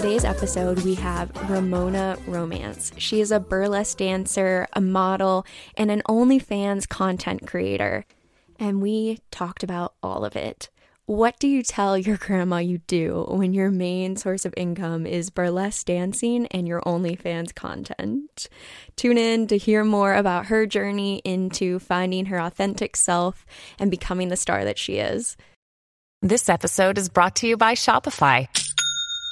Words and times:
today's 0.00 0.24
episode, 0.24 0.78
we 0.84 0.94
have 0.94 1.32
Ramona 1.50 2.16
Romance. 2.28 2.92
She 2.98 3.20
is 3.20 3.32
a 3.32 3.40
burlesque 3.40 3.98
dancer, 3.98 4.68
a 4.72 4.80
model, 4.80 5.44
and 5.76 5.90
an 5.90 6.02
OnlyFans 6.08 6.88
content 6.88 7.48
creator. 7.48 8.04
And 8.60 8.80
we 8.80 9.18
talked 9.32 9.64
about 9.64 9.94
all 10.00 10.24
of 10.24 10.36
it. 10.36 10.68
What 11.06 11.40
do 11.40 11.48
you 11.48 11.64
tell 11.64 11.98
your 11.98 12.16
grandma 12.16 12.58
you 12.58 12.78
do 12.86 13.26
when 13.28 13.52
your 13.52 13.72
main 13.72 14.14
source 14.14 14.44
of 14.44 14.54
income 14.56 15.04
is 15.04 15.30
burlesque 15.30 15.86
dancing 15.86 16.46
and 16.52 16.68
your 16.68 16.80
OnlyFans 16.82 17.52
content? 17.52 18.48
Tune 18.94 19.18
in 19.18 19.48
to 19.48 19.58
hear 19.58 19.82
more 19.82 20.14
about 20.14 20.46
her 20.46 20.64
journey 20.64 21.22
into 21.24 21.80
finding 21.80 22.26
her 22.26 22.38
authentic 22.38 22.94
self 22.94 23.44
and 23.80 23.90
becoming 23.90 24.28
the 24.28 24.36
star 24.36 24.64
that 24.64 24.78
she 24.78 24.98
is. 24.98 25.36
This 26.22 26.48
episode 26.48 26.98
is 26.98 27.08
brought 27.08 27.34
to 27.36 27.48
you 27.48 27.56
by 27.56 27.74
Shopify. 27.74 28.46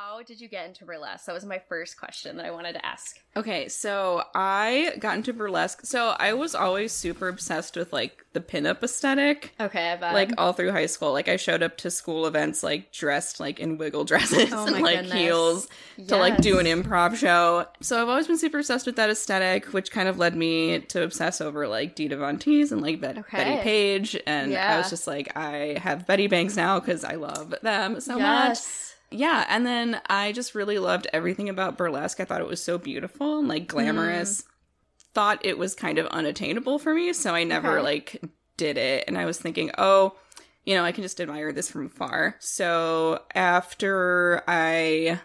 How 0.00 0.22
did 0.22 0.40
you 0.40 0.48
get 0.48 0.66
into 0.66 0.84
burlesque? 0.84 1.26
That 1.26 1.32
was 1.32 1.44
my 1.44 1.58
first 1.68 1.98
question 1.98 2.36
that 2.36 2.46
I 2.46 2.52
wanted 2.52 2.74
to 2.74 2.86
ask. 2.86 3.18
Okay, 3.36 3.68
so 3.68 4.22
I 4.34 4.92
got 5.00 5.16
into 5.16 5.32
burlesque. 5.32 5.80
So 5.84 6.14
I 6.18 6.34
was 6.34 6.54
always 6.54 6.92
super 6.92 7.26
obsessed 7.28 7.74
with 7.76 7.92
like 7.92 8.24
the 8.32 8.40
pinup 8.40 8.82
aesthetic. 8.84 9.54
Okay. 9.60 9.98
Like 10.00 10.30
all 10.38 10.52
through 10.52 10.70
high 10.70 10.86
school. 10.86 11.12
Like 11.12 11.28
I 11.28 11.36
showed 11.36 11.62
up 11.64 11.76
to 11.78 11.90
school 11.90 12.26
events 12.26 12.62
like 12.62 12.92
dressed 12.92 13.40
like 13.40 13.58
in 13.58 13.76
wiggle 13.76 14.04
dresses 14.10 14.52
Oh 14.52 14.66
and 14.66 14.80
like 14.82 15.00
goodness. 15.00 15.12
heels 15.18 15.68
to 16.06 16.16
like 16.16 16.38
do 16.38 16.58
an 16.60 16.66
improv 16.66 17.16
show. 17.16 17.66
So 17.80 18.00
I've 18.00 18.08
always 18.08 18.28
been 18.28 18.38
super 18.38 18.58
obsessed 18.60 18.86
with 18.86 18.96
that 18.96 19.10
aesthetic, 19.10 19.66
which 19.72 19.90
kind 19.90 20.08
of 20.08 20.16
led 20.18 20.36
me 20.36 20.78
to 20.80 21.02
obsess 21.02 21.40
over 21.40 21.66
like 21.66 21.96
Dita 21.96 22.16
Von 22.16 22.38
Teese 22.38 22.70
and 22.70 22.82
like 22.82 23.00
Bet- 23.00 23.18
Okay. 23.18 23.36
Bettie 23.36 23.62
Page. 23.62 24.16
And 24.28 24.54
I 24.56 24.78
was 24.78 24.90
just 24.90 25.08
like, 25.08 25.36
I 25.36 25.76
have 25.82 26.06
Betty 26.06 26.28
Banks 26.28 26.54
now 26.56 26.78
because 26.78 27.02
I 27.04 27.14
love 27.14 27.52
them 27.62 28.00
so 28.00 28.16
much. 28.18 28.58
Yeah, 29.10 29.46
and 29.48 29.64
then 29.66 30.00
I 30.06 30.32
just 30.32 30.54
really 30.54 30.78
loved 30.78 31.06
everything 31.12 31.48
about 31.48 31.78
burlesque. 31.78 32.20
I 32.20 32.24
thought 32.24 32.40
it 32.40 32.46
was 32.46 32.62
so 32.62 32.76
beautiful 32.78 33.38
and 33.38 33.48
like 33.48 33.66
glamorous. 33.66 34.42
Mm. 34.42 34.46
Thought 35.14 35.44
it 35.46 35.58
was 35.58 35.74
kind 35.74 35.98
of 35.98 36.06
unattainable 36.08 36.78
for 36.78 36.94
me, 36.94 37.12
so 37.12 37.34
I 37.34 37.44
never 37.44 37.78
Okay. 37.78 37.82
like 37.82 38.22
did 38.56 38.76
it. 38.76 39.04
And 39.08 39.16
I 39.16 39.24
was 39.24 39.38
thinking, 39.40 39.70
oh, 39.78 40.14
you 40.64 40.74
know, 40.74 40.84
I 40.84 40.92
can 40.92 41.02
just 41.02 41.20
admire 41.20 41.52
this 41.52 41.70
from 41.70 41.86
afar. 41.86 42.36
So 42.40 43.22
after 43.34 44.42
I 44.46 45.20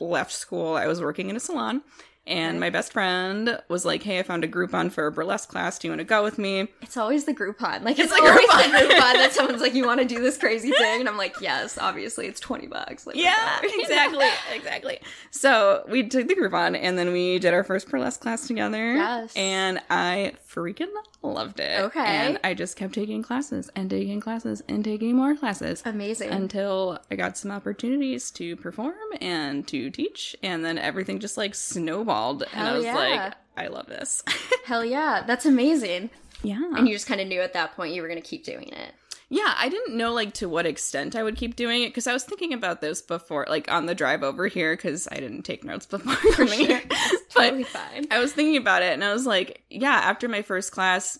left 0.00 0.32
school, 0.32 0.74
I 0.74 0.86
was 0.86 1.00
working 1.00 1.28
in 1.28 1.36
a 1.36 1.40
salon. 1.40 1.82
And 2.26 2.58
my 2.58 2.70
best 2.70 2.92
friend 2.92 3.60
was 3.68 3.84
like, 3.84 4.02
"Hey, 4.02 4.18
I 4.18 4.22
found 4.24 4.42
a 4.42 4.48
Groupon 4.48 4.90
for 4.90 5.06
a 5.06 5.12
burlesque 5.12 5.48
class. 5.48 5.78
Do 5.78 5.86
you 5.86 5.92
want 5.92 6.00
to 6.00 6.04
go 6.04 6.22
with 6.24 6.38
me?" 6.38 6.68
It's 6.82 6.96
always 6.96 7.24
the 7.24 7.34
Groupon. 7.34 7.82
Like 7.84 7.98
it's, 7.98 8.10
It's 8.10 8.20
the 8.20 8.26
always 8.26 8.48
Groupon. 8.48 8.72
the 8.72 8.78
Groupon 8.94 9.12
that 9.14 9.32
someone's 9.34 9.60
like, 9.60 9.74
"You 9.74 9.86
want 9.86 10.00
to 10.00 10.06
do 10.06 10.20
this 10.20 10.36
crazy 10.36 10.72
thing?" 10.72 11.00
And 11.00 11.08
I'm 11.08 11.16
like, 11.16 11.40
"Yes, 11.40 11.78
obviously, 11.78 12.26
it's 12.26 12.40
twenty 12.40 12.66
bucks." 12.66 13.06
Like, 13.06 13.16
Yeah, 13.16 13.60
exactly, 13.62 14.26
exactly. 14.52 14.98
So 15.30 15.84
we 15.88 16.08
took 16.08 16.26
the 16.26 16.34
Groupon 16.34 16.76
and 16.76 16.98
then 16.98 17.12
we 17.12 17.38
did 17.38 17.54
our 17.54 17.62
first 17.62 17.88
burlesque 17.88 18.20
class 18.20 18.46
together. 18.48 18.94
Yes. 18.94 19.32
And 19.36 19.80
I 19.88 20.32
freaking 20.52 20.88
loved 21.22 21.60
it. 21.60 21.80
Okay. 21.80 22.00
And 22.04 22.40
I 22.42 22.54
just 22.54 22.76
kept 22.76 22.94
taking 22.94 23.22
classes 23.22 23.70
and 23.76 23.90
taking 23.90 24.20
classes 24.20 24.62
and 24.68 24.84
taking 24.84 25.14
more 25.16 25.36
classes. 25.36 25.82
Amazing. 25.84 26.30
Until 26.30 26.98
I 27.10 27.14
got 27.16 27.36
some 27.36 27.50
opportunities 27.50 28.30
to 28.32 28.56
perform 28.56 28.94
and 29.20 29.66
to 29.68 29.90
teach, 29.90 30.34
and 30.42 30.64
then 30.64 30.78
everything 30.78 31.18
just 31.20 31.36
like 31.36 31.54
snowballed. 31.54 32.15
And 32.52 32.60
I 32.60 32.64
Hell 32.66 32.76
was 32.76 32.84
yeah. 32.84 32.94
like, 32.94 33.34
I 33.56 33.66
love 33.68 33.86
this. 33.86 34.22
Hell 34.64 34.84
yeah, 34.84 35.24
that's 35.26 35.46
amazing. 35.46 36.10
yeah. 36.42 36.60
And 36.76 36.88
you 36.88 36.94
just 36.94 37.06
kind 37.06 37.20
of 37.20 37.28
knew 37.28 37.40
at 37.40 37.52
that 37.54 37.74
point 37.76 37.94
you 37.94 38.02
were 38.02 38.08
going 38.08 38.20
to 38.20 38.28
keep 38.28 38.44
doing 38.44 38.68
it. 38.68 38.92
Yeah, 39.28 39.54
I 39.58 39.68
didn't 39.68 39.96
know 39.96 40.12
like 40.12 40.34
to 40.34 40.48
what 40.48 40.66
extent 40.66 41.16
I 41.16 41.24
would 41.24 41.36
keep 41.36 41.56
doing 41.56 41.82
it 41.82 41.88
because 41.88 42.06
I 42.06 42.12
was 42.12 42.22
thinking 42.22 42.52
about 42.52 42.80
this 42.80 43.02
before, 43.02 43.44
like 43.48 43.70
on 43.70 43.86
the 43.86 43.94
drive 43.94 44.22
over 44.22 44.46
here, 44.46 44.76
because 44.76 45.08
I 45.10 45.16
didn't 45.16 45.42
take 45.42 45.64
notes 45.64 45.84
before 45.84 46.14
coming 46.34 46.58
sure. 46.58 46.66
here. 46.66 46.82
Totally 47.30 47.64
but 47.64 47.72
fine. 47.72 48.06
I 48.12 48.20
was 48.20 48.32
thinking 48.32 48.56
about 48.56 48.82
it, 48.82 48.92
and 48.92 49.02
I 49.02 49.12
was 49.12 49.26
like, 49.26 49.62
yeah. 49.68 50.00
After 50.04 50.28
my 50.28 50.42
first 50.42 50.70
class, 50.70 51.18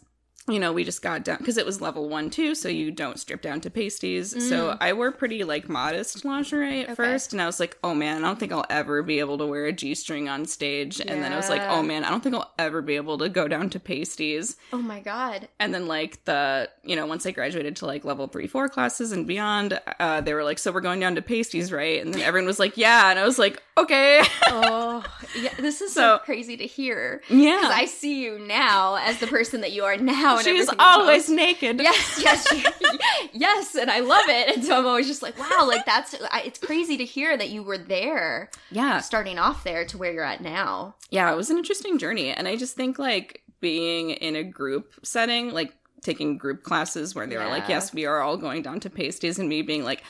you 0.49 0.61
know, 0.61 0.73
we 0.73 0.85
just 0.85 1.03
got 1.03 1.25
down 1.25 1.39
because 1.39 1.57
it 1.57 1.67
was 1.67 1.81
level 1.81 2.09
one 2.09 2.31
too, 2.31 2.55
so 2.55 2.69
you 2.69 2.91
don't 2.91 3.19
strip 3.19 3.43
down 3.43 3.61
to 3.63 3.71
pasties. 3.71 4.49
So 4.49 4.77
I 4.81 4.93
wore 4.93 5.11
pretty 5.11 5.43
like 5.45 5.69
modest 5.69 6.25
lingerie 6.25 6.83
at 6.83 6.87
Mm. 6.87 6.93
Okay. 6.93 6.95
first, 6.95 7.33
and 7.33 7.43
I 7.43 7.47
was 7.47 7.59
like, 7.59 7.77
oh 7.83 7.95
man, 7.95 8.25
I 8.25 8.29
don't 8.29 8.39
think 8.39 8.53
I'll 8.53 8.67
ever 8.71 9.03
be 9.03 9.19
able 9.19 9.39
to 9.39 9.47
wear 9.47 9.67
a 9.67 9.73
g 9.73 9.95
string 9.95 10.29
on 10.29 10.45
stage. 10.47 11.01
And 11.01 11.23
then 11.23 11.33
I 11.33 11.37
was 11.37 11.49
like, 11.49 11.63
oh 11.63 11.83
man, 11.83 12.05
I 12.05 12.11
don't 12.11 12.23
think 12.23 12.35
I'll 12.35 12.53
ever 12.59 12.81
be 12.81 12.97
able 12.97 13.19
to 13.19 13.29
go 13.29 13.49
down 13.49 13.71
to 13.71 13.81
pasties. 13.81 14.57
Oh 14.73 14.79
my 14.83 15.01
god. 15.01 15.49
And 15.59 15.75
then 15.75 15.87
like 15.89 16.25
the 16.27 16.71
you 16.85 16.95
know 16.97 17.07
once 17.07 17.27
I 17.27 17.33
graduated 17.33 17.77
to 17.77 17.87
like 17.87 18.05
level 18.05 18.29
three 18.29 18.47
four 18.47 18.69
classes 18.69 19.13
and 19.13 19.27
beyond, 19.27 19.81
uh, 19.99 20.21
they 20.21 20.33
were 20.35 20.45
like, 20.45 20.59
so 20.59 20.71
we're 20.71 20.81
going 20.81 21.01
down 21.01 21.17
to 21.17 21.23
pasties, 21.23 21.73
right? 21.73 22.01
And 22.01 22.15
then 22.15 22.23
everyone 22.23 22.47
was 22.47 22.59
like, 22.61 22.77
yeah, 22.77 23.11
and 23.11 23.19
I 23.19 23.25
was 23.25 23.39
like, 23.39 23.63
okay, 23.77 24.23
Oh, 24.49 25.05
yeah. 25.39 25.53
This 25.59 25.81
is 25.81 25.93
so, 25.93 26.17
So- 26.17 26.19
crazy 26.25 26.57
to 26.57 26.67
hear. 26.67 27.21
yeah. 27.29 27.57
Because 27.61 27.75
I 27.75 27.85
see 27.87 28.23
you 28.25 28.39
now 28.39 28.97
as 28.97 29.19
the 29.19 29.27
person 29.27 29.61
that 29.63 29.73
you 29.73 29.85
are 29.85 29.97
now. 29.97 30.37
And 30.37 30.45
She's 30.45 30.69
always 30.79 31.29
naked. 31.29 31.81
Yes, 31.81 32.21
yes, 32.23 32.53
you- 32.53 32.99
yes, 33.33 33.75
and 33.75 33.91
I 33.91 34.01
love 34.01 34.25
it. 34.29 34.57
And 34.57 34.65
so 34.65 34.79
I'm 34.79 34.87
always 34.87 35.07
just 35.07 35.23
like, 35.23 35.39
wow, 35.39 35.67
like 35.67 35.85
that's 35.85 36.15
I, 36.31 36.43
it's 36.47 36.59
crazy 36.59 36.97
to 36.97 37.05
hear 37.05 37.37
that 37.37 37.51
you 37.51 37.63
were 37.63 37.79
there, 37.79 38.51
yeah, 38.71 39.01
starting 39.01 39.39
off 39.39 39.65
there 39.65 39.85
to 39.87 39.99
where 39.99 40.13
you're 40.13 40.25
at 40.25 40.41
now. 40.41 40.95
yeah. 41.11 41.31
It 41.33 41.37
was 41.37 41.51
an 41.51 41.59
interesting 41.59 41.99
journey, 41.99 42.31
and 42.31 42.47
I 42.49 42.57
just 42.57 42.77
think 42.77 42.99
like 42.99 43.43
being 43.61 44.11
in 44.11 44.37
a 44.37 44.43
group 44.45 44.95
setting, 45.03 45.53
like 45.53 45.73
taking 46.03 46.39
group 46.39 46.63
classes 46.63 47.15
where 47.15 47.27
they 47.27 47.37
were 47.37 47.47
like, 47.49 47.69
yes, 47.69 47.93
we 47.93 48.07
are 48.07 48.21
all 48.21 48.37
going 48.37 48.63
down 48.63 48.81
to 48.81 48.91
pasties, 48.91 49.39
and 49.39 49.49
me 49.49 49.63
being 49.63 49.85
like. 49.85 50.03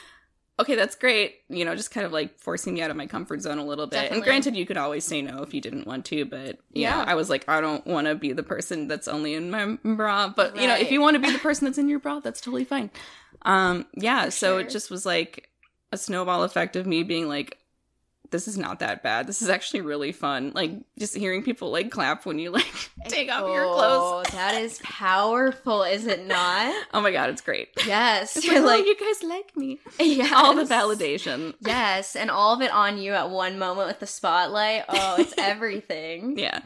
Okay, 0.58 0.74
that's 0.74 0.94
great. 0.96 1.36
You 1.50 1.66
know, 1.66 1.74
just 1.76 1.90
kind 1.90 2.06
of 2.06 2.12
like 2.12 2.38
forcing 2.38 2.72
me 2.74 2.80
out 2.80 2.90
of 2.90 2.96
my 2.96 3.06
comfort 3.06 3.42
zone 3.42 3.58
a 3.58 3.64
little 3.64 3.86
bit. 3.86 3.96
Definitely. 3.96 4.16
And 4.16 4.24
granted, 4.24 4.56
you 4.56 4.64
could 4.64 4.78
always 4.78 5.04
say 5.04 5.20
no 5.20 5.42
if 5.42 5.52
you 5.52 5.60
didn't 5.60 5.86
want 5.86 6.06
to, 6.06 6.24
but 6.24 6.58
yeah, 6.72 6.96
Yeah. 6.98 7.04
I 7.06 7.14
was 7.14 7.28
like, 7.28 7.46
I 7.46 7.60
don't 7.60 7.86
want 7.86 8.06
to 8.06 8.14
be 8.14 8.32
the 8.32 8.42
person 8.42 8.88
that's 8.88 9.06
only 9.06 9.34
in 9.34 9.50
my 9.50 9.76
bra. 9.84 10.28
But 10.28 10.56
you 10.56 10.66
know, 10.66 10.76
if 10.76 10.90
you 10.90 11.02
want 11.02 11.14
to 11.16 11.20
be 11.20 11.30
the 11.30 11.38
person 11.40 11.66
that's 11.66 11.76
in 11.78 11.88
your 11.88 11.98
bra, 11.98 12.20
that's 12.20 12.40
totally 12.40 12.64
fine. 12.64 12.90
Um, 13.42 13.86
yeah. 13.94 14.30
So 14.30 14.52
sure. 14.54 14.60
it 14.60 14.70
just 14.70 14.90
was 14.90 15.04
like 15.04 15.50
a 15.92 15.98
snowball 15.98 16.42
effect 16.42 16.74
of 16.74 16.86
me 16.86 17.02
being 17.02 17.28
like, 17.28 17.58
this 18.30 18.48
is 18.48 18.56
not 18.58 18.80
that 18.80 19.02
bad. 19.02 19.26
This 19.26 19.42
is 19.42 19.48
actually 19.48 19.80
really 19.82 20.12
fun. 20.12 20.52
Like 20.54 20.72
just 20.98 21.16
hearing 21.16 21.42
people 21.42 21.70
like 21.70 21.90
clap 21.90 22.26
when 22.26 22.38
you 22.38 22.50
like 22.50 22.66
take 23.08 23.30
off 23.30 23.42
your 23.52 23.64
clothes. 23.64 24.26
Oh, 24.28 24.30
that 24.32 24.60
is 24.60 24.80
powerful, 24.82 25.82
is 25.82 26.06
it 26.06 26.26
not? 26.26 26.74
Oh 26.94 27.00
my 27.00 27.10
god, 27.12 27.30
it's 27.30 27.42
great. 27.42 27.68
Yes, 27.86 28.36
It's 28.36 28.46
you're 28.46 28.60
like, 28.60 28.78
like, 28.84 28.84
oh, 28.84 28.86
you 28.86 28.96
guys 28.96 29.22
like 29.28 29.56
me. 29.56 29.78
yes. 29.98 30.32
All 30.34 30.54
the 30.54 30.64
validation. 30.64 31.54
Yes, 31.60 32.16
and 32.16 32.30
all 32.30 32.54
of 32.54 32.62
it 32.62 32.70
on 32.72 32.96
you 32.98 33.12
at 33.12 33.30
one 33.30 33.58
moment 33.58 33.88
with 33.88 34.00
the 34.00 34.06
spotlight. 34.06 34.84
Oh, 34.88 35.16
it's 35.18 35.34
everything. 35.38 36.38
Yeah. 36.38 36.60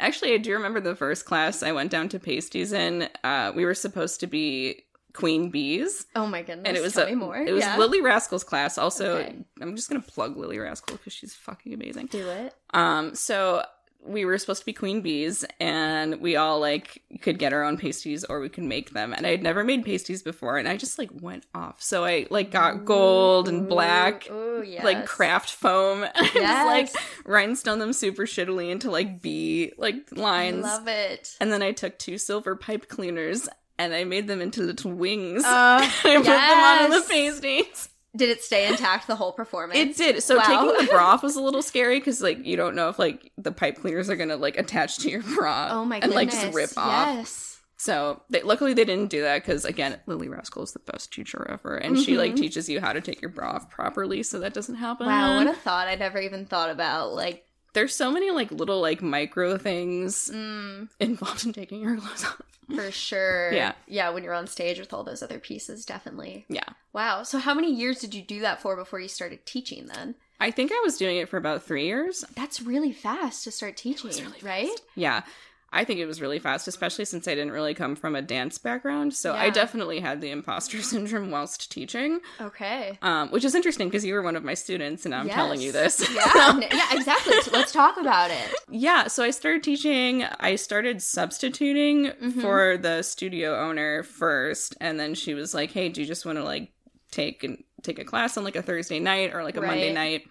Actually, 0.00 0.34
I 0.34 0.38
do 0.38 0.52
remember 0.52 0.80
the 0.80 0.94
first 0.94 1.24
class 1.24 1.62
I 1.62 1.72
went 1.72 1.90
down 1.90 2.08
to 2.10 2.20
pasties 2.20 2.72
in. 2.72 3.08
Uh, 3.24 3.52
we 3.54 3.64
were 3.64 3.74
supposed 3.74 4.20
to 4.20 4.26
be 4.26 4.82
queen 5.12 5.50
bees. 5.50 6.06
Oh 6.14 6.26
my 6.26 6.42
goodness! 6.42 6.66
And 6.66 6.76
it 6.76 6.82
was 6.82 6.96
a, 6.96 7.14
more. 7.14 7.36
It 7.36 7.52
was 7.52 7.64
yeah. 7.64 7.76
Lily 7.76 8.00
Rascal's 8.00 8.44
class. 8.44 8.78
Also, 8.78 9.18
Okay. 9.18 9.36
I'm 9.60 9.76
just 9.76 9.88
gonna 9.88 10.00
plug 10.02 10.36
Lily 10.36 10.58
Rascal 10.58 10.96
because 10.96 11.12
she's 11.12 11.34
fucking 11.34 11.72
amazing. 11.74 12.06
Do 12.06 12.28
it. 12.28 12.54
Um, 12.72 13.14
so 13.14 13.62
we 14.06 14.24
were 14.24 14.38
supposed 14.38 14.60
to 14.60 14.66
be 14.66 14.72
queen 14.72 15.00
bees 15.00 15.44
and 15.60 16.20
we 16.20 16.36
all 16.36 16.60
like 16.60 17.02
could 17.20 17.38
get 17.38 17.52
our 17.52 17.64
own 17.64 17.76
pasties 17.76 18.24
or 18.24 18.40
we 18.40 18.48
could 18.48 18.64
make 18.64 18.90
them 18.90 19.12
and 19.12 19.26
i 19.26 19.30
had 19.30 19.42
never 19.42 19.64
made 19.64 19.84
pasties 19.84 20.22
before 20.22 20.56
and 20.56 20.68
i 20.68 20.76
just 20.76 20.98
like 20.98 21.10
went 21.20 21.44
off 21.54 21.82
so 21.82 22.04
i 22.04 22.26
like 22.30 22.50
got 22.50 22.84
gold 22.84 23.48
and 23.48 23.68
black 23.68 24.30
Ooh, 24.30 24.62
yes. 24.66 24.84
like 24.84 25.04
craft 25.04 25.50
foam 25.50 26.04
and 26.14 26.26
just 26.32 26.66
like 26.66 26.90
rhinestone 27.26 27.80
them 27.80 27.92
super 27.92 28.22
shittily 28.24 28.70
into 28.70 28.90
like 28.90 29.20
bee 29.20 29.72
like 29.76 29.96
lines 30.12 30.62
Love 30.62 30.86
it. 30.88 31.36
and 31.40 31.52
then 31.52 31.60
i 31.60 31.72
took 31.72 31.98
two 31.98 32.18
silver 32.18 32.54
pipe 32.54 32.88
cleaners 32.88 33.48
and 33.78 33.94
i 33.94 34.04
made 34.04 34.26
them 34.26 34.40
into 34.40 34.62
little 34.62 34.92
wings 34.92 35.44
Uh, 35.44 35.78
I 36.04 36.16
put 36.16 36.24
them 36.24 36.84
on 36.84 36.90
the 36.90 37.06
pasties. 37.08 37.88
Did 38.16 38.30
it 38.30 38.42
stay 38.42 38.66
intact 38.66 39.06
the 39.06 39.14
whole 39.16 39.32
performance? 39.32 39.78
It 39.78 39.96
did. 39.96 40.22
So 40.22 40.38
Wow. 40.38 40.42
taking 40.44 40.86
the 40.86 40.90
bra 40.92 41.08
off 41.12 41.22
was 41.22 41.36
a 41.36 41.42
little 41.42 41.62
scary 41.62 41.98
because 42.00 42.20
like 42.22 42.44
you 42.44 42.56
don't 42.56 42.74
know 42.74 42.88
if 42.88 42.98
like 42.98 43.30
the 43.36 43.52
pipe 43.52 43.76
cleaners 43.80 44.08
are 44.10 44.16
gonna 44.16 44.36
like 44.36 44.58
attach 44.58 44.96
to 45.00 45.10
your 45.10 45.22
bra. 45.22 45.68
Oh 45.70 45.84
my 45.84 46.00
goodness! 46.00 46.04
and 46.06 46.14
like 46.14 46.30
just 46.30 46.54
rip 46.56 46.70
off. 46.78 47.16
Yes. 47.16 47.60
So 47.76 48.20
they, 48.28 48.42
luckily 48.42 48.72
they 48.74 48.84
didn't 48.84 49.10
do 49.10 49.20
that 49.22 49.42
because 49.44 49.64
again, 49.64 50.00
Lily 50.06 50.28
Rascal 50.28 50.64
is 50.64 50.72
the 50.72 50.80
best 50.80 51.12
teacher 51.12 51.46
ever, 51.48 51.76
and 51.76 51.96
she 51.98 52.16
like 52.16 52.34
teaches 52.34 52.68
you 52.68 52.80
how 52.80 52.92
to 52.92 53.00
take 53.00 53.20
your 53.20 53.30
bra 53.30 53.50
off 53.50 53.70
properly, 53.70 54.22
so 54.24 54.40
that 54.40 54.52
doesn't 54.54 54.76
happen. 54.76 55.06
Wow, 55.06 55.36
what 55.36 55.46
a 55.46 55.52
thought 55.52 55.86
I 55.86 55.94
never 55.94 56.18
even 56.18 56.44
thought 56.46 56.70
about. 56.70 57.12
Like, 57.12 57.44
There's 57.74 57.94
so 57.94 58.10
many 58.10 58.32
like 58.32 58.50
little 58.50 58.80
like 58.80 59.00
micro 59.00 59.58
things 59.58 60.28
mm, 60.34 60.88
involved 60.98 61.46
in 61.46 61.52
taking 61.52 61.82
your 61.82 61.96
clothes 62.00 62.24
off. 62.24 62.40
For 62.74 62.90
sure. 62.90 63.52
Yeah. 63.58 63.72
Yeah, 63.86 64.10
when 64.10 64.22
you're 64.24 64.34
on 64.34 64.46
stage 64.46 64.78
with 64.78 64.92
all 64.92 65.04
those 65.04 65.22
other 65.22 65.38
pieces, 65.38 65.84
definitely. 65.84 66.46
Yeah, 66.48 66.60
Wow. 66.92 67.22
So, 67.22 67.38
how 67.38 67.54
many 67.54 67.72
years 67.72 67.98
did 68.00 68.14
you 68.14 68.22
do 68.22 68.40
that 68.40 68.60
for 68.60 68.76
before 68.76 69.00
you 69.00 69.08
started 69.08 69.46
teaching 69.46 69.86
then? 69.86 70.14
I 70.40 70.50
think 70.50 70.70
I 70.72 70.80
was 70.84 70.96
doing 70.96 71.16
it 71.16 71.28
for 71.28 71.36
about 71.36 71.64
three 71.64 71.86
years. 71.86 72.24
That's 72.36 72.62
really 72.62 72.92
fast 72.92 73.44
to 73.44 73.50
start 73.50 73.76
teaching, 73.76 74.10
really 74.24 74.38
right? 74.42 74.80
Yeah. 74.94 75.22
I 75.70 75.84
think 75.84 76.00
it 76.00 76.06
was 76.06 76.20
really 76.22 76.38
fast, 76.38 76.66
especially 76.66 77.04
since 77.04 77.28
I 77.28 77.34
didn't 77.34 77.52
really 77.52 77.74
come 77.74 77.94
from 77.94 78.16
a 78.16 78.22
dance 78.22 78.56
background. 78.56 79.12
So 79.12 79.34
I 79.34 79.50
definitely 79.50 80.00
had 80.00 80.22
the 80.22 80.30
imposter 80.30 80.80
syndrome 80.82 81.30
whilst 81.30 81.70
teaching, 81.70 82.20
Okay. 82.40 82.98
um, 83.02 83.28
which 83.30 83.44
is 83.44 83.54
interesting 83.54 83.88
because 83.88 84.02
you 84.04 84.14
were 84.14 84.22
one 84.22 84.34
of 84.34 84.42
my 84.44 84.54
students 84.54 85.04
and 85.04 85.14
I'm 85.14 85.28
telling 85.28 85.60
you 85.60 85.70
this. 85.72 86.00
Yeah, 86.10 86.58
yeah, 86.72 86.86
exactly. 86.92 87.40
So 87.42 87.50
let's 87.52 87.70
talk 87.72 87.98
about 87.98 88.30
it. 88.30 88.54
yeah, 88.70 89.08
so 89.08 89.22
I 89.22 89.30
started 89.30 89.62
teaching. 89.62 90.24
I 90.40 90.56
started 90.56 91.02
substituting 91.02 92.06
Mm-hmm. 92.08 92.40
for 92.40 92.76
the 92.78 93.02
studio 93.02 93.58
owner 93.60 94.02
first, 94.02 94.76
and 94.80 94.98
then 94.98 95.14
she 95.14 95.34
was 95.34 95.54
like, 95.54 95.70
"Hey, 95.70 95.88
do 95.88 96.00
you 96.00 96.06
just 96.06 96.24
want 96.26 96.38
to 96.38 96.44
like 96.44 96.72
take 97.10 97.44
and 97.44 97.62
take 97.82 97.98
a 97.98 98.04
class 98.04 98.36
on 98.36 98.44
like 98.44 98.56
a 98.56 98.62
Thursday 98.62 98.98
night 99.00 99.34
or 99.34 99.42
like 99.44 99.56
a 99.56 99.60
Monday 99.60 99.92
night?" 99.92 100.26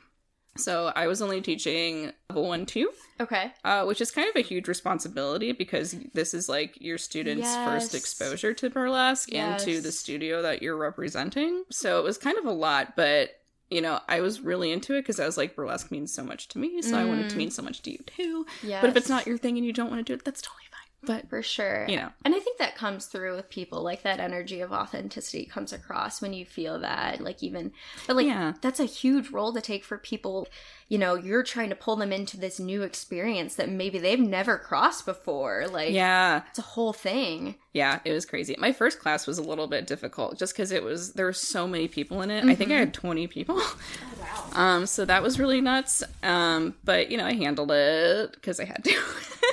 So 0.57 0.91
I 0.95 1.07
was 1.07 1.21
only 1.21 1.41
teaching 1.41 2.11
level 2.29 2.47
one, 2.47 2.65
two. 2.65 2.91
Okay. 3.19 3.51
uh, 3.63 3.83
which 3.85 3.99
is 3.99 4.11
kind 4.11 4.29
of 4.29 4.35
a 4.35 4.41
huge 4.41 4.67
responsibility 4.67 5.51
because 5.51 5.95
this 6.13 6.33
is 6.35 6.47
like 6.47 6.79
your 6.79 6.97
students' 6.99 7.55
first 7.65 7.95
exposure 7.95 8.53
to 8.53 8.69
burlesque 8.69 9.33
and 9.33 9.59
to 9.61 9.81
the 9.81 9.91
studio 9.91 10.41
that 10.43 10.61
you're 10.61 10.77
representing. 10.77 11.63
So 11.71 11.97
it 11.99 12.03
was 12.03 12.17
kind 12.19 12.37
of 12.37 12.45
a 12.45 12.51
lot, 12.51 12.95
but 12.95 13.31
you 13.69 13.81
know, 13.81 13.99
I 14.07 14.21
was 14.21 14.39
really 14.39 14.71
into 14.71 14.93
it 14.93 15.01
because 15.01 15.19
I 15.19 15.25
was 15.25 15.35
like, 15.35 15.55
burlesque 15.55 15.91
means 15.91 16.13
so 16.13 16.23
much 16.23 16.47
to 16.49 16.57
me, 16.59 16.81
so 16.81 16.97
I 16.97 17.03
wanted 17.05 17.29
to 17.29 17.35
Mm. 17.35 17.37
mean 17.39 17.51
so 17.51 17.61
much 17.61 17.81
to 17.81 17.91
you 17.91 17.97
too. 18.05 18.45
Yeah. 18.63 18.79
But 18.81 18.91
if 18.91 18.95
it's 18.95 19.09
not 19.09 19.27
your 19.27 19.37
thing 19.37 19.57
and 19.57 19.65
you 19.65 19.73
don't 19.73 19.89
want 19.89 19.99
to 20.05 20.09
do 20.09 20.13
it, 20.15 20.23
that's 20.23 20.41
totally. 20.41 20.63
But 21.03 21.29
for 21.29 21.41
sure. 21.41 21.85
you 21.87 21.95
know, 21.95 22.09
And 22.25 22.33
I 22.35 22.39
think 22.39 22.57
that 22.57 22.75
comes 22.75 23.05
through 23.05 23.35
with 23.35 23.49
people. 23.49 23.81
Like 23.83 24.01
that 24.03 24.19
energy 24.19 24.61
of 24.61 24.71
authenticity 24.73 25.45
comes 25.45 25.71
across 25.71 26.21
when 26.21 26.33
you 26.33 26.45
feel 26.45 26.79
that. 26.79 27.21
Like 27.21 27.43
even, 27.43 27.71
but 28.07 28.15
like 28.15 28.25
Yeah. 28.27 28.53
that's 28.61 28.79
a 28.79 28.85
huge 28.85 29.29
role 29.29 29.53
to 29.53 29.61
take 29.61 29.83
for 29.85 29.97
people. 29.97 30.47
You 30.89 30.97
know, 30.97 31.15
you're 31.15 31.43
trying 31.43 31.69
to 31.69 31.75
pull 31.75 31.97
them 31.97 32.13
into 32.13 32.37
this 32.37 32.59
new 32.59 32.81
experience 32.83 33.55
that 33.55 33.69
maybe 33.69 33.99
they've 33.99 34.19
never 34.19 34.57
crossed 34.57 35.05
before. 35.05 35.67
Like, 35.69 35.91
yeah, 35.91 36.43
it's 36.49 36.59
a 36.59 36.61
whole 36.61 36.93
thing. 36.93 37.55
yeah, 37.73 37.99
it 38.05 38.13
was 38.13 38.25
crazy. 38.25 38.55
My 38.57 38.71
first 38.71 38.99
class 38.99 39.27
was 39.27 39.37
a 39.37 39.43
little 39.43 39.67
bit 39.67 39.85
difficult 39.85 40.39
just 40.39 40.53
because 40.53 40.71
it 40.71 40.83
was 40.83 41.13
there 41.13 41.25
were 41.25 41.33
so 41.33 41.67
many 41.67 41.87
people 41.87 42.21
in 42.21 42.31
it. 42.31 42.45
I 42.45 42.55
think 42.55 42.71
I 42.71 42.75
had 42.77 42.93
twenty 42.93 43.27
people. 43.27 43.61
Wow. 44.19 44.49
Um, 44.53 44.85
so 44.87 45.05
that 45.05 45.21
was 45.21 45.39
really 45.39 45.61
nuts. 45.61 46.03
Um, 46.23 46.73
but 46.83 47.11
you 47.11 47.17
know, 47.17 47.25
I 47.25 47.33
handled 47.33 47.71
it 47.71 48.31
because 48.33 48.59
I 48.59 48.65
had 48.65 48.83
to. 48.85 48.91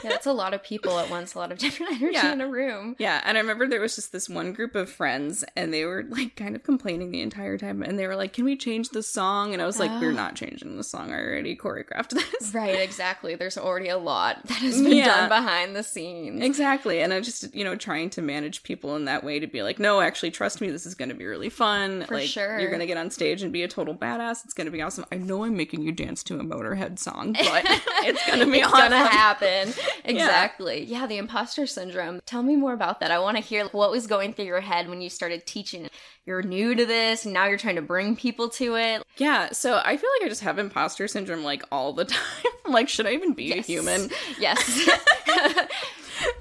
Yeah, 0.03 0.15
it's 0.15 0.27
a 0.27 0.33
lot 0.33 0.53
of 0.53 0.63
people 0.63 0.99
at 0.99 1.09
once, 1.09 1.35
a 1.35 1.39
lot 1.39 1.51
of 1.51 1.57
different 1.57 1.93
energy 2.03 2.13
Yeah. 2.15 2.33
in 2.33 2.41
a 2.43 2.49
room. 2.49 2.95
Yeah, 2.99 3.23
and 3.25 3.39
I 3.39 3.41
remember 3.41 3.67
there 3.67 3.81
was 3.81 3.95
just 3.95 4.13
this 4.13 4.29
one 4.29 4.53
group 4.53 4.75
of 4.75 4.91
friends, 4.91 5.45
and 5.57 5.73
they 5.73 5.87
were 5.87 6.05
like 6.07 6.37
kind 6.37 6.55
of 6.55 6.63
complaining 6.63 7.11
the 7.11 7.23
entire 7.23 7.57
time, 7.57 7.83
and 7.83 7.99
they 7.99 8.07
were 8.07 8.17
like, 8.17 8.35
"Can 8.35 8.45
we 8.45 8.55
change 8.57 8.91
the 8.91 9.03
song?" 9.03 9.55
And 9.55 9.63
I 9.63 9.67
was 9.67 9.79
like, 9.79 9.91
"We're 10.03 10.11
Oh. 10.11 10.15
not 10.15 10.35
changing 10.35 10.77
the 10.77 10.85
song. 10.85 11.11
Already 11.25 11.57
choreographed 11.57 12.09
this." 12.41 12.55
Right, 12.55 12.79
exactly. 12.81 13.35
There's 13.35 13.57
already 13.59 13.89
a 13.89 13.99
lot 13.99 14.43
that 14.47 14.59
has 14.59 14.81
been 14.81 14.93
Yeah. 14.99 15.07
done 15.07 15.29
behind 15.29 15.75
the 15.77 15.83
scenes. 15.83 16.43
Exactly, 16.43 17.01
and 17.01 17.13
I'm 17.13 17.23
just 17.23 17.55
you 17.55 17.65
know 17.65 17.75
trying 17.77 18.11
to 18.11 18.23
manage 18.23 18.63
people 18.63 18.97
in 18.97 19.05
that 19.07 19.25
way 19.25 19.39
to 19.39 19.47
be 19.47 19.63
like, 19.63 19.79
no, 19.79 20.01
actually, 20.01 20.31
trust 20.31 20.61
me, 20.61 20.71
this 20.71 20.87
is 20.87 20.95
going 20.95 21.09
to 21.09 21.15
be 21.15 21.25
really 21.27 21.49
fun. 21.49 22.05
For 22.07 22.15
like, 22.17 22.29
sure. 22.29 22.59
you're 22.59 22.71
going 22.71 22.81
to 22.81 22.87
get 22.87 22.97
on 22.97 23.11
stage 23.11 23.43
and 23.43 23.53
be 23.53 23.63
a 23.63 23.69
total 23.69 23.95
badass. 23.95 24.45
It's 24.45 24.55
going 24.55 24.67
to 24.67 24.71
be 24.71 24.83
awesome. 24.83 25.05
I 25.13 25.17
know 25.17 25.45
I'm 25.45 25.57
making 25.57 25.83
you 25.83 25.93
dance 25.93 26.23
to 26.25 26.39
a 26.39 26.43
Motorhead 26.43 26.99
song, 26.99 27.33
but 27.33 27.43
it's 28.05 28.27
going 28.27 28.41
to 28.41 28.47
be 28.51 28.59
it's 28.59 28.67
awesome. 28.69 28.91
gonna 28.91 29.07
happen. 29.09 29.73
Exactly. 30.05 30.85
Yeah. 30.85 31.07
the 31.07 31.17
imposter 31.19 31.67
syndrome. 31.67 32.21
Tell 32.27 32.43
me 32.43 32.57
more 32.57 32.73
about 32.73 33.01
that. 33.01 33.11
I 33.11 33.19
want 33.19 33.37
to 33.37 33.43
hear 33.43 33.67
what 33.69 33.91
was 33.91 34.07
going 34.07 34.33
through 34.35 34.45
your 34.47 34.61
head 34.61 34.89
when 34.89 35.01
you 35.01 35.11
started 35.11 35.47
teaching. 35.47 35.89
You're 36.27 36.43
new 36.43 36.75
to 36.75 36.87
this, 36.87 37.25
and 37.27 37.35
now 37.35 37.47
you're 37.47 37.59
trying 37.59 37.77
to 37.77 37.83
bring 37.83 38.17
people 38.17 38.49
to 38.51 38.77
it. 38.77 39.03
Yeah, 39.19 39.53
so 39.53 39.81
I 39.85 39.97
feel 39.99 40.09
like 40.19 40.27
I 40.27 40.29
just 40.31 40.41
have 40.41 40.59
imposter 40.59 41.07
syndrome 41.07 41.45
like 41.45 41.63
all 41.71 41.93
the 41.93 42.05
time. 42.07 42.23
like, 42.67 42.89
should 42.89 43.07
I 43.07 43.13
even 43.13 43.35
be 43.35 43.53
a 43.53 43.61
human? 43.63 44.11
Yes. 44.39 44.89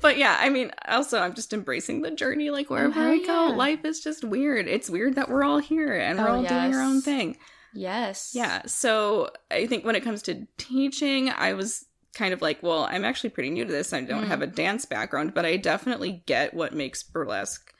But 0.01 0.17
yeah, 0.17 0.37
I 0.39 0.49
mean, 0.49 0.71
also 0.87 1.19
I'm 1.19 1.33
just 1.33 1.51
embracing 1.51 2.03
the 2.03 2.11
journey. 2.11 2.51
Like 2.51 2.69
wherever 2.69 2.93
hell 2.93 3.11
I 3.11 3.17
go, 3.17 3.47
yeah. 3.49 3.55
life 3.55 3.83
is 3.83 3.99
just 4.01 4.23
weird. 4.23 4.67
It's 4.67 4.89
weird 4.89 5.15
that 5.15 5.29
we're 5.29 5.43
all 5.43 5.57
here 5.57 5.93
and 5.93 6.19
we're 6.19 6.27
Oh, 6.29 6.35
all 6.35 6.43
doing 6.43 6.73
our 6.75 6.81
own 6.81 7.01
thing. 7.01 7.37
yes. 7.73 8.31
Yeah. 8.35 8.61
So 8.67 9.29
I 9.51 9.65
think 9.65 9.83
when 9.83 9.95
it 9.95 10.03
comes 10.03 10.21
to 10.23 10.45
teaching, 10.57 11.29
I 11.31 11.53
was 11.53 11.85
kind 12.13 12.33
of 12.33 12.41
like, 12.41 12.61
well, 12.61 12.83
I'm 12.89 13.03
actually 13.03 13.31
pretty 13.31 13.49
new 13.49 13.65
to 13.65 13.71
this. 13.71 13.91
I 13.93 14.01
don't 14.01 14.25
Mhm. 14.25 14.27
have 14.27 14.41
a 14.43 14.47
dance 14.47 14.85
background, 14.85 15.33
but 15.33 15.43
I 15.45 15.57
definitely 15.57 16.23
get 16.27 16.53
what 16.53 16.73
makes 16.73 17.01
burlesque 17.01 17.72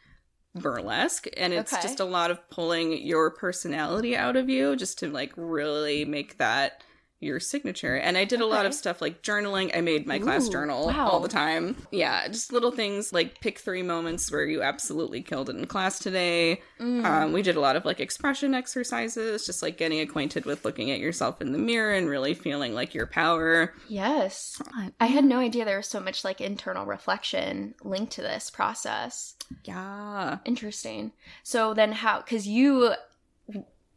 burlesque 0.55 1.27
and 1.35 1.51
it's 1.53 1.73
Okay. 1.73 1.81
just 1.81 1.99
a 1.99 2.05
lot 2.05 2.29
of 2.31 2.47
pulling 2.49 3.01
your 3.05 3.31
personality 3.31 4.15
out 4.15 4.35
of 4.35 4.49
you 4.49 4.75
just 4.75 4.99
to 4.99 5.09
like 5.09 5.33
really 5.35 6.05
make 6.05 6.37
that 6.37 6.83
your 7.23 7.39
signature 7.39 7.95
and 7.95 8.17
i 8.17 8.25
did 8.25 8.41
a 8.41 8.45
lot 8.45 8.65
of 8.65 8.73
stuff 8.73 9.01
like 9.01 9.21
journaling 9.21 9.75
i 9.75 9.81
made 9.81 10.05
my 10.05 10.19
class 10.19 10.49
journal 10.49 10.87
wow. 10.87 11.07
all 11.07 11.19
the 11.19 11.27
time 11.27 11.75
yeah 11.91 12.27
just 12.27 12.51
little 12.53 12.71
things 12.71 13.11
like 13.13 13.39
pick 13.41 13.59
three 13.59 13.83
moments 13.83 14.31
where 14.31 14.45
you 14.45 14.61
absolutely 14.61 15.21
killed 15.21 15.49
it 15.49 15.55
in 15.55 15.65
class 15.65 15.99
today 15.99 16.61
Mm. 16.83 17.05
um, 17.05 17.31
we 17.31 17.41
did 17.41 17.55
a 17.55 17.61
lot 17.61 17.77
of 17.77 17.85
like 17.85 18.01
expression 18.01 18.53
exercises, 18.53 19.45
just 19.45 19.63
like 19.63 19.77
getting 19.77 20.01
acquainted 20.01 20.45
with 20.45 20.65
looking 20.65 20.91
at 20.91 20.99
yourself 20.99 21.41
in 21.41 21.53
the 21.53 21.57
mirror 21.57 21.93
and 21.93 22.09
really 22.09 22.33
feeling 22.33 22.73
like 22.73 22.93
your 22.93 23.07
power. 23.07 23.73
yes. 23.87 24.61
I 24.99 25.05
had 25.05 25.23
no 25.23 25.39
idea 25.39 25.63
there 25.63 25.77
was 25.77 25.87
so 25.87 26.01
much 26.01 26.25
like 26.25 26.41
internal 26.41 26.85
reflection 26.85 27.75
linked 27.83 28.11
to 28.13 28.21
this 28.21 28.49
process. 28.49 29.35
Yeah. 29.63 30.39
Interesting. 30.43 31.13
So 31.43 31.73
then 31.73 31.93
how 31.93 32.21
cuz 32.21 32.47
you 32.47 32.93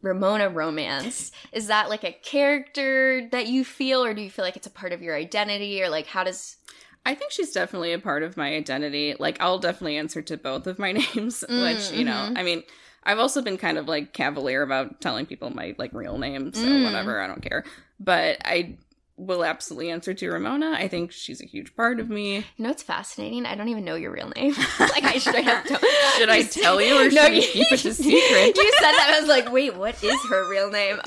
Ramona 0.07 0.49
romance 0.49 1.33
is 1.53 1.67
that 1.67 1.89
like 1.91 2.05
a 2.05 2.13
character 2.13 3.29
that 3.33 3.49
you 3.49 3.65
feel 3.65 4.05
or 4.05 4.15
do 4.15 4.23
you 4.23 4.31
feel 4.31 4.45
like 4.45 4.57
it's 4.57 4.67
a 4.67 4.71
part 4.71 4.93
of 4.93 5.03
your 5.03 5.17
identity 5.17 5.83
or 5.83 5.89
like 5.89 6.07
how 6.07 6.25
does 6.25 6.57
I 7.05 7.15
think 7.15 7.31
she's 7.31 7.53
definitely 7.53 7.93
a 7.93 8.01
part 8.01 8.25
of 8.25 8.37
my 8.37 8.57
identity. 8.57 9.15
Like, 9.17 9.41
I'll 9.41 9.61
definitely 9.61 9.97
answer 9.97 10.23
to 10.23 10.37
both 10.37 10.67
of 10.67 10.81
my 10.81 10.91
names, 11.15 11.45
which, 11.49 11.93
you 11.93 12.05
know, 12.05 12.27
mhm. 12.31 12.37
I 12.37 12.43
mean, 12.43 12.65
I've 13.05 13.21
also 13.21 13.41
been 13.43 13.57
kind 13.59 13.79
of 13.79 13.87
like 13.87 14.13
cavalier 14.13 14.63
about 14.63 15.01
telling 15.01 15.25
people 15.25 15.51
my 15.51 15.77
like 15.79 15.93
real 15.93 16.19
name, 16.19 16.53
so 16.53 16.67
Mm. 16.67 16.83
whatever, 16.85 17.21
I 17.21 17.29
don't 17.29 17.43
care. 17.43 17.63
But 18.01 18.39
I 18.45 18.77
will 19.19 19.45
absolutely 19.45 19.91
answer 19.91 20.13
to 20.13 20.31
Ramona. 20.31 20.73
I 20.73 20.89
think 20.89 21.11
she's 21.11 21.41
a 21.41 21.47
huge 21.47 21.75
part 21.75 22.01
of 22.01 22.11
me. 22.11 22.37
You 22.37 22.45
know 22.59 22.69
what's 22.69 22.83
fascinating? 22.83 23.47
I 23.47 23.55
don't 23.55 23.69
even 23.69 23.85
know 23.85 23.95
your 23.95 24.13
real 24.13 24.29
name. 24.37 24.53
like 24.79 25.05
I 25.05 25.19
should 25.19 25.35
have 25.37 25.65
to- 25.65 25.79
Should 26.19 26.29
I 26.29 26.43
tell 26.43 26.81
you 26.81 26.99
or 27.07 27.11
should 27.11 27.31
we 27.33 27.41
keep 27.41 27.73
it 27.73 27.85
a 27.85 27.95
secret? 27.95 28.57
You 28.57 28.73
said 28.79 28.93
that 28.93 29.13
I 29.15 29.21
was 29.21 29.29
like, 29.29 29.51
wait, 29.51 29.75
what 29.75 30.03
is 30.05 30.21
her 30.29 30.49
real 30.51 30.71
name? 30.71 31.01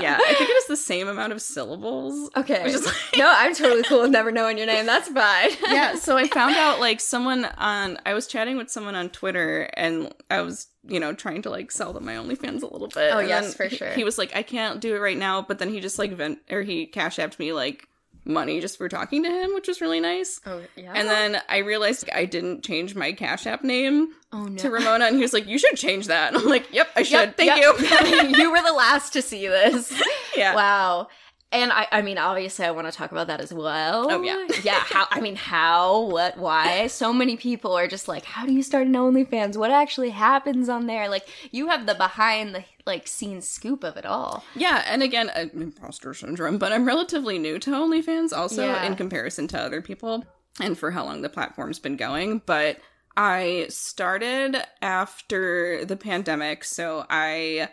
Yeah, 0.00 0.18
I 0.20 0.34
think 0.38 0.50
it 0.50 0.52
is 0.56 0.66
the 0.68 0.76
same 0.76 1.08
amount 1.08 1.32
of 1.32 1.42
syllables. 1.42 2.30
Okay. 2.36 2.72
Like- 2.74 2.94
no, 3.16 3.32
I'm 3.34 3.54
totally 3.54 3.82
cool 3.84 4.02
with 4.02 4.10
never 4.10 4.30
knowing 4.32 4.56
your 4.58 4.66
name. 4.66 4.86
That's 4.86 5.08
fine. 5.08 5.50
yeah, 5.68 5.96
so 5.96 6.16
I 6.16 6.28
found 6.28 6.54
out 6.56 6.80
like 6.80 7.00
someone 7.00 7.44
on 7.58 7.98
I 8.06 8.14
was 8.14 8.26
chatting 8.26 8.56
with 8.56 8.70
someone 8.70 8.94
on 8.94 9.10
Twitter 9.10 9.62
and 9.74 10.12
I 10.30 10.42
was, 10.42 10.68
you 10.86 11.00
know, 11.00 11.12
trying 11.12 11.42
to 11.42 11.50
like 11.50 11.70
sell 11.70 11.92
them 11.92 12.04
my 12.04 12.14
OnlyFans 12.14 12.62
a 12.62 12.66
little 12.66 12.88
bit. 12.88 13.12
Oh, 13.12 13.18
and 13.18 13.28
yes, 13.28 13.54
for 13.54 13.64
he- 13.66 13.76
sure. 13.76 13.90
He 13.90 14.04
was 14.04 14.18
like, 14.18 14.34
I 14.34 14.42
can't 14.42 14.80
do 14.80 14.94
it 14.94 14.98
right 14.98 15.16
now, 15.16 15.42
but 15.42 15.58
then 15.58 15.70
he 15.70 15.80
just 15.80 15.98
like 15.98 16.12
vent 16.12 16.38
or 16.50 16.62
he 16.62 16.86
cash 16.86 17.18
apped 17.18 17.38
me 17.38 17.52
like 17.52 17.88
money 18.24 18.60
just 18.60 18.78
for 18.78 18.88
talking 18.88 19.22
to 19.24 19.30
him, 19.30 19.54
which 19.54 19.68
was 19.68 19.80
really 19.80 20.00
nice. 20.00 20.40
Oh 20.46 20.60
yeah. 20.76 20.92
And 20.94 21.08
then 21.08 21.42
I 21.48 21.58
realized 21.58 22.08
I 22.12 22.24
didn't 22.24 22.62
change 22.62 22.94
my 22.94 23.12
Cash 23.12 23.46
App 23.46 23.64
name 23.64 24.08
oh 24.32 24.44
no. 24.44 24.56
to 24.56 24.70
Ramona, 24.70 25.06
and 25.06 25.16
he 25.16 25.22
was 25.22 25.32
like, 25.32 25.46
"You 25.46 25.58
should 25.58 25.76
change 25.76 26.06
that." 26.06 26.32
And 26.32 26.42
I'm 26.42 26.48
like, 26.48 26.72
"Yep, 26.72 26.88
I 26.96 27.02
should. 27.02 27.12
Yep, 27.12 27.36
Thank 27.36 27.60
yep. 27.60 28.32
you." 28.32 28.38
you 28.42 28.50
were 28.50 28.62
the 28.62 28.72
last 28.72 29.12
to 29.14 29.22
see 29.22 29.46
this. 29.46 29.92
yeah, 30.36 30.54
Wow. 30.54 31.08
And 31.52 31.70
I, 31.70 31.86
I 31.92 32.00
mean, 32.02 32.16
obviously, 32.16 32.64
I 32.64 32.70
want 32.70 32.90
to 32.90 32.92
talk 32.96 33.12
about 33.12 33.26
that 33.26 33.40
as 33.40 33.52
well. 33.52 34.10
Oh, 34.10 34.22
yeah. 34.22 34.46
yeah. 34.62 34.80
How? 34.80 35.06
I 35.10 35.20
mean, 35.20 35.36
how? 35.36 36.00
What? 36.06 36.38
Why? 36.38 36.86
So 36.86 37.12
many 37.12 37.36
people 37.36 37.74
are 37.76 37.86
just 37.86 38.08
like, 38.08 38.24
how 38.24 38.46
do 38.46 38.52
you 38.52 38.62
start 38.62 38.86
an 38.86 38.94
OnlyFans? 38.94 39.56
What 39.58 39.70
actually 39.70 40.10
happens 40.10 40.68
on 40.70 40.86
there? 40.86 41.08
Like, 41.10 41.28
you 41.50 41.68
have 41.68 41.84
the 41.86 41.94
behind 41.94 42.54
the 42.54 42.64
like 42.86 43.06
scenes 43.06 43.48
scoop 43.48 43.84
of 43.84 43.96
it 43.96 44.06
all. 44.06 44.44
Yeah, 44.56 44.82
and 44.86 45.02
again, 45.02 45.30
uh, 45.30 45.46
imposter 45.52 46.14
syndrome, 46.14 46.58
but 46.58 46.72
I'm 46.72 46.86
relatively 46.86 47.38
new 47.38 47.58
to 47.60 47.70
OnlyFans 47.70 48.32
also 48.32 48.64
Yeah. 48.64 48.84
in 48.84 48.96
comparison 48.96 49.46
to 49.48 49.60
other 49.60 49.80
people 49.82 50.24
and 50.58 50.76
for 50.76 50.90
how 50.90 51.04
long 51.04 51.22
the 51.22 51.28
platform's 51.28 51.78
been 51.78 51.96
going. 51.96 52.40
But 52.44 52.78
I 53.16 53.66
started 53.68 54.56
after 54.80 55.84
the 55.84 55.96
pandemic, 55.96 56.64
so 56.64 57.04
I. 57.10 57.68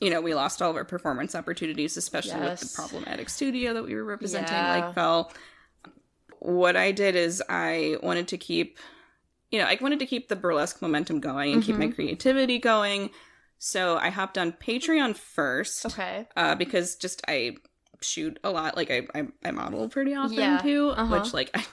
You 0.00 0.10
know, 0.10 0.20
we 0.20 0.34
lost 0.34 0.62
all 0.62 0.70
of 0.70 0.76
our 0.76 0.84
performance 0.84 1.34
opportunities, 1.34 1.96
especially 1.96 2.40
with 2.40 2.60
the 2.60 2.70
problematic 2.74 3.28
studio 3.28 3.74
that 3.74 3.84
we 3.84 3.94
were 3.94 4.04
representing, 4.04 4.64
Yeah. 4.64 4.70
like 4.86 4.94
fell. 4.94 5.32
What 6.40 6.76
I 6.76 6.92
did 6.92 7.16
is 7.16 7.42
I 7.48 7.96
wanted 8.02 8.28
to 8.28 8.38
keep, 8.38 8.78
you 9.50 9.58
know, 9.58 9.64
I 9.64 9.76
wanted 9.80 9.98
to 9.98 10.06
keep 10.06 10.28
the 10.28 10.36
burlesque 10.36 10.80
momentum 10.80 11.18
going 11.20 11.52
and 11.54 11.62
keep 11.62 11.74
Mm-hmm. 11.74 11.82
my 11.82 11.88
creativity 11.90 12.58
going. 12.58 13.10
So 13.58 13.96
I 13.96 14.10
hopped 14.10 14.38
on 14.38 14.52
Patreon 14.52 15.16
first 15.16 15.84
Okay. 15.86 16.28
uh, 16.36 16.54
because 16.54 16.94
just 16.94 17.22
I 17.26 17.56
shoot 18.00 18.38
a 18.44 18.50
lot. 18.50 18.76
Like 18.76 18.92
I 18.92 19.08
I, 19.16 19.26
I 19.44 19.50
model 19.50 19.88
pretty 19.88 20.14
often 20.14 20.38
Yeah, 20.38 20.58
too. 20.58 20.90
uh-huh. 20.90 21.12
Which 21.18 21.34
like 21.34 21.50
I, 21.54 21.64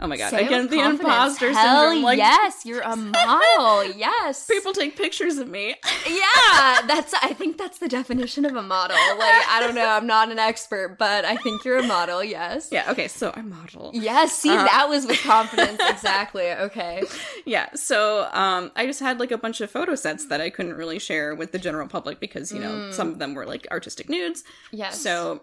oh 0.00 0.06
my 0.06 0.16
god, 0.16 0.34
I 0.34 0.42
get 0.44 0.70
the 0.70 0.80
imposter 0.80 1.52
Hell 1.52 1.84
syndrome. 1.90 2.02
Like 2.02 2.18
yes, 2.18 2.64
you're 2.66 2.80
a 2.82 2.96
model. 2.96 3.84
yes. 3.96 4.46
people 4.46 4.72
take 4.72 4.96
pictures 4.96 5.38
of 5.38 5.48
me. 5.48 5.68
yeah, 6.08 6.80
that's. 6.86 7.14
I 7.22 7.32
think 7.32 7.58
that's 7.58 7.78
the 7.78 7.88
definition 7.88 8.44
of 8.44 8.56
a 8.56 8.62
model. 8.62 8.96
Like, 8.96 9.48
I 9.48 9.60
don't 9.60 9.74
know. 9.74 9.86
I'm 9.88 10.06
not 10.06 10.30
an 10.30 10.38
expert, 10.38 10.96
but 10.98 11.24
I 11.24 11.36
think 11.36 11.64
you're 11.64 11.78
a 11.78 11.86
model. 11.86 12.22
Yes. 12.24 12.68
yeah. 12.72 12.90
Okay. 12.90 13.08
So 13.08 13.32
I'm 13.34 13.50
model. 13.50 13.90
Yes. 13.94 14.32
See, 14.38 14.50
Uh-huh. 14.50 14.64
that 14.64 14.88
was 14.88 15.06
with 15.06 15.20
confidence. 15.22 15.80
exactly. 15.88 16.50
Okay. 16.50 17.02
Yeah. 17.46 17.68
So 17.74 18.28
um, 18.32 18.72
I 18.76 18.86
just 18.86 19.00
had 19.00 19.20
like 19.20 19.30
a 19.30 19.38
bunch 19.38 19.60
of 19.60 19.70
photo 19.70 19.94
sets 19.94 20.26
that 20.26 20.40
I 20.40 20.50
couldn't 20.50 20.74
really 20.74 20.98
share 20.98 21.34
with 21.34 21.52
the 21.52 21.58
general 21.58 21.88
public 21.88 22.20
because 22.20 22.52
you 22.52 22.58
know 22.58 22.90
some 22.90 23.08
of 23.08 23.18
them 23.18 23.34
were 23.34 23.46
like 23.46 23.66
artistic 23.70 24.08
nudes. 24.08 24.44
Yes. 24.72 25.00
So, 25.00 25.42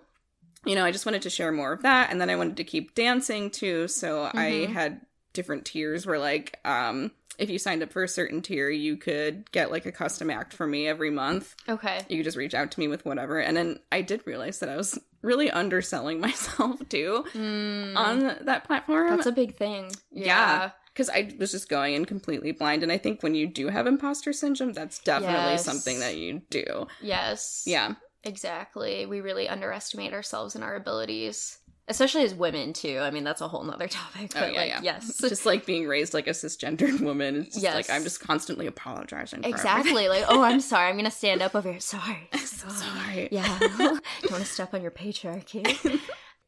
you 0.65 0.75
know, 0.75 0.85
I 0.85 0.91
just 0.91 1.05
wanted 1.05 1.23
to 1.23 1.29
share 1.29 1.51
more 1.51 1.71
of 1.73 1.81
that. 1.83 2.11
And 2.11 2.19
then 2.21 2.29
I 2.29 2.35
wanted 2.35 2.57
to 2.57 2.63
keep 2.63 2.95
dancing 2.95 3.49
too. 3.49 3.87
So 3.87 4.29
I 4.33 4.67
had 4.71 5.01
different 5.33 5.65
tiers 5.65 6.05
where, 6.05 6.19
like, 6.19 6.59
um, 6.65 7.11
if 7.39 7.49
you 7.49 7.57
signed 7.57 7.81
up 7.81 7.91
for 7.91 8.03
a 8.03 8.07
certain 8.07 8.41
tier, 8.41 8.69
you 8.69 8.97
could 8.97 9.49
get 9.51 9.71
like 9.71 9.85
a 9.87 9.91
custom 9.91 10.29
act 10.29 10.53
from 10.53 10.69
me 10.69 10.87
every 10.87 11.09
month. 11.09 11.55
Okay. 11.67 12.01
You 12.09 12.17
could 12.17 12.25
just 12.25 12.37
reach 12.37 12.53
out 12.53 12.69
to 12.71 12.79
me 12.79 12.87
with 12.87 13.03
whatever. 13.05 13.39
And 13.39 13.57
then 13.57 13.79
I 13.91 14.01
did 14.01 14.21
realize 14.27 14.59
that 14.59 14.69
I 14.69 14.75
was 14.77 14.99
really 15.23 15.49
underselling 15.49 16.19
myself 16.19 16.77
too 16.89 17.23
on 17.35 18.37
that 18.45 18.63
platform. 18.65 19.07
Mm. 19.07 19.15
That's 19.15 19.25
a 19.27 19.31
big 19.31 19.55
thing. 19.55 19.91
yeah. 20.11 20.71
Because 20.93 21.09
I 21.09 21.33
was 21.39 21.51
just 21.51 21.69
going 21.69 21.93
in 21.93 22.03
completely 22.03 22.51
blind. 22.51 22.83
And 22.83 22.91
I 22.91 22.97
think 22.97 23.23
when 23.23 23.33
you 23.33 23.47
do 23.47 23.69
have 23.69 23.87
imposter 23.87 24.33
syndrome, 24.33 24.73
that's 24.73 24.99
definitely 24.99 25.51
Yes. 25.53 25.63
something 25.63 26.01
that 26.01 26.17
you 26.17 26.41
do. 26.49 26.85
Yes. 27.01 27.63
Yeah. 27.65 27.93
Exactly. 28.23 29.05
We 29.05 29.21
really 29.21 29.47
underestimate 29.49 30.13
ourselves 30.13 30.55
and 30.55 30.63
our 30.63 30.75
abilities, 30.75 31.57
especially 31.87 32.23
as 32.23 32.33
women 32.35 32.73
too. 32.73 32.99
I 33.01 33.09
mean, 33.11 33.23
that's 33.23 33.41
a 33.41 33.47
whole 33.47 33.63
nother 33.63 33.87
topic. 33.89 34.31
Oh, 34.35 34.39
but 34.39 34.43
oh, 34.49 34.51
yeah, 34.51 34.59
like, 34.59 34.69
yeah. 34.69 34.79
yes. 34.83 35.17
just 35.21 35.45
like 35.45 35.65
being 35.65 35.87
raised 35.87 36.13
like 36.13 36.27
a 36.27 36.31
cisgendered 36.31 37.01
woman. 37.01 37.37
It's 37.37 37.55
just 37.55 37.63
Yes. 37.63 37.75
like 37.75 37.89
I'm 37.89 38.03
just 38.03 38.19
constantly 38.19 38.67
apologizing. 38.67 39.41
For 39.43 39.49
Exactly. 39.49 40.07
Like, 40.07 40.25
oh, 40.27 40.41
I'm 40.41 40.59
sorry. 40.71 40.89
I'm 40.89 40.97
gonna 40.97 41.09
stand 41.11 41.41
up 41.41 41.55
over 41.55 41.71
here. 41.71 41.79
Sorry. 41.79 42.29
everything. 42.31 42.69
Sorry. 42.69 43.27
Yeah. 43.31 43.57
Don't 43.59 44.01
want 44.31 44.43
to 44.43 44.45
step 44.45 44.73
on 44.73 44.81
your 44.81 44.91
patriarchy. 44.91 45.99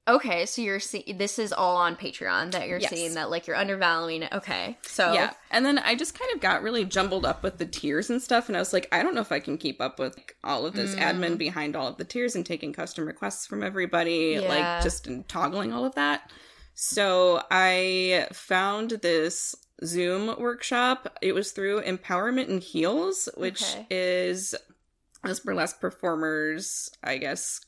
Okay, 0.08 0.46
so 0.46 0.62
you're 0.62 0.80
see- 0.80 1.14
this 1.18 1.40
is 1.40 1.54
all 1.54 1.78
on 1.78 1.96
Patreon 1.96 2.52
that 2.52 2.68
you're 2.68 2.80
Yes. 2.80 2.90
seeing 2.90 3.14
that 3.14 3.30
like 3.30 3.48
you're 3.48 3.56
undervaluing 3.56 4.24
it. 4.24 4.34
Okay. 4.34 4.78
So 4.84 5.14
Yeah. 5.14 5.34
And 5.52 5.66
then 5.66 5.78
I 5.80 5.96
just 5.96 6.18
kind 6.18 6.30
of 6.34 6.42
got 6.42 6.62
really 6.62 6.84
jumbled 6.86 7.26
up 7.26 7.42
with 7.44 7.58
the 7.58 7.66
tiers 7.66 8.10
and 8.10 8.22
stuff. 8.22 8.48
And 8.50 8.56
I 8.58 8.60
was 8.60 8.74
like, 8.74 8.88
I 8.92 9.02
don't 9.02 9.16
know 9.16 9.22
if 9.22 9.32
I 9.32 9.40
can 9.40 9.58
keep 9.58 9.80
up 9.80 10.00
with 10.00 10.18
like, 10.18 10.36
all 10.44 10.66
of 10.66 10.74
this 10.74 10.94
Mm. 10.96 11.00
admin 11.00 11.38
behind 11.38 11.76
all 11.76 11.88
of 11.88 11.98
the 11.98 12.04
tiers 12.04 12.36
and 12.36 12.46
taking 12.46 12.74
custom 12.74 13.06
requests 13.06 13.48
from 13.48 13.64
everybody, 13.64 14.38
Yeah. 14.42 14.48
like 14.50 14.84
just 14.84 15.08
in 15.08 15.24
toggling 15.24 15.72
all 15.72 15.86
of 15.86 15.96
that. 15.96 16.30
So 16.76 17.44
I 17.52 18.28
found 18.34 18.92
this 19.02 19.56
Zoom 19.86 20.36
workshop. 20.40 21.18
It 21.22 21.34
was 21.34 21.52
through 21.52 21.82
Empowerment 21.82 22.50
and 22.50 22.62
Heels, 22.62 23.30
which 23.36 23.62
Okay. 23.64 23.88
is 23.90 24.56
this 25.24 25.40
burlesque 25.40 25.80
performers, 25.80 26.90
I 27.04 27.18
guess, 27.18 27.62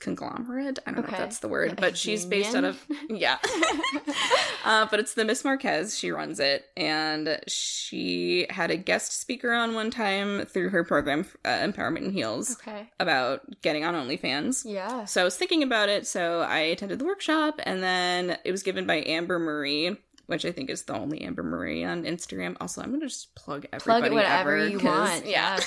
conglomerate. 0.00 0.78
I 0.86 0.90
don't 0.90 1.02
know 1.02 1.08
if 1.08 1.16
that's 1.18 1.38
the 1.38 1.48
word, 1.48 1.76
but 1.76 1.96
she's 1.96 2.24
based 2.24 2.54
out 2.56 2.64
of 2.64 2.84
yeah. 3.08 3.38
uh, 4.64 4.86
but 4.90 5.00
it's 5.00 5.14
the 5.14 5.24
Miss 5.24 5.44
Marquez. 5.44 5.96
She 5.98 6.10
runs 6.10 6.40
it, 6.40 6.64
and 6.76 7.38
she 7.46 8.46
had 8.50 8.70
a 8.70 8.76
guest 8.76 9.18
speaker 9.20 9.52
on 9.52 9.74
one 9.74 9.90
time 9.90 10.44
through 10.46 10.70
her 10.70 10.84
program, 10.84 11.26
uh, 11.44 11.48
Empowerment 11.48 12.04
and 12.04 12.12
Heels, 12.12 12.52
Okay. 12.60 12.90
about 12.98 13.42
getting 13.62 13.84
on 13.84 13.94
OnlyFans. 13.94 14.62
Yeah. 14.64 15.04
So 15.04 15.20
I 15.20 15.24
was 15.24 15.36
thinking 15.36 15.62
about 15.62 15.88
it, 15.88 16.06
so 16.06 16.40
I 16.40 16.58
attended 16.58 16.98
the 16.98 17.04
workshop, 17.04 17.60
and 17.64 17.82
then 17.82 18.36
it 18.44 18.50
was 18.50 18.62
given 18.62 18.86
by 18.86 19.02
Amber 19.06 19.38
Marie. 19.38 19.96
Which 20.26 20.44
I 20.44 20.52
think 20.52 20.70
is 20.70 20.84
the 20.84 20.94
only 20.94 21.22
Amber 21.22 21.42
Marie 21.42 21.82
on 21.82 22.04
Instagram. 22.04 22.56
Also, 22.60 22.80
I'm 22.80 22.92
gonna 22.92 23.06
just 23.06 23.34
plug 23.34 23.66
everybody. 23.72 24.02
Plug 24.10 24.12
whatever 24.12 24.56
ever, 24.58 24.68
you 24.68 24.78
want. 24.78 25.26
Yeah. 25.26 25.58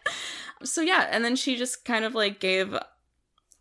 so 0.64 0.80
yeah, 0.80 1.08
and 1.10 1.22
then 1.22 1.36
she 1.36 1.56
just 1.56 1.84
kind 1.84 2.06
of 2.06 2.14
like 2.14 2.40
gave 2.40 2.74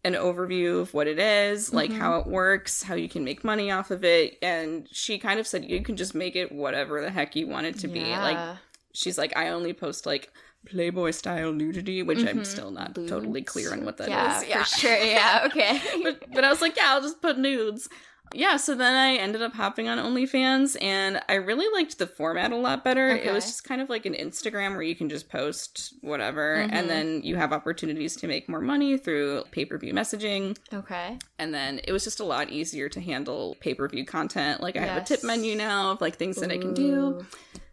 an 0.04 0.14
overview 0.14 0.80
of 0.80 0.94
what 0.94 1.08
it 1.08 1.20
is, 1.20 1.74
like 1.74 1.90
Mm-hmm. 1.90 2.00
how 2.00 2.20
it 2.20 2.28
works, 2.28 2.84
how 2.84 2.96
you 2.96 3.10
can 3.10 3.24
make 3.24 3.44
money 3.44 3.72
off 3.72 3.92
of 3.92 4.04
it, 4.04 4.38
and 4.42 4.88
she 4.92 5.18
kind 5.18 5.40
of 5.40 5.48
said 5.48 5.66
you 5.66 5.82
can 5.82 5.96
just 5.98 6.16
make 6.16 6.36
it 6.36 6.52
whatever 6.52 7.02
the 7.02 7.10
heck 7.10 7.36
you 7.36 7.48
want 7.48 7.66
it 7.66 7.80
to 7.80 7.88
be. 7.88 8.02
Like 8.06 8.58
she's 8.94 9.18
like, 9.18 9.36
I 9.36 9.50
only 9.50 9.74
post 9.74 10.06
like 10.06 10.32
Playboy 10.66 11.12
style 11.12 11.54
nudity, 11.54 12.04
which 12.04 12.26
I'm 12.26 12.44
still 12.44 12.72
not 12.72 12.94
totally 12.96 13.42
clear 13.42 13.72
on 13.72 13.86
what 13.86 13.98
that 13.98 14.10
is. 14.10 14.14
Mm-hmm. 14.44 14.50
yeah, 14.50 14.64
for 14.64 14.80
sure. 14.80 14.98
Yeah. 14.98 15.44
Okay. 15.48 15.80
but, 16.04 16.24
but 16.34 16.44
I 16.44 16.50
was 16.50 16.62
like, 16.62 16.76
yeah, 16.76 16.88
I'll 16.94 17.02
just 17.02 17.22
put 17.22 17.38
nudes. 17.38 17.88
Yeah, 18.34 18.58
so 18.58 18.76
then 18.76 18.96
I 18.96 19.16
ended 19.16 19.42
up 19.42 19.54
hopping 19.54 19.88
on 19.88 19.98
OnlyFans, 19.98 20.76
and 20.82 21.22
I 21.30 21.36
really 21.36 21.66
liked 21.74 21.98
the 21.98 22.08
format 22.08 22.52
a 22.52 22.56
lot 22.58 22.84
better. 22.84 23.10
It 23.10 23.32
was 23.34 23.46
just 23.46 23.64
kind 23.64 23.82
of 23.82 23.90
like 23.90 24.06
an 24.06 24.14
Instagram 24.14 24.74
where 24.74 24.82
you 24.84 24.96
can 24.96 25.10
just 25.10 25.30
post 25.30 25.94
whatever, 26.02 26.58
Mhm. 26.58 26.70
and 26.72 26.90
then 26.90 27.22
you 27.24 27.36
have 27.38 27.54
opportunities 27.54 28.16
to 28.18 28.28
make 28.28 28.48
more 28.50 28.62
money 28.62 28.98
through 28.98 29.44
pay 29.52 29.66
per 29.66 29.78
view 29.78 29.94
messaging. 29.94 30.58
okay. 30.74 31.18
And 31.40 31.54
then 31.54 31.80
it 31.84 31.92
was 31.92 32.04
just 32.04 32.20
a 32.20 32.24
lot 32.26 32.50
easier 32.50 32.90
to 32.90 33.00
handle 33.02 33.56
pay 33.60 33.74
per 33.74 33.88
view 33.88 34.06
content. 34.06 34.62
Like 34.62 34.76
I 34.76 34.82
have 34.82 35.02
a 35.02 35.06
tip 35.06 35.24
menu 35.24 35.56
now 35.56 35.92
of 35.92 36.02
like 36.02 36.16
things 36.18 36.36
that 36.38 36.52
I 36.52 36.58
can 36.58 36.74
do. 36.74 36.94
Ooh. 36.96 37.26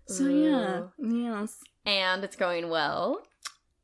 So 0.06 0.28
yeah, 0.28 0.82
yes, 0.98 1.58
And 1.86 2.22
it's 2.24 2.36
going 2.36 2.68
well. 2.70 3.26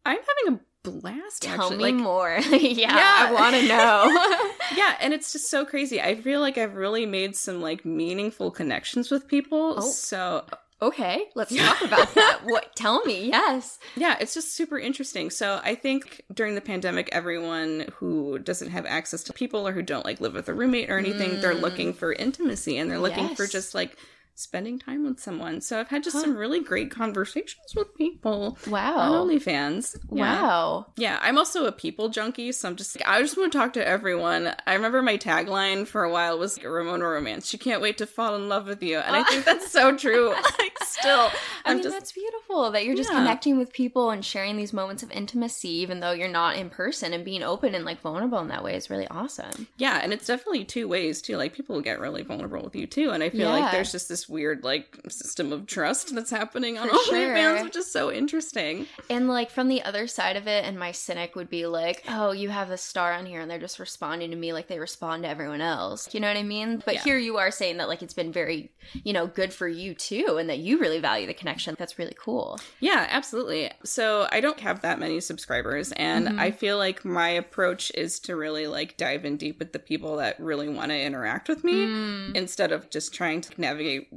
I'm 0.07 0.19
having 0.19 0.55
a 0.59 0.61
blast. 0.83 1.43
Tell 1.43 1.55
actually. 1.63 1.77
me 1.77 1.83
like, 1.85 1.95
more. 1.95 2.39
yeah, 2.51 2.97
Yeah. 2.97 3.27
I 3.29 3.33
want 3.33 3.57
to 3.57 3.67
know. 3.69 4.47
yeah 4.77 4.97
and 5.01 5.13
it's 5.13 5.33
just 5.33 5.51
so 5.51 5.65
crazy 5.65 6.01
i 6.01 6.15
feel 6.15 6.41
like 6.41 6.57
i've 6.57 6.77
really 6.77 7.05
made 7.07 7.35
some 7.35 7.61
like 7.61 7.85
meaningful 7.85 8.51
connections 8.53 9.11
with 9.11 9.27
people 9.27 9.75
Oh. 9.79 9.81
so 9.91 10.45
okay, 10.83 11.25
let's 11.35 11.55
talk 11.55 11.83
about 11.83 12.15
that. 12.15 12.41
What? 12.45 12.75
Tell 12.75 13.05
me. 13.05 13.27
Yes. 13.29 13.79
yeah 13.97 14.17
it's 14.21 14.33
just 14.33 14.55
super 14.55 14.79
interesting 14.79 15.29
so 15.31 15.61
i 15.65 15.75
think 15.75 16.23
during 16.33 16.55
the 16.55 16.61
pandemic 16.61 17.09
everyone 17.13 17.87
who 17.97 18.39
doesn't 18.39 18.71
have 18.71 18.87
access 18.87 19.23
to 19.25 19.33
people 19.33 19.67
or 19.67 19.73
who 19.73 19.83
don't 19.83 20.05
like 20.07 20.21
live 20.21 20.33
with 20.35 20.49
a 20.49 20.55
roommate 20.55 20.89
or 20.89 20.99
anything 20.99 21.41
they're 21.41 21.55
looking 21.55 21.93
for 21.93 22.13
intimacy 22.13 22.79
and 22.79 22.91
they're 22.91 22.99
looking 22.99 23.35
for 23.35 23.45
Mm. 23.47 23.51
Just 23.53 23.75
like 23.75 23.97
spending 24.41 24.79
time 24.79 25.05
with 25.05 25.21
someone 25.21 25.61
so 25.61 25.79
i've 25.79 25.89
had 25.89 26.03
just 26.03 26.17
Huh. 26.17 26.23
some 26.23 26.37
really 26.37 26.61
great 26.61 26.91
conversations 26.91 27.75
with 27.77 27.95
people 27.97 28.59
Wow. 28.69 28.97
on 28.99 29.29
OnlyFans. 29.29 29.97
Yeah. 30.13 30.43
Wow. 30.43 30.87
Yeah, 30.97 31.19
I'm 31.23 31.39
also 31.39 31.67
a 31.67 31.73
people 31.73 32.09
junkie, 32.09 32.53
so 32.53 32.69
I'm 32.69 32.77
just 32.77 32.97
I 33.07 33.21
just 33.21 33.37
want 33.37 33.53
to 33.53 33.59
talk 33.59 33.73
to 33.75 33.87
everyone. 33.87 34.53
I 34.67 34.75
remember 34.75 35.03
my 35.03 35.17
tagline 35.17 35.87
for 35.87 36.03
a 36.03 36.11
while 36.11 36.39
was 36.39 36.63
Ramona 36.63 37.05
Romance. 37.07 37.49
She 37.49 37.59
can't 37.59 37.81
wait 37.83 37.99
to 37.99 38.07
fall 38.07 38.35
in 38.35 38.49
love 38.49 38.67
with 38.67 38.83
you, 38.83 38.99
and 38.99 39.15
I 39.17 39.23
think 39.25 39.45
that's 39.45 39.71
so 39.71 39.97
true. 40.05 40.31
like, 40.59 40.79
still, 40.83 41.31
I 41.65 41.71
I'm 41.71 41.77
mean, 41.77 41.83
just 41.85 41.97
that's 41.97 42.13
beautiful 42.13 42.71
that 42.73 42.85
you're 42.85 42.97
just 42.97 43.11
Yeah. 43.11 43.19
connecting 43.19 43.59
with 43.59 43.73
people 43.73 44.11
and 44.11 44.25
sharing 44.25 44.57
these 44.57 44.73
moments 44.73 45.03
of 45.03 45.11
intimacy, 45.11 45.69
even 45.71 46.01
though 46.01 46.13
you're 46.13 46.29
not 46.29 46.57
in 46.57 46.71
person 46.71 47.13
and 47.13 47.25
being 47.25 47.43
open 47.43 47.75
and 47.75 47.85
like 47.85 48.01
vulnerable 48.01 48.39
in 48.39 48.49
that 48.49 48.65
way 48.65 48.75
is 48.77 48.91
really 48.91 49.09
awesome. 49.09 49.67
yeah, 49.77 50.01
and 50.03 50.13
it's 50.13 50.27
definitely 50.27 50.65
two 50.65 50.89
ways 50.89 51.21
too. 51.23 51.37
Like 51.37 51.53
people 51.55 51.81
get 51.81 52.01
really 52.01 52.23
vulnerable 52.23 52.63
with 52.65 52.77
you 52.77 52.87
too, 52.87 53.11
and 53.11 53.23
I 53.23 53.31
feel 53.31 53.41
Yeah. 53.41 53.61
like 53.61 53.73
there's 53.73 53.93
just 53.93 54.09
this 54.09 54.29
weird 54.31 54.65
like 54.65 54.99
system 55.09 55.53
of 55.53 55.67
trust 55.67 56.15
that's 56.15 56.31
happening 56.31 56.79
on 56.79 56.89
For 56.89 56.95
OnlyFans, 56.95 57.37
sure. 57.57 57.65
which 57.65 57.77
is 57.77 57.91
so 57.93 58.11
interesting. 58.13 58.87
And 59.11 59.29
like 59.29 59.51
from 59.51 59.69
the 59.69 59.83
other 59.83 60.07
side 60.07 60.37
of 60.37 60.47
it, 60.47 60.65
and 60.65 60.79
my 60.79 60.93
cynic 60.93 61.35
would 61.37 61.51
be 61.51 61.67
like, 61.67 62.05
oh, 62.09 62.33
you 62.33 62.49
have 62.49 62.71
a 62.71 62.77
star 62.79 63.13
on 63.13 63.27
here 63.27 63.41
and 63.41 63.51
they're 63.51 63.59
just 63.59 63.79
responding 63.79 64.31
to 64.31 64.37
me 64.37 64.53
like 64.53 64.69
they 64.69 64.79
respond 64.79 65.25
to 65.25 65.29
everyone 65.29 65.61
else. 65.61 66.13
You 66.15 66.21
know 66.21 66.29
what 66.29 66.37
I 66.37 66.43
mean? 66.43 66.83
But 66.85 66.95
Yeah. 66.95 67.03
here 67.03 67.19
you 67.19 67.37
are 67.39 67.51
saying 67.51 67.79
that 67.79 67.89
like 67.89 68.03
it's 68.03 68.15
been 68.15 68.33
very, 68.33 68.71
you 69.05 69.13
know, 69.13 69.27
good 69.27 69.53
for 69.53 69.69
you 69.69 69.95
too, 69.95 70.37
and 70.39 70.49
that 70.49 70.59
you 70.59 70.79
really 70.79 71.01
value 71.01 71.27
the 71.27 71.35
connection. 71.35 71.75
That's 71.79 71.99
really 71.99 72.15
cool. 72.19 72.59
Yeah, 72.81 73.07
absolutely. 73.11 73.71
So 73.85 74.29
I 74.31 74.41
don't 74.41 74.61
have 74.61 74.83
that 74.83 74.99
many 74.99 75.21
subscribers, 75.21 75.93
and 75.93 76.29
Mhm. 76.29 76.39
I 76.39 76.51
feel 76.53 76.79
like 76.79 77.05
my 77.05 77.29
approach 77.31 77.91
is 77.95 78.21
to 78.21 78.37
really 78.37 78.67
like 78.67 78.97
dive 78.97 79.25
in 79.25 79.37
deep 79.37 79.59
with 79.59 79.73
the 79.73 79.79
people 79.79 80.17
that 80.17 80.39
really 80.39 80.69
want 80.69 80.91
to 80.91 80.99
interact 81.01 81.49
with 81.49 81.65
me 81.65 81.87
Mm. 81.87 82.37
instead 82.37 82.71
of 82.73 82.91
just 82.91 83.13
trying 83.15 83.41
to 83.41 83.61
navigate 83.61 84.09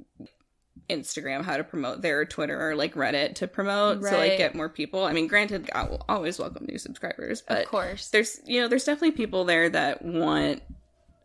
Instagram 0.89 1.43
how 1.43 1.55
to 1.57 1.63
promote 1.63 2.01
their 2.01 2.25
Twitter 2.25 2.69
or 2.69 2.75
like 2.75 2.93
Reddit 2.95 3.35
to 3.35 3.47
promote 3.47 3.99
to 4.01 4.05
Right. 4.07 4.29
like 4.29 4.37
get 4.37 4.53
more 4.55 4.69
people. 4.69 5.05
I 5.05 5.13
mean, 5.13 5.27
granted, 5.27 5.69
I 5.73 5.83
will 5.83 6.03
always 6.09 6.37
welcome 6.39 6.65
new 6.65 6.77
subscribers, 6.77 7.41
but 7.41 7.61
of 7.63 7.67
course. 7.69 8.09
there's 8.09 8.39
you 8.45 8.59
know 8.61 8.67
there's 8.67 8.83
definitely 8.83 9.11
people 9.11 9.45
there 9.45 9.69
that 9.69 10.03
want 10.03 10.61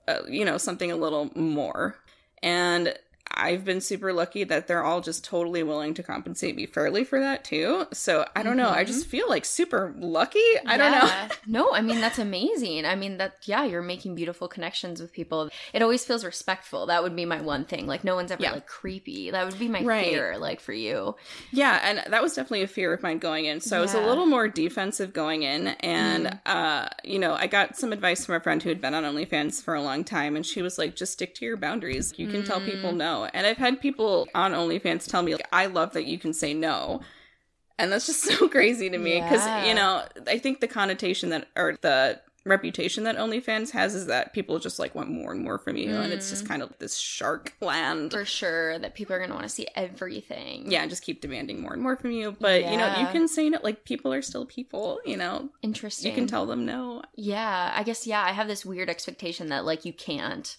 uh, 0.06 0.20
you 0.28 0.44
know 0.44 0.58
something 0.58 0.92
a 0.92 0.96
little 0.96 1.30
more 1.34 1.96
and 2.42 2.94
i've 3.38 3.64
been 3.64 3.80
super 3.80 4.12
lucky 4.12 4.44
that 4.44 4.66
they're 4.66 4.84
all 4.84 5.00
just 5.00 5.24
totally 5.24 5.62
willing 5.62 5.94
to 5.94 6.02
compensate 6.02 6.56
me 6.56 6.66
fairly 6.66 7.04
for 7.04 7.20
that 7.20 7.44
too 7.44 7.86
so 7.92 8.26
i 8.36 8.42
don't 8.42 8.56
know 8.56 8.70
i 8.70 8.84
just 8.84 9.02
mm-hmm. 9.02 9.10
feel 9.10 9.28
like 9.28 9.44
super 9.44 9.94
lucky 9.98 10.38
i 10.66 10.76
don't 10.76 10.92
know 10.92 11.28
no, 11.46 11.72
I 11.72 11.80
mean 11.80 12.00
that's 12.00 12.18
amazing. 12.18 12.84
I 12.84 12.94
mean 12.94 13.18
that 13.18 13.36
yeah, 13.44 13.64
you're 13.64 13.82
making 13.82 14.14
beautiful 14.14 14.48
connections 14.48 15.00
with 15.00 15.12
people. 15.12 15.50
It 15.72 15.82
always 15.82 16.04
feels 16.04 16.24
respectful. 16.24 16.86
That 16.86 17.02
would 17.02 17.16
be 17.16 17.24
my 17.24 17.40
one 17.40 17.64
thing. 17.64 17.86
Like 17.86 18.04
no 18.04 18.14
one's 18.14 18.30
ever 18.30 18.42
Yeah. 18.42 18.52
like 18.52 18.66
creepy. 18.66 19.30
That 19.30 19.44
would 19.44 19.58
be 19.58 19.68
my 19.68 19.82
Right. 19.82 20.06
fear 20.06 20.38
like 20.38 20.60
for 20.60 20.72
you. 20.72 21.16
yeah 21.52 21.80
and 21.82 22.12
that 22.12 22.22
was 22.22 22.34
definitely 22.34 22.62
a 22.62 22.66
fear 22.68 22.92
of 22.92 23.02
mine 23.02 23.18
going 23.18 23.44
in 23.46 23.60
so 23.60 23.78
i 23.78 23.80
was 23.80 23.94
a 23.94 24.00
little 24.00 24.26
more 24.26 24.48
defensive 24.48 25.12
going 25.12 25.42
in 25.42 25.68
and 25.68 26.26
mm-hmm. 26.26 26.38
uh 26.46 26.88
you 27.04 27.18
know 27.18 27.34
i 27.34 27.46
got 27.46 27.76
some 27.76 27.92
advice 27.92 28.26
from 28.26 28.34
a 28.34 28.40
friend 28.40 28.62
who 28.62 28.68
had 28.68 28.80
been 28.80 28.94
on 28.94 29.04
onlyfans 29.04 29.62
for 29.62 29.74
a 29.74 29.82
long 29.82 30.04
time 30.04 30.36
and 30.36 30.44
she 30.44 30.62
was 30.62 30.78
like 30.78 30.94
just 30.96 31.12
stick 31.12 31.34
to 31.34 31.44
your 31.44 31.56
boundaries 31.56 32.12
you 32.16 32.28
can 32.28 32.44
tell 32.44 32.60
people 32.60 32.92
mm. 32.92 32.96
no 32.96 33.27
and 33.34 33.46
i've 33.46 33.56
had 33.56 33.80
people 33.80 34.28
on 34.34 34.52
onlyfans 34.52 35.06
tell 35.08 35.22
me 35.22 35.32
like 35.32 35.48
i 35.52 35.66
love 35.66 35.92
that 35.92 36.06
you 36.06 36.18
can 36.18 36.32
say 36.32 36.54
no 36.54 37.00
and 37.78 37.92
that's 37.92 38.06
just 38.06 38.22
so 38.24 38.48
crazy 38.48 38.90
to 38.90 38.98
me 38.98 39.20
because 39.20 39.44
Yeah. 39.44 39.66
you 39.66 39.74
know 39.74 40.04
i 40.26 40.38
think 40.38 40.60
the 40.60 40.68
connotation 40.68 41.30
that 41.30 41.48
or 41.56 41.76
the 41.80 42.20
reputation 42.44 43.04
that 43.04 43.16
onlyfans 43.18 43.70
has 43.72 43.94
is 43.94 44.06
that 44.06 44.32
people 44.32 44.58
just 44.58 44.78
like 44.78 44.94
want 44.94 45.10
more 45.10 45.32
and 45.32 45.42
more 45.42 45.58
from 45.58 45.76
you 45.76 45.94
and 45.94 46.14
it's 46.14 46.30
just 46.30 46.44
mm. 46.44 46.48
kind 46.48 46.62
of 46.62 46.72
this 46.78 46.96
shark 46.96 47.52
land 47.60 48.10
For 48.12 48.24
sure 48.24 48.78
that 48.78 48.94
people 48.94 49.14
are 49.14 49.18
going 49.18 49.28
to 49.28 49.34
want 49.34 49.46
to 49.46 49.52
see 49.54 49.66
everything. 49.74 50.70
yeah, 50.70 50.86
just 50.86 51.02
keep 51.02 51.20
demanding 51.20 51.60
more 51.60 51.74
and 51.74 51.82
more 51.82 51.96
from 51.96 52.12
you. 52.12 52.36
But 52.40 52.62
you 52.70 52.78
know, 52.78 52.94
you 53.00 53.06
can 53.08 53.28
say 53.28 53.50
no. 53.50 53.58
Like 53.62 53.84
people 53.84 54.14
are 54.14 54.22
still 54.22 54.46
people. 54.46 55.00
You 55.04 55.18
know, 55.18 55.50
Interesting. 55.62 56.10
you 56.10 56.14
can 56.14 56.26
tell 56.26 56.46
them 56.46 56.64
no. 56.64 57.02
Yeah, 57.16 57.72
I 57.74 57.82
guess 57.82 58.06
yeah, 58.06 58.22
I 58.24 58.32
have 58.32 58.48
this 58.48 58.64
weird 58.64 58.88
expectation 58.88 59.48
that 59.48 59.66
like 59.66 59.84
you 59.84 59.92
can't. 59.92 60.56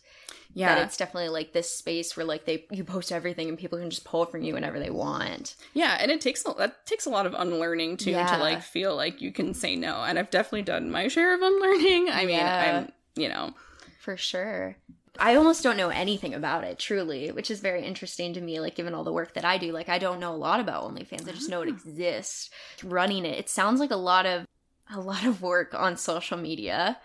That 0.56 0.56
Yeah, 0.60 0.84
it's 0.84 0.98
definitely 0.98 1.30
like 1.30 1.54
this 1.54 1.70
space 1.70 2.18
where 2.18 2.26
like 2.26 2.46
they 2.46 2.66
you 2.72 2.84
post 2.84 3.12
everything 3.12 3.50
and 3.50 3.58
people 3.58 3.78
can 3.78 3.90
just 3.90 4.04
pull 4.04 4.26
from 4.26 4.42
you 4.42 4.54
whenever 4.56 4.80
they 4.80 4.90
want. 4.90 5.56
yeah, 5.74 5.98
and 6.00 6.10
it 6.12 6.22
takes 6.22 6.44
a, 6.46 6.54
that 6.58 6.86
takes 6.86 7.06
a 7.06 7.10
lot 7.10 7.26
of 7.28 7.34
unlearning 7.34 7.98
too 7.98 8.12
Yeah. 8.12 8.26
to 8.36 8.38
like 8.40 8.62
feel 8.64 8.96
like 8.96 9.22
you 9.22 9.32
can 9.32 9.54
say 9.54 9.76
no. 9.76 10.04
And 10.04 10.18
I've 10.18 10.32
definitely 10.32 10.64
done 10.64 10.90
my 10.92 11.08
share 11.08 11.36
of 11.36 11.42
unlearning. 11.42 12.10
I 12.10 12.26
mean, 12.26 12.38
Yeah. 12.40 12.80
I'm 12.86 12.92
you 13.16 13.30
know, 13.30 13.54
For 14.00 14.18
sure. 14.18 14.76
I 15.20 15.36
almost 15.36 15.64
don't 15.64 15.76
know 15.76 15.90
anything 15.90 16.34
about 16.34 16.64
it, 16.64 16.80
truly, 16.80 17.32
which 17.32 17.52
is 17.52 17.60
very 17.60 17.84
interesting 17.84 18.34
to 18.36 18.42
me, 18.42 18.60
like 18.62 18.76
given 18.76 18.94
all 18.94 19.04
the 19.04 19.12
work 19.12 19.34
that 19.34 19.44
I 19.44 19.58
do. 19.58 19.72
Like 19.74 19.90
I 19.90 19.98
don't 20.00 20.20
know 20.20 20.34
a 20.34 20.38
lot 20.38 20.60
about 20.62 20.84
OnlyFans. 20.84 21.28
I 21.28 21.34
just 21.34 21.50
know 21.50 21.60
Ah. 21.60 21.64
it 21.64 21.70
exists. 21.70 22.50
Running 22.84 23.26
it. 23.26 23.38
It 23.38 23.50
sounds 23.50 23.80
like 23.80 23.92
a 23.92 23.96
lot 23.98 24.26
of 24.26 24.46
a 24.92 25.00
lot 25.00 25.26
of 25.26 25.42
work 25.44 25.76
on 25.76 25.98
social 25.98 26.38
media. 26.38 26.98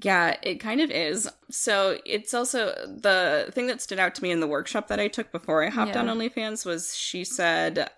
Yeah, 0.00 0.36
it 0.42 0.56
kind 0.60 0.80
of 0.80 0.90
is. 0.90 1.28
So 1.50 1.98
it's 2.06 2.32
also 2.32 2.66
the 2.86 3.50
thing 3.52 3.66
that 3.66 3.80
stood 3.82 3.98
out 3.98 4.14
to 4.16 4.22
me 4.22 4.30
in 4.30 4.40
the 4.40 4.46
workshop 4.46 4.88
that 4.88 5.00
I 5.00 5.08
took 5.08 5.32
before 5.32 5.64
I 5.64 5.70
hopped 5.70 5.94
Yeah. 5.94 6.00
on 6.02 6.06
OnlyFans 6.06 6.64
was 6.64 6.96
she 6.96 7.24
said 7.24 7.90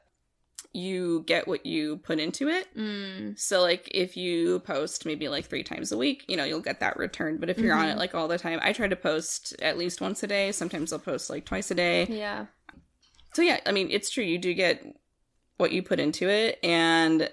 you 0.72 1.24
get 1.26 1.48
what 1.48 1.66
you 1.66 1.96
put 1.98 2.20
into 2.20 2.48
it. 2.48 2.68
Mm. 2.76 3.36
So 3.38 3.60
like 3.60 3.88
if 3.92 4.16
you 4.16 4.60
post 4.60 5.04
maybe 5.04 5.28
like 5.28 5.46
three 5.46 5.64
times 5.64 5.90
a 5.92 5.98
week, 5.98 6.24
you 6.28 6.36
know, 6.36 6.44
you'll 6.44 6.60
get 6.60 6.78
that 6.80 6.96
return, 6.96 7.38
But 7.38 7.50
if 7.50 7.58
you're 7.58 7.74
on 7.74 7.86
Mhm. 7.86 7.92
it 7.92 7.98
like 7.98 8.14
all 8.14 8.28
the 8.28 8.38
time, 8.38 8.60
I 8.62 8.72
try 8.72 8.86
to 8.86 8.94
post 8.96 9.54
at 9.60 9.76
least 9.76 10.00
once 10.00 10.22
a 10.22 10.26
day. 10.28 10.52
Sometimes 10.52 10.92
I'll 10.92 11.00
post 11.00 11.28
like 11.28 11.44
twice 11.44 11.70
a 11.70 11.74
day. 11.74 12.06
Yeah. 12.08 12.46
So 13.34 13.42
yeah, 13.42 13.60
I 13.66 13.72
mean, 13.72 13.88
it's 13.90 14.10
true. 14.10 14.24
You 14.24 14.38
do 14.38 14.54
get 14.54 14.84
what 15.56 15.72
you 15.72 15.82
put 15.82 15.98
into 16.00 16.28
it 16.28 16.58
and 16.62 17.28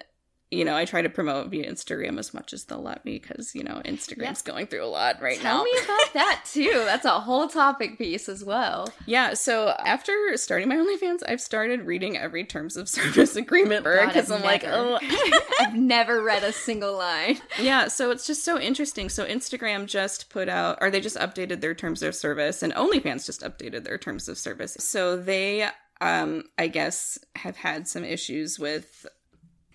you 0.49 0.63
know, 0.63 0.77
I 0.77 0.85
try 0.85 1.01
to 1.01 1.09
promote 1.09 1.49
via 1.49 1.69
Instagram 1.69 2.17
as 2.17 2.33
much 2.33 2.53
as 2.53 2.63
they'll 2.63 2.81
let 2.81 3.03
me 3.03 3.19
because, 3.19 3.53
you 3.53 3.63
know, 3.63 3.81
Instagram's 3.83 4.41
going 4.41 4.67
through 4.67 4.85
a 4.85 4.87
lot 4.87 5.21
right 5.21 5.37
Tell 5.39 5.57
now. 5.57 5.63
Tell 5.63 5.63
me 5.65 5.71
about 5.83 6.13
that 6.13 6.41
too. 6.49 6.71
That's 6.85 7.03
a 7.03 7.19
whole 7.19 7.49
topic 7.49 7.97
piece 7.97 8.29
as 8.29 8.45
well. 8.45 8.87
Yeah, 9.05 9.33
so 9.33 9.73
after 9.79 10.13
starting 10.35 10.69
my 10.69 10.75
OnlyFans, 10.75 11.21
I've 11.27 11.41
started 11.41 11.81
reading 11.81 12.17
every 12.17 12.45
terms 12.45 12.77
of 12.77 12.87
service 12.97 13.35
agreement 13.35 13.83
because 13.83 14.31
I'm 14.31 14.41
like, 14.41 14.63
oh, 14.65 14.99
I've 15.59 15.75
never 15.75 16.23
read 16.23 16.43
a 16.43 16.53
single 16.53 16.97
line. 16.97 17.39
yeah. 17.59 17.89
So 17.89 18.11
it's 18.11 18.25
just 18.25 18.45
so 18.45 18.57
interesting. 18.57 19.09
So 19.09 19.25
Instagram 19.25 19.85
just 19.85 20.29
put 20.29 20.47
out, 20.47 20.77
or 20.79 20.89
they 20.89 21.01
just 21.01 21.17
updated 21.17 21.59
their 21.59 21.75
terms 21.75 22.01
of 22.01 22.15
service, 22.15 22.63
and 22.63 22.71
OnlyFans 22.73 23.25
just 23.25 23.41
updated 23.41 23.83
their 23.83 23.97
terms 23.97 24.29
of 24.29 24.37
service. 24.37 24.77
So 24.79 25.17
they, 25.17 25.67
um, 25.99 26.43
I 26.57 26.67
guess, 26.67 27.19
have 27.35 27.57
had 27.57 27.87
some 27.89 28.05
issues 28.05 28.57
with 28.57 29.05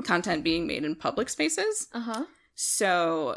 content 0.02 0.44
being 0.44 0.66
made 0.66 0.84
in 0.84 0.94
public 0.94 1.28
spaces. 1.28 1.88
Uh 1.92 2.00
huh. 2.00 2.24
So, 2.54 3.36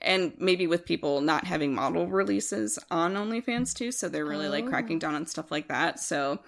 and 0.00 0.32
maybe 0.38 0.66
with 0.66 0.84
people 0.86 1.20
not 1.20 1.44
having 1.44 1.74
model 1.74 2.06
releases 2.06 2.78
on 2.90 3.14
OnlyFans 3.14 3.74
too. 3.74 3.92
So 3.92 4.08
they're 4.08 4.24
really 4.24 4.48
like 4.48 4.64
Oh. 4.64 4.68
cracking 4.68 4.98
down 4.98 5.14
on 5.14 5.26
stuff 5.26 5.50
like 5.50 5.68
that. 5.68 6.00
So 6.00 6.40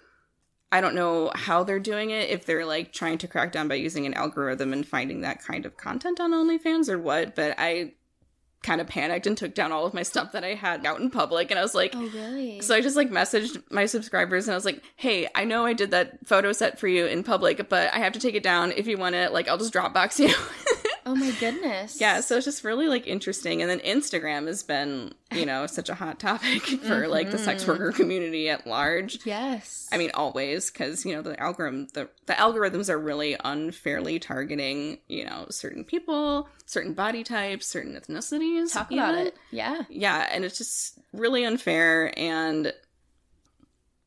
I 0.71 0.81
don't 0.81 0.95
know 0.95 1.31
how 1.35 1.65
they're 1.65 1.79
doing 1.79 2.11
it, 2.11 2.31
if 2.31 2.47
they're 2.47 2.65
like 2.65 2.93
trying 2.95 3.19
to 3.19 3.29
crack 3.29 3.53
down 3.53 3.69
by 3.69 3.75
using 3.75 4.07
an 4.07 4.15
algorithm 4.15 4.73
and 4.73 4.87
finding 4.89 5.21
that 5.21 5.45
kind 5.45 5.67
of 5.67 5.77
content 5.77 6.19
on 6.19 6.33
OnlyFans 6.33 6.89
or 6.89 6.99
what. 6.99 7.35
But 7.37 7.55
I 7.59 7.93
kind 8.63 8.81
of 8.81 8.87
panicked 8.87 9.27
and 9.27 9.37
took 9.37 9.55
down 9.55 9.73
all 9.73 9.85
of 9.87 9.93
my 9.95 10.03
stuff 10.03 10.33
that 10.33 10.45
I 10.45 10.55
had 10.55 10.87
out 10.87 11.01
in 11.01 11.11
public. 11.11 11.51
And 11.51 11.59
I 11.59 11.63
was 11.63 11.75
like, 11.75 11.93
Oh 11.95 12.09
really? 12.15 12.61
so 12.61 12.75
I 12.75 12.81
just 12.81 12.97
like 12.97 13.11
messaged 13.11 13.63
my 13.71 13.87
subscribers 13.87 14.47
and 14.47 14.53
I 14.53 14.57
was 14.57 14.65
like, 14.65 14.83
"Hey, 14.97 15.29
I 15.35 15.45
know 15.45 15.67
I 15.67 15.73
did 15.73 15.91
that 15.91 16.27
photo 16.27 16.53
set 16.53 16.79
for 16.79 16.89
you 16.89 17.07
in 17.07 17.23
public, 17.25 17.69
but 17.69 17.93
I 17.93 17.99
have 17.99 18.13
to 18.13 18.21
take 18.21 18.35
it 18.35 18.43
down. 18.43 18.73
If 18.73 18.87
you 18.87 18.97
want 18.99 19.15
it, 19.15 19.33
like 19.33 19.49
I'll 19.49 19.59
just 19.59 19.73
Dropbox 19.75 20.19
you." 20.19 20.33
oh 21.07 21.15
my 21.15 21.31
goodness. 21.41 22.01
Yeah, 22.01 22.21
so 22.21 22.37
it's 22.37 22.45
just 22.45 22.65
really 22.65 22.87
like 22.89 23.07
interesting. 23.07 23.61
And 23.63 23.71
then 23.71 23.81
Instagram 23.81 24.47
has 24.47 24.63
been, 24.63 25.13
you 25.33 25.45
know, 25.47 25.67
such 25.67 25.89
a 25.89 25.95
hot 25.95 26.19
topic 26.21 26.63
for 26.87 27.09
like 27.09 27.31
the 27.31 27.39
sex 27.39 27.67
worker 27.67 27.93
community 27.93 28.49
at 28.49 28.67
large. 28.67 29.19
Yes. 29.27 29.89
I 29.93 29.99
mean, 29.99 30.11
always 30.15 30.71
because 30.71 31.05
you 31.05 31.15
know 31.15 31.23
the 31.23 31.39
algorithm 31.41 31.89
the 31.95 32.09
the 32.27 32.35
algorithms 32.35 32.89
are 32.89 32.99
really 32.99 33.37
unfairly 33.45 34.19
targeting 34.19 34.99
you 35.09 35.25
know 35.25 35.47
certain 35.51 35.85
people, 35.85 36.49
certain 36.67 36.95
body 36.95 37.25
types, 37.25 37.67
certain 37.67 37.95
ethnicities. 37.95 38.73
talk 38.73 38.91
about 38.91 39.15
even. 39.15 39.27
it. 39.29 39.37
Yeah. 39.51 39.83
Yeah, 39.91 40.29
and 40.33 40.45
it's 40.45 40.59
just 40.59 40.99
really 41.13 41.45
unfair 41.45 42.13
and. 42.19 42.73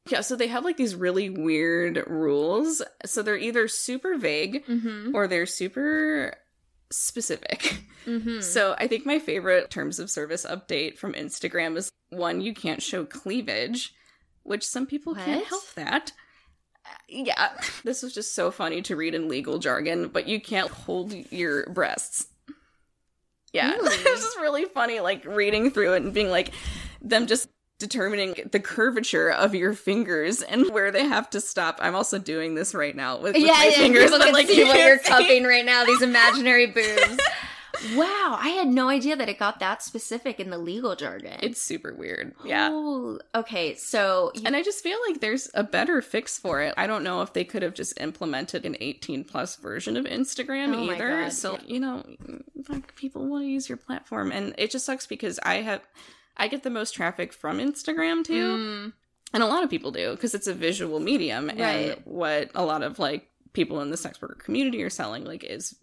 Yeah, 0.07 0.21
so 0.21 0.35
they 0.35 0.45
have 0.47 0.63
like 0.63 0.77
these 0.77 0.93
really 0.93 1.31
weird 1.31 2.03
rules. 2.05 2.83
So 3.05 3.23
they're 3.23 3.35
either 3.37 3.67
super 3.67 4.17
vague 4.19 4.63
Mm-hmm. 4.67 5.15
or 5.15 5.27
they're 5.27 5.47
super 5.47 6.35
specific. 6.91 7.81
Mm-hmm. 8.05 8.41
So 8.41 8.75
I 8.77 8.87
think 8.87 9.05
my 9.05 9.17
favorite 9.19 9.69
terms 9.71 9.99
of 9.99 10.11
service 10.11 10.45
update 10.45 10.97
from 10.97 11.13
Instagram 11.13 11.75
is 11.75 11.89
one 12.09 12.41
you 12.41 12.53
can't 12.53 12.81
show 12.81 13.03
cleavage, 13.03 13.93
which 14.43 14.65
some 14.65 14.85
people 14.85 15.15
can't 15.15 15.45
help 15.45 15.63
that. 15.73 16.11
Uh, 16.85 16.89
Yeah, 17.09 17.49
this 17.83 18.03
was 18.03 18.13
just 18.13 18.35
so 18.35 18.51
funny 18.51 18.81
to 18.83 18.95
read 18.95 19.15
in 19.15 19.27
legal 19.27 19.57
jargon, 19.57 20.09
but 20.09 20.27
you 20.27 20.39
can't 20.39 20.69
hold 20.69 21.13
your 21.31 21.65
breasts. 21.71 22.27
Yeah, 23.53 23.71
Really? 23.75 23.95
it's 23.95 24.03
just 24.03 24.37
really 24.37 24.65
funny, 24.65 24.99
like 24.99 25.25
reading 25.25 25.71
through 25.71 25.93
it 25.93 26.03
and 26.03 26.13
being 26.13 26.29
like, 26.29 26.53
them 27.01 27.25
just 27.25 27.49
determining 27.77 28.35
the 28.51 28.59
curvature 28.59 29.29
of 29.31 29.53
your 29.53 29.73
fingers 29.73 30.41
and 30.41 30.69
where 30.71 30.91
they 30.91 31.03
have 31.05 31.29
to 31.31 31.41
stop. 31.41 31.77
I'm 31.81 31.95
also 31.95 32.17
doing 32.17 32.55
this 32.55 32.73
right 32.73 32.95
now 32.95 33.17
with, 33.17 33.33
with 33.33 33.43
yeah, 33.43 33.51
my 33.53 33.65
yeah, 33.65 33.71
fingers. 33.77 34.03
people 34.05 34.19
can 34.19 34.33
like, 34.33 34.47
see 34.47 34.59
you 34.59 34.67
what 34.67 34.77
you're 34.79 34.99
see. 34.99 35.07
cupping 35.09 35.43
right 35.43 35.65
now. 35.65 35.83
These 35.83 36.01
imaginary 36.01 36.67
boobs. 36.71 37.19
wow, 37.95 38.37
I 38.39 38.55
had 38.57 38.67
no 38.69 38.87
idea 38.87 39.17
that 39.17 39.27
it 39.27 39.37
got 39.37 39.59
that 39.59 39.83
specific 39.83 40.39
in 40.39 40.49
the 40.49 40.57
legal 40.57 40.95
jargon. 40.95 41.37
It's 41.41 41.61
super 41.61 41.93
weird. 41.93 42.33
Yeah. 42.45 42.69
Oh, 42.71 43.19
okay, 43.35 43.75
so 43.75 44.31
you- 44.33 44.43
And 44.45 44.55
I 44.55 44.63
just 44.63 44.81
feel 44.81 44.97
like 45.09 45.19
there's 45.19 45.49
a 45.53 45.63
better 45.63 46.01
fix 46.01 46.39
for 46.39 46.61
it. 46.61 46.73
I 46.77 46.87
don't 46.87 47.03
know 47.03 47.21
if 47.21 47.33
they 47.33 47.43
could 47.43 47.61
have 47.63 47.73
just 47.73 47.99
implemented 47.99 48.65
an 48.65 48.77
18 48.79 49.25
plus 49.25 49.57
version 49.57 49.97
of 49.97 50.05
Instagram 50.05 50.73
Oh 50.73 50.91
either. 50.93 51.29
So, 51.29 51.53
yeah. 51.55 51.59
you 51.73 51.79
know, 51.81 52.03
like 52.69 52.95
people 52.95 53.27
want 53.27 53.43
to 53.43 53.49
use 53.49 53.67
your 53.67 53.77
platform. 53.77 54.31
And 54.31 54.55
it 54.57 54.71
just 54.71 54.85
sucks 54.85 55.05
because 55.05 55.37
I 55.43 55.55
have, 55.55 55.81
I 56.37 56.47
get 56.47 56.63
the 56.63 56.69
most 56.69 56.91
traffic 56.91 57.31
from 57.33 57.59
Instagram 57.59 58.23
too. 58.23 58.55
Mm, 58.57 58.93
And 59.33 59.43
a 59.43 59.47
lot 59.47 59.63
of 59.63 59.69
people 59.69 59.91
do 59.91 60.11
because 60.11 60.33
it's 60.35 60.47
a 60.47 60.53
visual 60.53 60.99
medium. 60.99 61.49
And 61.49 61.97
what 62.05 62.49
a 62.55 62.63
lot 62.65 62.83
of 62.83 62.99
like 62.99 63.29
people 63.53 63.81
in 63.81 63.89
the 63.89 63.97
sex 63.97 64.21
worker 64.21 64.35
community 64.35 64.83
are 64.83 64.89
selling 64.89 65.23
like 65.25 65.43
is 65.43 65.75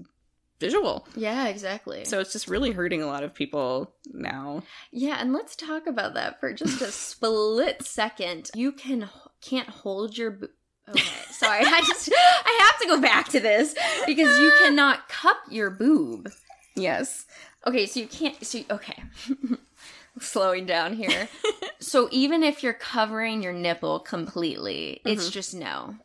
visual. 0.61 1.07
yeah, 1.17 1.49
exactly. 1.49 2.05
So 2.05 2.21
it's 2.21 2.33
just 2.33 2.47
really 2.49 2.71
hurting 2.71 3.03
a 3.03 3.07
lot 3.07 3.25
of 3.25 3.35
people 3.35 3.95
now. 4.13 4.63
yeah, 4.93 5.17
and 5.21 5.33
let's 5.33 5.57
talk 5.57 5.87
about 5.89 6.15
that 6.15 6.39
for 6.39 6.53
just 6.53 6.81
a 6.83 6.93
split 6.93 7.83
second. 7.83 8.51
You 8.55 8.73
can 8.73 9.09
can't 9.41 9.69
hold 9.69 10.17
your 10.17 10.31
bo- 10.33 10.49
Okay, 10.89 11.03
sorry. 11.31 11.65
I 11.65 11.81
just 11.87 12.11
I 12.13 12.59
have 12.71 12.81
to 12.81 12.87
go 12.87 13.01
back 13.01 13.29
to 13.31 13.41
this 13.41 13.75
because 14.07 14.39
you 14.39 14.53
cannot 14.63 15.09
cup 15.09 15.39
your 15.51 15.71
boob. 15.71 16.29
Yes. 16.77 17.25
Okay, 17.67 17.87
so 17.87 18.01
you 18.01 18.07
can't. 18.07 18.45
So 18.45 18.61
okay, 18.71 19.03
slowing 20.21 20.67
down 20.67 20.95
here. 20.95 21.29
so 21.81 22.09
even 22.11 22.43
if 22.43 22.63
you're 22.63 22.73
covering 22.73 23.43
your 23.43 23.53
nipple 23.53 24.01
completely, 24.01 25.01
it's 25.05 25.31
just 25.31 25.55
no. 25.55 25.97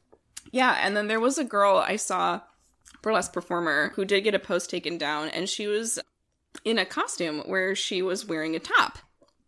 Yeah, 0.51 0.77
and 0.81 0.95
then 0.95 1.07
there 1.07 1.19
was 1.19 1.37
a 1.37 1.43
girl 1.43 1.77
I 1.77 1.97
saw, 1.97 2.41
burlesque 3.01 3.33
performer, 3.33 3.91
who 3.95 4.05
did 4.05 4.21
get 4.23 4.33
a 4.35 4.39
post 4.39 4.69
taken 4.69 4.97
down, 4.97 5.27
and 5.29 5.49
she 5.49 5.67
was 5.67 5.99
in 6.63 6.77
a 6.79 6.85
costume 6.85 7.39
where 7.45 7.75
she 7.75 8.01
was 8.01 8.25
wearing 8.25 8.55
a 8.55 8.59
top, 8.59 8.97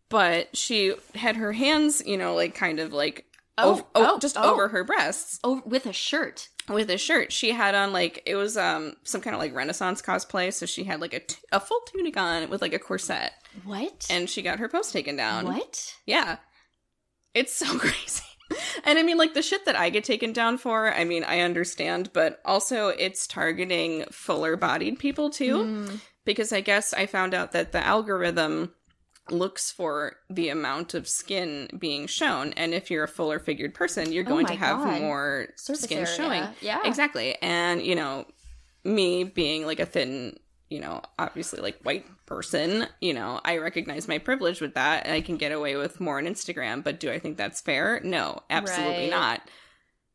but 0.10 0.56
she 0.56 0.94
had 1.16 1.38
her 1.38 1.54
hands, 1.54 2.02
you 2.06 2.18
know, 2.18 2.36
like 2.36 2.54
kind 2.56 2.80
of 2.80 2.92
like 2.94 3.26
Oh, 3.62 3.72
ov- 3.74 3.86
oh, 3.94 4.20
just 4.20 4.38
oh. 4.38 4.54
over 4.54 4.70
her 4.70 4.86
breasts 4.86 5.38
Oh, 5.44 5.62
with 5.66 5.86
a 5.86 5.92
shirt. 5.92 6.48
with 6.70 6.90
a 6.90 6.98
shirt. 6.98 7.34
She 7.34 7.52
had 7.52 7.76
on 7.76 7.92
like 7.92 8.22
it 8.26 8.36
was 8.36 8.56
um 8.56 8.96
some 9.04 9.20
kind 9.22 9.34
of 9.36 9.42
like 9.42 9.54
Renaissance 9.56 10.02
cosplay, 10.02 10.54
so 10.54 10.66
she 10.66 10.84
had 10.86 11.02
like 11.02 11.14
a, 11.14 11.20
t- 11.20 11.36
a 11.52 11.60
full 11.60 11.82
tunic 11.88 12.16
on 12.16 12.50
with 12.50 12.62
like 12.62 12.74
a 12.74 12.80
corset, 12.80 13.32
What? 13.64 14.08
and 14.10 14.30
she 14.30 14.42
got 14.42 14.60
her 14.60 14.70
post 14.70 14.94
taken 14.94 15.16
down. 15.16 15.46
what? 15.46 15.96
Yeah. 16.06 16.38
It's 17.34 17.56
so 17.56 17.66
crazy. 17.80 18.24
And 18.84 18.98
I 18.98 19.04
mean, 19.04 19.18
like, 19.18 19.34
the 19.36 19.42
shit 19.44 19.66
that 19.66 19.76
I 19.76 19.90
get 19.92 20.04
taken 20.04 20.34
down 20.34 20.58
for, 20.58 20.92
I 20.92 21.04
mean, 21.04 21.24
I 21.24 21.42
understand, 21.42 22.12
but 22.14 22.40
also 22.46 22.88
it's 22.88 23.28
targeting 23.28 24.06
fuller 24.12 24.56
bodied 24.58 24.98
people 24.98 25.30
too. 25.30 25.58
Mm. 25.58 26.00
Because 26.26 26.52
I 26.52 26.62
guess 26.62 26.94
I 26.94 27.06
found 27.06 27.34
out 27.34 27.52
that 27.52 27.72
the 27.72 27.86
algorithm 27.86 28.74
looks 29.30 29.72
for 29.72 30.16
the 30.32 30.50
amount 30.50 30.96
of 30.96 31.08
skin 31.08 31.68
being 31.78 32.08
shown. 32.08 32.54
And 32.54 32.74
if 32.74 32.90
you're 32.90 33.04
a 33.04 33.08
fuller 33.08 33.38
figured 33.38 33.76
person, 33.76 34.12
you're 34.12 34.26
Oh 34.26 34.30
going 34.30 34.48
to 34.48 34.56
have 34.56 34.78
God. 34.80 35.00
more 35.00 35.50
Surface 35.56 35.84
skin 35.84 36.00
area. 36.00 36.08
showing. 36.16 36.44
Yeah. 36.62 36.80
Exactly. 36.86 37.36
And, 37.44 37.84
you 37.84 37.94
know, 37.96 38.26
me 38.84 39.24
being 39.24 39.66
like 39.68 39.80
a 39.80 39.86
thin, 39.86 40.38
you 40.70 40.80
know, 40.80 41.02
obviously 41.18 41.60
like 41.62 41.80
white 41.82 42.06
person, 42.26 42.86
you 43.02 43.14
know, 43.14 43.42
I 43.44 43.58
recognize 43.58 44.08
my 44.08 44.20
privilege 44.20 44.62
with 44.62 44.76
that 44.76 45.06
and 45.06 45.14
I 45.16 45.22
can 45.22 45.38
get 45.38 45.52
away 45.52 45.76
with 45.76 46.00
more 46.00 46.20
on 46.20 46.26
Instagram. 46.26 46.84
But 46.84 47.00
do 47.00 47.12
I 47.12 47.18
think 47.20 47.38
that's 47.38 47.60
fair? 47.62 48.00
No, 48.04 48.44
absolutely 48.50 49.06
Right. 49.06 49.10
not. 49.10 49.42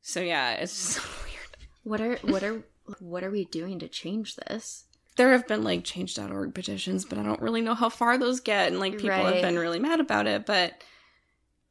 So 0.01 0.21
yeah, 0.21 0.53
it's 0.53 0.73
just 0.77 0.93
so 0.97 1.03
weird. 1.25 1.57
What 1.83 2.01
are 2.01 2.19
what 2.31 2.45
are 2.45 2.63
what 3.01 3.25
are 3.25 3.31
we 3.31 3.47
doing 3.47 3.79
to 3.81 3.89
change 3.89 4.37
this? 4.37 4.85
There 5.17 5.31
have 5.33 5.47
been 5.49 5.65
like 5.65 5.85
change.org 5.85 6.55
petitions, 6.55 7.05
but 7.05 7.19
I 7.19 7.23
don't 7.23 7.41
really 7.43 7.61
know 7.61 7.75
how 7.75 7.89
far 7.89 8.19
those 8.19 8.41
get. 8.41 8.69
And 8.69 8.79
like 8.81 8.93
people 8.99 9.09
Right. 9.09 9.27
have 9.35 9.43
been 9.43 9.59
really 9.59 9.79
mad 9.79 10.01
about 10.01 10.27
it. 10.27 10.45
But 10.47 10.75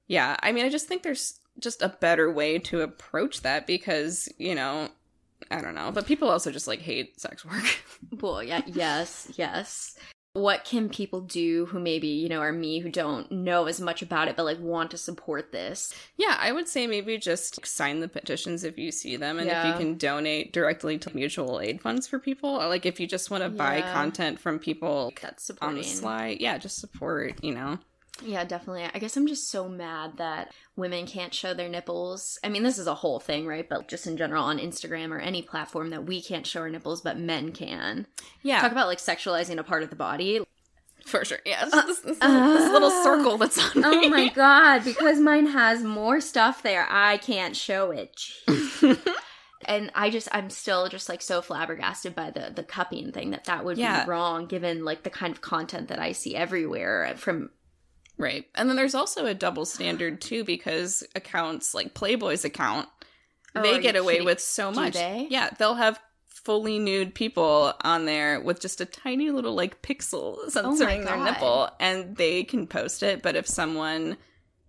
yeah, 0.07 0.35
I 0.41 0.51
mean, 0.51 0.65
I 0.65 0.69
just 0.69 0.87
think 0.87 1.03
there's 1.03 1.39
just 1.59 1.81
a 1.81 1.89
better 1.89 2.31
way 2.31 2.57
to 2.59 2.81
approach 2.81 3.41
that 3.41 3.67
because, 3.67 4.27
you 4.37 4.55
know, 4.55 4.89
I 5.51 5.61
don't 5.61 5.75
know. 5.75 5.91
But 5.91 6.05
people 6.05 6.29
also 6.29 6.51
just 6.51 6.67
like 6.67 6.79
hate 6.81 7.19
sex 7.19 7.45
work. 7.45 7.63
Well, 8.21 8.43
yeah, 8.43 8.61
yes, 8.67 9.31
yes. 9.35 9.95
What 10.33 10.65
can 10.65 10.89
people 10.89 11.21
do 11.21 11.67
who 11.67 11.79
maybe, 11.79 12.07
you 12.07 12.27
know, 12.27 12.39
are 12.41 12.51
me 12.51 12.79
who 12.79 12.89
don't 12.89 13.31
know 13.31 13.65
as 13.65 13.79
much 13.79 14.01
about 14.01 14.27
it 14.27 14.35
but 14.35 14.45
like 14.45 14.59
want 14.59 14.91
to 14.91 14.97
support 14.97 15.51
this? 15.51 15.93
Yeah, 16.17 16.35
I 16.39 16.51
would 16.51 16.67
say 16.67 16.87
maybe 16.87 17.17
just 17.17 17.65
sign 17.65 17.99
the 17.99 18.07
petitions 18.07 18.63
if 18.63 18.77
you 18.77 18.91
see 18.91 19.15
them 19.15 19.37
and 19.39 19.49
if 19.49 19.63
you 19.63 19.73
can 19.73 19.97
donate 19.97 20.51
directly 20.53 20.97
to 20.99 21.15
mutual 21.15 21.59
aid 21.61 21.81
funds 21.81 22.07
for 22.07 22.17
people 22.17 22.49
or 22.49 22.67
like 22.67 22.85
if 22.85 22.99
you 22.99 23.05
just 23.07 23.29
want 23.29 23.43
to 23.43 23.49
buy 23.49 23.77
Yeah. 23.77 23.91
content 23.91 24.39
from 24.39 24.57
people 24.57 25.13
That's 25.21 25.51
on 25.61 25.75
the 25.75 25.83
sly, 25.83 26.37
yeah, 26.39 26.57
just 26.57 26.79
support, 26.79 27.43
you 27.43 27.53
know. 27.53 27.77
Yeah, 28.21 28.43
definitely. 28.45 28.83
I 28.93 28.99
guess 28.99 29.17
I'm 29.17 29.27
just 29.27 29.49
so 29.49 29.67
mad 29.67 30.17
that 30.17 30.53
women 30.75 31.07
can't 31.07 31.33
show 31.33 31.53
their 31.53 31.67
nipples. 31.67 32.37
I 32.43 32.49
mean, 32.49 32.61
this 32.63 32.77
is 32.77 32.85
a 32.87 32.93
whole 32.95 33.19
thing, 33.19 33.47
right? 33.47 33.67
But 33.67 33.87
just 33.87 34.05
in 34.05 34.17
general 34.17 34.43
on 34.43 34.59
Instagram 34.59 35.11
or 35.11 35.19
any 35.19 35.41
platform 35.41 35.89
that 35.89 36.05
we 36.05 36.21
can't 36.21 36.45
show 36.45 36.61
our 36.61 36.69
nipples, 36.69 37.01
but 37.01 37.17
men 37.17 37.51
can. 37.51 38.05
Yeah, 38.43 38.61
Talk 38.61 38.71
about 38.71 38.87
like 38.87 38.99
sexualizing 38.99 39.57
a 39.57 39.63
part 39.63 39.81
of 39.83 39.89
the 39.89 39.95
body. 39.95 40.41
for 41.05 41.25
sure. 41.25 41.39
Yeah, 41.43 41.63
uh, 41.63 41.69
just 41.87 41.87
this, 42.05 42.17
this, 42.19 42.19
this 42.19 42.71
little 42.71 42.89
uh, 42.91 43.03
circle 43.03 43.37
that's 43.39 43.57
on 43.75 43.83
Oh 43.83 43.99
me. 44.01 44.09
my 44.09 44.29
god, 44.29 44.83
because 44.85 45.19
mine 45.19 45.47
has 45.47 45.83
more 45.83 46.21
stuff 46.21 46.61
there, 46.61 46.85
I 46.89 47.17
can't 47.17 47.55
show 47.55 47.89
it. 47.91 48.21
and 49.65 49.91
I 49.95 50.09
just 50.09 50.27
I'm 50.31 50.49
still 50.49 50.87
just 50.87 51.09
like 51.09 51.21
so 51.21 51.41
flabbergasted 51.41 52.13
by 52.15 52.29
the 52.31 52.51
the 52.53 52.63
cupping 52.63 53.11
thing 53.11 53.31
that 53.31 53.45
that 53.45 53.65
would 53.65 53.77
Yeah. 53.77 54.03
be 54.03 54.09
wrong 54.11 54.45
given 54.45 54.83
like 54.85 55.03
the 55.03 55.09
kind 55.09 55.33
of 55.33 55.41
content 55.41 55.87
that 55.87 55.99
I 55.99 56.11
see 56.11 56.35
everywhere 56.35 57.13
from 57.17 57.49
Right. 58.17 58.45
And 58.55 58.69
then 58.69 58.75
there's 58.75 58.95
also 58.95 59.25
a 59.25 59.33
double 59.33 59.65
standard 59.65 60.21
too 60.21 60.43
because 60.43 61.03
accounts 61.15 61.73
like 61.73 61.93
Playboy's 61.93 62.45
account, 62.45 62.87
Oh, 63.55 63.61
they 63.61 63.79
get 63.79 63.95
away 63.95 64.13
kidding? 64.13 64.25
with 64.25 64.39
so 64.39 64.71
much. 64.71 64.93
they? 64.93 65.27
Yeah, 65.29 65.49
they'll 65.57 65.75
have 65.75 65.99
fully 66.27 66.77
nude 66.79 67.15
people 67.15 67.73
on 67.81 68.05
there 68.05 68.41
with 68.41 68.59
just 68.59 68.81
a 68.81 68.85
tiny 68.85 69.29
little 69.29 69.53
like 69.53 69.81
pixel 69.81 70.37
censoring 70.49 71.05
their 71.05 71.17
nipple 71.23 71.69
and 71.79 72.15
they 72.17 72.43
can 72.43 72.67
post 72.67 73.01
it, 73.03 73.21
but 73.21 73.35
if 73.35 73.47
someone, 73.47 74.17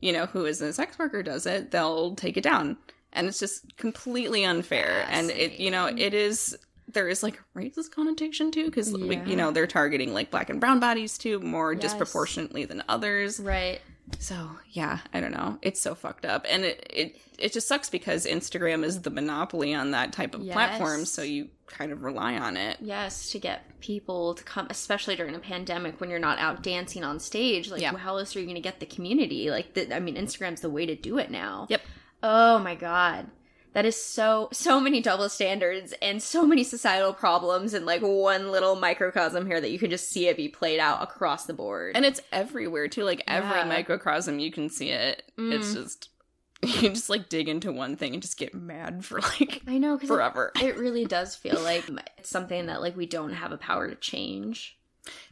you 0.01 0.13
know, 0.13 0.27
who 0.27 0.45
is 0.45 0.61
a 0.61 0.73
sex 0.73 0.99
worker 0.99 1.23
does 1.23 1.47
it, 1.47 1.71
they'll 1.71 2.15
take 2.15 2.37
it 2.37 2.45
down. 2.45 2.77
And 3.13 3.27
it's 3.27 3.39
just 3.39 3.77
completely 3.77 4.45
unfair. 4.45 5.07
And 5.09 5.31
it, 5.31 5.59
you 5.61 5.71
know, 5.71 5.87
it 5.87 6.15
is 6.15 6.57
there 6.89 7.09
is 7.09 7.23
like 7.23 7.39
a 7.41 7.59
racist 7.59 7.91
connotation 7.91 8.51
too 8.51 8.67
because 8.67 8.93
Yeah. 8.93 9.25
you 9.27 9.37
know 9.37 9.51
they're 9.51 9.67
targeting 9.67 10.13
like 10.15 10.31
black 10.31 10.51
and 10.51 10.61
brown 10.61 10.81
bodies 10.81 11.17
too 11.19 11.41
more 11.41 11.73
Yes. 11.73 11.83
disproportionately 11.83 12.65
than 12.67 12.83
others 12.89 13.41
right. 13.41 13.81
so 14.19 14.51
yeah, 14.73 14.99
I 15.15 15.21
don't 15.21 15.33
know. 15.33 15.59
It's 15.63 15.81
so 15.81 15.95
fucked 15.95 16.25
up, 16.27 16.45
and 16.49 16.65
it 16.65 16.87
it 16.91 17.17
it 17.39 17.53
just 17.53 17.67
sucks 17.67 17.89
because 17.91 18.27
Instagram 18.27 18.85
is 18.85 19.01
the 19.03 19.11
monopoly 19.11 19.75
on 19.75 19.93
that 19.93 20.13
type 20.13 20.35
of 20.35 20.47
platform. 20.51 21.05
So 21.07 21.23
you 21.23 21.49
kind 21.67 21.91
of 21.91 22.03
rely 22.05 22.35
on 22.37 22.57
it. 22.59 22.77
Yes, 22.81 23.31
to 23.31 23.39
get 23.41 23.81
people 23.81 24.35
to 24.35 24.45
come, 24.45 24.67
especially 24.71 25.17
during 25.17 25.35
a 25.35 25.39
pandemic 25.41 26.01
when 26.01 26.11
you're 26.11 26.19
not 26.21 26.39
out 26.39 26.63
dancing 26.63 27.03
on 27.03 27.19
stage. 27.19 27.71
Like, 27.71 27.81
Yeah. 27.81 27.97
how 27.97 28.19
else 28.19 28.37
are 28.37 28.41
you 28.41 28.45
going 28.45 28.55
to 28.57 28.61
get 28.61 28.79
the 28.79 28.87
community? 28.87 29.51
Like, 29.51 29.73
the, 29.75 29.93
I 29.97 29.99
mean, 30.01 30.15
Instagram's 30.17 30.61
the 30.61 30.71
way 30.71 30.85
to 30.87 30.95
do 30.95 31.19
it 31.19 31.31
now. 31.31 31.67
Yep. 31.71 31.81
Oh 32.23 32.59
my 32.61 32.75
god. 32.77 33.27
That 33.75 33.85
is 33.85 34.03
so 34.03 34.49
so 34.53 34.81
many 34.81 35.01
double 35.03 35.29
standards 35.29 35.93
and 36.01 36.23
so 36.23 36.47
many 36.47 36.65
societal 36.65 37.13
problems 37.13 37.75
and 37.75 37.85
like 37.85 38.01
one 38.03 38.51
little 38.51 38.77
microcosm 38.77 39.47
here 39.47 39.61
that 39.61 39.71
you 39.71 39.79
can 39.79 39.91
just 39.91 40.09
see 40.11 40.29
it 40.29 40.37
be 40.37 40.49
played 40.49 40.81
out 40.81 41.03
across 41.03 41.45
the 41.47 41.53
board. 41.55 41.97
And 41.97 42.05
it's 42.05 42.21
everywhere 42.33 42.89
too. 42.89 43.05
Like 43.05 43.23
every 43.27 43.51
Yeah. 43.59 43.65
microcosm, 43.65 44.39
you 44.39 44.51
can 44.53 44.71
see 44.71 44.91
it. 44.91 45.25
It's 45.37 45.71
Mm. 45.73 45.75
just 45.75 46.09
you 46.63 46.73
can 46.73 46.95
just 46.95 47.11
like 47.11 47.29
dig 47.29 47.49
into 47.49 47.71
one 47.73 47.95
thing 47.97 48.15
and 48.15 48.23
just 48.23 48.39
get 48.39 48.55
mad 48.55 49.05
for 49.05 49.21
like 49.21 49.61
I 49.67 49.77
know 49.79 49.99
forever. 49.99 50.53
It, 50.57 50.63
it 50.63 50.77
really 50.79 51.05
does 51.05 51.35
feel 51.35 51.61
like 51.61 51.85
it's 52.17 52.31
something 52.31 52.67
that 52.67 52.81
like 52.81 52.97
we 52.97 53.07
don't 53.07 53.33
have 53.35 53.53
a 53.53 53.59
power 53.59 53.89
to 53.91 53.97
change. 53.97 54.79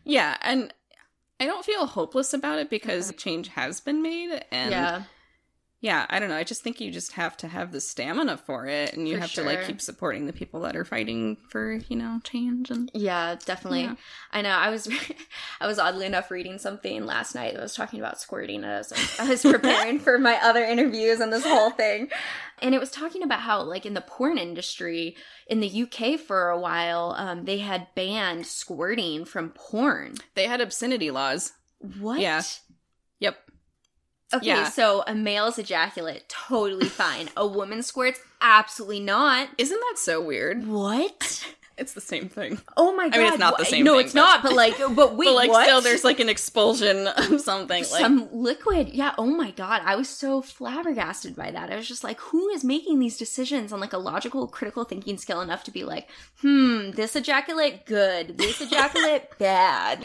yeah, 0.04 0.36
and 0.42 0.74
I 1.40 1.46
don't 1.46 1.64
feel 1.64 1.86
hopeless 1.86 2.34
about 2.34 2.58
it 2.58 2.68
because 2.70 3.12
change 3.16 3.48
has 3.48 3.80
been 3.80 4.02
made, 4.02 4.44
and 4.50 4.70
yeah. 4.70 5.02
Yeah, 5.82 6.06
I 6.08 6.20
don't 6.20 6.28
know. 6.28 6.36
I 6.36 6.44
just 6.44 6.62
think 6.62 6.80
you 6.80 6.92
just 6.92 7.14
have 7.14 7.36
to 7.38 7.48
have 7.48 7.72
the 7.72 7.80
stamina 7.80 8.36
for 8.36 8.68
it, 8.68 8.94
and 8.94 9.08
you 9.08 9.16
For 9.16 9.20
have 9.20 9.32
to 9.32 9.42
like 9.42 9.66
keep 9.66 9.80
supporting 9.80 10.26
the 10.26 10.32
people 10.32 10.60
that 10.60 10.76
are 10.76 10.84
fighting 10.84 11.36
for 11.48 11.72
you 11.88 11.96
know 11.96 12.20
change 12.22 12.70
and 12.70 12.88
Yeah, 12.94 13.34
definitely. 13.44 13.82
Yeah. 13.82 13.96
I 14.30 14.42
know. 14.42 14.50
I 14.50 14.70
was, 14.70 14.88
I 15.60 15.66
was 15.66 15.80
oddly 15.80 16.06
enough 16.06 16.30
reading 16.30 16.58
something 16.60 17.04
last 17.04 17.34
night 17.34 17.54
that 17.54 17.62
was 17.62 17.74
talking 17.74 17.98
about 17.98 18.20
squirting 18.20 18.62
as 18.62 18.92
I 19.18 19.28
was 19.28 19.42
preparing 19.54 19.98
for 19.98 20.18
my 20.18 20.38
other 20.40 20.64
interviews 20.64 21.18
and 21.18 21.32
this 21.32 21.44
whole 21.44 21.70
thing, 21.70 22.08
and 22.60 22.76
it 22.76 22.80
was 22.80 22.92
talking 22.92 23.24
about 23.24 23.40
how, 23.40 23.60
like, 23.62 23.84
in 23.84 23.94
the 23.94 24.00
porn 24.00 24.38
industry 24.38 25.16
in 25.48 25.58
the 25.58 25.82
UK 25.82 26.20
for 26.20 26.48
a 26.48 26.60
while, 26.60 27.16
um, 27.18 27.44
they 27.44 27.58
had 27.58 27.88
banned 27.96 28.46
squirting 28.46 29.24
from 29.24 29.50
porn. 29.50 30.14
they 30.36 30.46
had 30.46 30.60
obscenity 30.60 31.10
laws. 31.10 31.54
What? 31.98 32.20
Yeah. 32.20 32.42
Yep. 33.18 33.36
Okay, 34.34 34.46
Yeah. 34.46 34.68
so 34.68 35.02
a 35.06 35.14
male's 35.14 35.58
ejaculate 35.58 36.28
totally 36.28 36.88
fine. 36.88 37.28
a 37.36 37.46
woman 37.46 37.82
squirts 37.82 38.20
absolutely 38.40 39.00
not. 39.00 39.48
Isn't 39.58 39.78
that 39.80 39.98
so 39.98 40.20
weird? 40.20 40.66
What? 40.66 41.46
It's 41.78 41.94
the 41.94 42.02
same 42.02 42.28
thing. 42.28 42.60
Oh 42.76 42.94
my 42.94 43.08
god! 43.08 43.14
I 43.18 43.22
mean, 43.22 43.28
it's 43.28 43.38
not 43.38 43.56
the 43.56 43.64
same 43.64 43.82
No, 43.82 43.92
thing, 43.96 44.04
it's 44.04 44.12
but- 44.12 44.20
not. 44.20 44.42
But 44.42 44.52
like, 44.52 44.76
but 44.94 45.16
wait, 45.16 45.24
but 45.24 45.34
like 45.34 45.50
what? 45.50 45.64
still 45.64 45.80
there's 45.80 46.04
like 46.04 46.20
an 46.20 46.28
expulsion 46.28 47.06
of 47.16 47.40
something 47.40 47.82
like 47.90 48.00
some 48.02 48.28
liquid. 48.30 48.90
Yeah. 48.90 49.14
Oh 49.16 49.24
my 49.26 49.52
god, 49.52 49.80
I 49.84 49.96
was 49.96 50.06
so 50.08 50.42
flabbergasted 50.42 51.34
by 51.34 51.50
that. 51.50 51.72
I 51.72 51.76
was 51.76 51.88
just 51.88 52.04
like, 52.04 52.20
who 52.20 52.50
is 52.50 52.62
making 52.62 52.98
these 52.98 53.16
decisions 53.16 53.72
on 53.72 53.80
like 53.80 53.94
a 53.94 53.98
logical, 53.98 54.46
critical 54.48 54.84
thinking 54.84 55.16
skill 55.16 55.40
enough 55.40 55.64
to 55.64 55.70
be 55.70 55.82
like, 55.82 56.08
hmm, 56.42 56.90
this 56.90 57.16
ejaculate 57.16 57.86
good, 57.86 58.36
this 58.36 58.60
ejaculate 58.60 59.36
bad. 59.38 60.04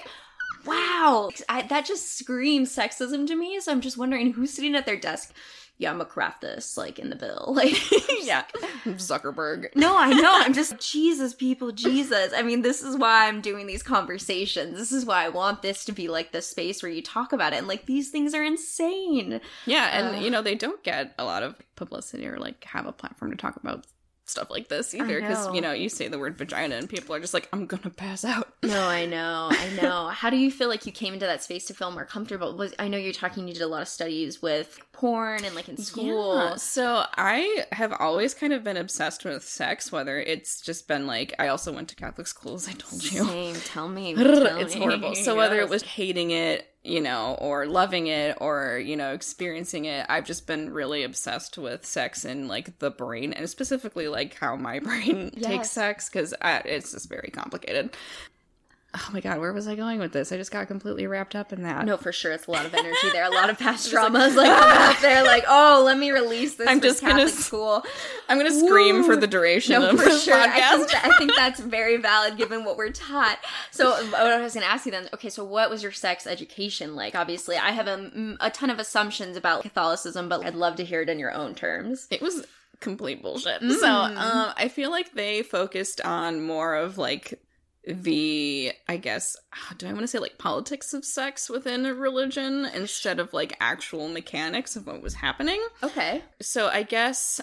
Wow, 0.67 1.29
I, 1.49 1.63
that 1.63 1.85
just 1.85 2.17
screams 2.17 2.75
sexism 2.75 3.25
to 3.27 3.35
me. 3.35 3.59
So 3.59 3.71
I'm 3.71 3.81
just 3.81 3.97
wondering 3.97 4.33
who's 4.33 4.53
sitting 4.53 4.75
at 4.75 4.85
their 4.85 4.99
desk 4.99 5.33
yeah, 5.79 5.91
I'm 5.91 5.97
gonna 5.97 6.09
craft 6.09 6.41
this 6.41 6.75
like 6.75 6.97
in 6.97 7.09
the 7.09 7.15
bill. 7.15 7.53
Like, 7.57 7.91
yeah, 8.23 8.43
Zuckerberg. 8.85 9.75
no, 9.75 9.97
I 9.97 10.11
know. 10.11 10.31
I'm 10.31 10.53
just 10.53 10.77
Jesus, 10.79 11.33
people, 11.33 11.71
Jesus. 11.71 12.31
I 12.35 12.43
mean, 12.43 12.61
this 12.61 12.83
is 12.83 12.95
why 12.95 13.27
I'm 13.27 13.41
doing 13.41 13.65
these 13.65 13.81
conversations. 13.81 14.77
This 14.77 14.91
is 14.91 15.05
why 15.05 15.25
I 15.25 15.29
want 15.29 15.63
this 15.63 15.83
to 15.85 15.91
be 15.91 16.07
like 16.07 16.31
the 16.31 16.41
space 16.41 16.83
where 16.83 16.91
you 16.91 17.01
talk 17.01 17.33
about 17.33 17.53
it. 17.53 17.57
And 17.57 17.67
like 17.67 17.87
these 17.87 18.09
things 18.09 18.35
are 18.35 18.43
insane. 18.43 19.41
Yeah, 19.65 19.89
and 19.91 20.17
Ugh. 20.17 20.23
you 20.23 20.29
know 20.29 20.43
they 20.43 20.53
don't 20.53 20.83
get 20.83 21.15
a 21.17 21.23
lot 21.23 21.41
of 21.41 21.55
publicity 21.75 22.27
or 22.27 22.37
like 22.37 22.63
have 22.65 22.85
a 22.85 22.91
platform 22.91 23.31
to 23.31 23.37
talk 23.37 23.55
about 23.55 23.85
stuff 24.29 24.49
like 24.49 24.67
this 24.67 24.93
either 24.93 25.21
because 25.21 25.53
you 25.53 25.61
know 25.61 25.71
you 25.71 25.87
say 25.89 26.07
the 26.07 26.19
word 26.19 26.37
vagina 26.37 26.75
and 26.75 26.89
people 26.89 27.15
are 27.15 27.19
just 27.19 27.33
like 27.33 27.47
i'm 27.53 27.65
gonna 27.65 27.89
pass 27.89 28.25
out 28.25 28.53
No, 28.63 28.87
I 28.87 29.05
know, 29.15 29.47
I 29.51 29.69
know. 29.81 30.07
How 30.07 30.29
do 30.29 30.35
you 30.37 30.51
feel 30.51 30.67
like 30.67 30.85
you 30.85 30.91
came 30.91 31.13
into 31.13 31.25
that 31.25 31.41
space 31.43 31.65
to 31.65 31.73
feel 31.73 31.91
more 31.91 32.03
comfortable? 32.05 32.55
Was 32.57 32.73
I 32.79 32.87
know 32.89 32.97
you're 32.97 33.13
talking. 33.13 33.47
You 33.47 33.53
did 33.53 33.61
a 33.63 33.67
lot 33.67 33.81
of 33.81 33.87
studies 33.87 34.41
with 34.41 34.79
porn 34.91 35.45
and 35.45 35.55
like 35.55 35.69
in 35.69 35.77
school. 35.77 36.35
Yeah, 36.35 36.55
So 36.55 37.05
I 37.15 37.65
have 37.71 37.93
always 37.93 38.33
kind 38.33 38.51
of 38.53 38.63
been 38.63 38.75
obsessed 38.77 39.23
with 39.23 39.43
sex, 39.43 39.91
whether 39.91 40.19
it's 40.19 40.59
just 40.61 40.87
been 40.87 41.07
like 41.07 41.33
I 41.39 41.47
also 41.47 41.71
went 41.71 41.87
to 41.89 41.95
Catholic 41.95 42.27
schools 42.27 42.67
I 42.67 42.73
told 42.73 43.03
you. 43.03 43.23
Same. 43.25 43.55
Tell 43.55 43.87
me. 43.87 44.15
Tell 44.15 44.57
it's 44.57 44.73
me. 44.75 44.81
horrible. 44.81 45.15
So 45.15 45.35
whether 45.37 45.59
it 45.59 45.69
was 45.69 45.83
hating 45.83 46.31
it, 46.31 46.67
you 46.87 47.01
know, 47.01 47.37
or 47.39 47.65
loving 47.67 48.07
it, 48.07 48.37
or 48.39 48.77
you 48.83 48.95
know, 48.95 49.13
experiencing 49.13 49.85
it, 49.85 50.05
I've 50.09 50.25
just 50.25 50.47
been 50.47 50.71
really 50.71 51.03
obsessed 51.03 51.57
with 51.57 51.85
sex 51.85 52.25
and 52.25 52.47
like 52.47 52.79
the 52.79 52.89
brain, 52.91 53.33
and 53.33 53.49
specifically 53.49 54.07
like 54.07 54.35
how 54.35 54.55
my 54.55 54.79
brain 54.87 55.31
Yes. 55.35 55.45
takes 55.51 55.71
sex 55.71 56.09
because 56.09 56.33
uh, 56.41 56.61
it's 56.65 56.91
just 56.93 57.09
very 57.09 57.29
complicated. 57.31 57.95
Oh 58.99 59.09
my 59.13 59.21
god, 59.21 59.39
where 59.39 59.53
was 59.53 59.67
I 59.67 59.75
going 59.75 59.99
with 59.99 60.11
this? 60.11 60.31
I 60.31 60.37
just 60.37 60.51
got 60.51 60.67
completely 60.67 61.07
wrapped 61.07 61.35
up 61.35 61.53
in 61.53 61.63
that. 61.63 61.85
No, 61.85 61.97
for 61.97 62.11
sure. 62.11 62.31
It's 62.31 62.47
a 62.47 62.51
lot 62.51 62.65
of 62.65 62.73
energy 62.73 63.09
there. 63.13 63.25
A 63.25 63.29
lot 63.29 63.49
of 63.49 63.57
past 63.59 63.91
traumas 63.93 64.35
like 64.35 64.49
up 64.95 64.99
there. 65.01 65.23
Like, 65.23 65.43
oh, 65.47 65.83
let 65.85 65.97
me 65.97 66.11
release 66.11 66.55
this. 66.55 66.67
I'm 66.67 66.81
just 66.81 67.01
gonna 67.01 67.29
school. 67.29 67.83
I'm 68.27 68.37
gonna 68.37 68.51
scream 68.51 69.03
for 69.03 69.15
the 69.15 69.27
duration 69.27 69.73
No, 69.81 69.89
of 69.91 69.97
for 69.99 70.05
this 70.05 70.23
sure. 70.23 70.35
I 70.35 70.47
podcast. 70.47 70.75
think, 70.77 70.91
that, 70.91 71.05
I 71.05 71.17
think 71.17 71.31
that's 71.37 71.59
very 71.59 71.97
valid 71.97 72.37
given 72.37 72.65
what 72.65 72.77
we're 72.77 72.91
taught. 72.91 73.39
So, 73.71 73.91
what 74.07 74.15
I 74.15 74.41
was 74.41 74.53
going 74.53 74.65
to 74.65 74.71
ask 74.71 74.85
you 74.85 74.91
then, 74.91 75.09
okay, 75.13 75.29
so 75.29 75.43
what 75.43 75.69
was 75.69 75.83
your 75.83 75.91
sex 75.91 76.25
education 76.27 76.95
like? 76.95 77.15
Obviously, 77.15 77.55
I 77.57 77.71
have 77.71 77.87
a, 77.87 78.35
a 78.39 78.49
ton 78.49 78.69
of 78.69 78.79
assumptions 78.79 79.37
about 79.37 79.61
Catholicism, 79.61 80.29
but 80.29 80.45
I'd 80.45 80.55
love 80.55 80.75
to 80.77 80.85
hear 80.85 81.01
it 81.01 81.09
in 81.09 81.19
your 81.19 81.31
own 81.33 81.55
terms. 81.55 82.07
it 82.09 82.21
was 82.21 82.45
complete 82.79 83.21
bullshit. 83.21 83.61
Mm. 83.61 83.73
So 83.79 83.87
um, 83.87 84.53
I 84.55 84.67
feel 84.67 84.91
like 84.91 85.13
they 85.13 85.41
focused 85.43 86.01
on 86.01 86.41
more 86.41 86.75
of 86.75 86.97
like 86.97 87.39
the, 87.87 88.73
I 88.87 88.97
guess, 88.97 89.35
ah, 89.53 89.73
do 89.77 89.87
I 89.87 89.93
want 89.93 90.03
to 90.03 90.07
say 90.07 90.19
like 90.19 90.37
politics 90.37 90.93
of 90.93 91.05
sex 91.05 91.49
within 91.49 91.85
a 91.85 91.93
religion 91.93 92.65
instead 92.73 93.19
of 93.19 93.33
like 93.33 93.55
actual 93.59 94.09
mechanics 94.09 94.75
of 94.75 94.87
what 94.87 95.01
was 95.01 95.15
happening? 95.15 95.61
Okay. 95.81 96.21
So 96.41 96.67
I 96.67 96.83
guess. 96.83 97.39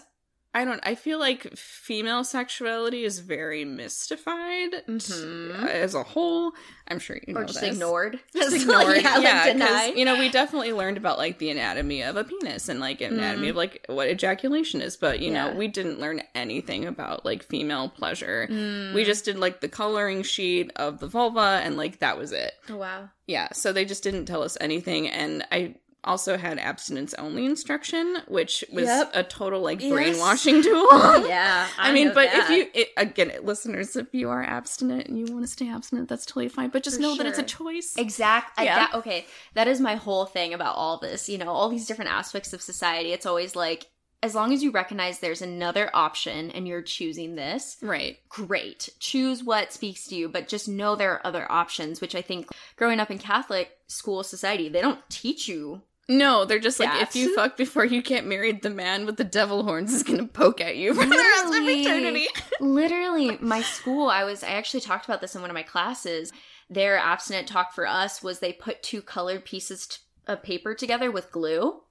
I 0.56 0.64
don't. 0.64 0.80
I 0.84 0.94
feel 0.94 1.18
like 1.18 1.56
female 1.56 2.22
sexuality 2.22 3.02
is 3.04 3.18
very 3.18 3.64
mystified 3.64 4.84
Mhm. 4.88 5.66
as 5.68 5.94
a 5.94 6.02
whole. 6.02 6.52
I'm 6.86 6.98
sure 6.98 7.18
you 7.26 7.34
know 7.34 7.40
Or 7.40 7.44
just 7.44 7.60
this. 7.60 7.72
ignored. 7.74 8.20
just 8.34 8.54
ignored. 8.56 8.98
yeah, 9.02 9.18
yeah, 9.18 9.42
like 9.44 9.52
denied. 9.54 9.96
you 9.96 10.04
know, 10.04 10.18
we 10.18 10.28
definitely 10.28 10.72
learned 10.72 10.96
about 10.96 11.18
like 11.18 11.38
the 11.38 11.50
anatomy 11.50 12.02
of 12.02 12.16
a 12.16 12.24
penis 12.24 12.68
and 12.68 12.78
like 12.78 13.00
anatomy 13.00 13.48
of 13.48 13.56
like 13.56 13.84
what 13.88 14.08
ejaculation 14.08 14.80
is, 14.80 14.96
but 14.96 15.20
you. 15.20 15.32
Yeah. 15.32 15.50
know, 15.50 15.56
we 15.56 15.66
didn't 15.66 15.98
learn 15.98 16.22
anything 16.34 16.84
about 16.86 17.24
like 17.24 17.42
female 17.42 17.88
pleasure. 17.88 18.46
Mm. 18.50 18.94
We 18.94 19.04
just 19.04 19.24
did 19.24 19.38
like 19.38 19.60
the 19.60 19.68
coloring 19.68 20.22
sheet 20.22 20.70
of 20.76 21.00
the 21.00 21.08
vulva 21.08 21.60
and 21.64 21.76
like 21.76 21.98
that 21.98 22.16
was 22.18 22.30
it. 22.32 22.52
Oh, 22.68 22.76
wow. 22.76 23.08
Yeah, 23.26 23.48
so 23.52 23.72
they 23.72 23.86
just 23.86 24.02
didn't 24.02 24.26
tell 24.26 24.42
us 24.42 24.56
anything 24.60 25.08
and 25.08 25.44
I 25.50 25.76
also 26.04 26.36
had 26.36 26.58
abstinence 26.58 27.14
only 27.14 27.44
instruction, 27.46 28.18
which 28.28 28.64
was 28.72 28.84
Yep. 28.84 29.10
a 29.14 29.22
total 29.22 29.60
like 29.60 29.80
Yes. 29.80 29.92
brainwashing 29.92 30.62
tool. 30.62 31.26
yeah. 31.26 31.68
I, 31.78 31.92
mean, 31.92 32.08
know 32.08 32.14
but 32.14 32.30
that. 32.30 32.50
if 32.50 32.56
you 32.56 32.70
it, 32.74 32.88
again, 32.96 33.32
listeners, 33.42 33.96
if 33.96 34.08
you 34.12 34.30
are 34.30 34.42
abstinent 34.42 35.06
and 35.08 35.18
you 35.18 35.32
want 35.32 35.44
to 35.44 35.50
stay 35.50 35.68
abstinent, 35.68 36.08
that's 36.08 36.26
totally 36.26 36.48
fine. 36.48 36.70
But 36.70 36.82
just 36.82 36.96
For 36.96 37.02
know 37.02 37.16
that 37.16 37.26
it's 37.26 37.38
a 37.38 37.42
choice. 37.42 37.94
Exactly. 37.96 38.64
Yeah. 38.64 38.76
That, 38.76 38.94
okay. 38.94 39.26
That 39.54 39.68
is 39.68 39.80
my 39.80 39.96
whole 39.96 40.26
thing 40.26 40.54
about 40.54 40.76
all 40.76 40.98
this. 40.98 41.28
You 41.28 41.38
know, 41.38 41.50
all 41.50 41.68
these 41.68 41.86
different 41.86 42.10
aspects 42.10 42.52
of 42.52 42.62
society. 42.62 43.12
It's 43.12 43.26
always 43.26 43.56
like, 43.56 43.86
as 44.22 44.34
long 44.34 44.54
as 44.54 44.62
you 44.62 44.70
recognize 44.70 45.18
there's 45.18 45.42
another 45.42 45.90
option 45.92 46.50
and 46.52 46.66
you're 46.66 46.80
choosing 46.80 47.34
this, 47.34 47.76
Right. 47.82 48.18
great. 48.30 48.88
Choose 48.98 49.44
what 49.44 49.70
speaks 49.70 50.06
to 50.06 50.14
you, 50.16 50.30
but 50.30 50.48
just 50.48 50.66
know 50.66 50.96
there 50.96 51.12
are 51.12 51.26
other 51.26 51.46
options, 51.52 52.00
which 52.00 52.14
I 52.14 52.22
think 52.22 52.48
growing 52.76 53.00
up 53.00 53.10
in 53.10 53.18
Catholic 53.18 53.76
school 53.86 54.22
society, 54.22 54.70
they 54.70 54.80
don't 54.80 55.00
teach 55.10 55.46
you. 55.46 55.82
No, 56.08 56.44
they're 56.44 56.58
just 56.58 56.78
like 56.78 56.90
That. 56.90 57.02
if 57.02 57.16
you 57.16 57.34
fuck 57.34 57.56
before 57.56 57.84
you 57.84 58.02
get 58.02 58.26
married, 58.26 58.62
the 58.62 58.70
man 58.70 59.06
with 59.06 59.16
the 59.16 59.24
devil 59.24 59.64
horns 59.64 59.92
is 59.92 60.02
gonna 60.02 60.26
poke 60.26 60.60
at 60.60 60.76
you 60.76 60.92
for 61.00 61.04
the 61.04 61.16
rest 61.16 61.44
of 61.44 61.50
Literally. 61.50 61.82
eternity. 61.82 62.26
Literally, 62.60 63.38
my 63.40 63.62
school, 63.62 64.08
I 64.08 64.24
was, 64.24 64.42
I 64.42 64.48
actually 64.48 64.80
talked 64.80 65.06
about 65.06 65.20
this 65.20 65.34
in 65.34 65.40
one 65.40 65.50
of 65.50 65.54
my 65.54 65.62
classes. 65.62 66.32
Their 66.68 66.98
abstinent 66.98 67.48
talk 67.48 67.72
for 67.72 67.86
us 67.86 68.22
was 68.22 68.38
they 68.38 68.52
put 68.52 68.82
two 68.82 69.00
colored 69.00 69.44
pieces 69.44 69.86
t- 69.86 69.96
of 70.26 70.42
paper 70.42 70.74
together 70.74 71.10
with 71.10 71.32
glue 71.32 71.82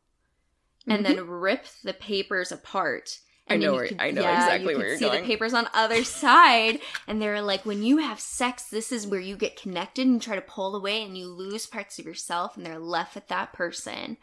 and 0.87 1.05
then 1.05 1.17
mm-hmm. 1.17 1.29
rip 1.31 1.65
the 1.83 1.93
papers 1.93 2.51
apart. 2.51 3.19
I 3.49 3.55
And 3.55 3.61
then 3.63 3.69
know 3.69 3.75
where- 3.75 3.87
could- 3.87 3.97
I 3.99 4.11
know 4.11 4.21
yeah, 4.21 4.43
exactly 4.43 4.71
you 4.73 4.77
where 4.79 4.87
you're 4.87 4.97
going. 4.97 4.99
see 4.99 5.05
going. 5.05 5.21
the 5.21 5.27
papers 5.27 5.53
on 5.53 5.67
other 5.73 6.03
side, 6.05 6.79
and 7.07 7.21
they're 7.21 7.41
like, 7.41 7.65
when 7.65 7.83
you 7.83 7.97
have 7.97 8.19
sex, 8.19 8.63
this 8.63 8.91
is 8.91 9.05
where 9.05 9.19
you 9.19 9.35
get 9.35 9.59
connected 9.59 10.07
and 10.07 10.21
try 10.21 10.35
to 10.35 10.41
pull 10.41 10.75
away, 10.75 11.03
and 11.03 11.17
you 11.17 11.27
lose 11.27 11.65
parts 11.65 11.99
of 11.99 12.05
yourself, 12.05 12.55
and 12.55 12.65
they're 12.65 12.79
left 12.79 13.15
with 13.15 13.27
that 13.27 13.51
person. 13.53 14.15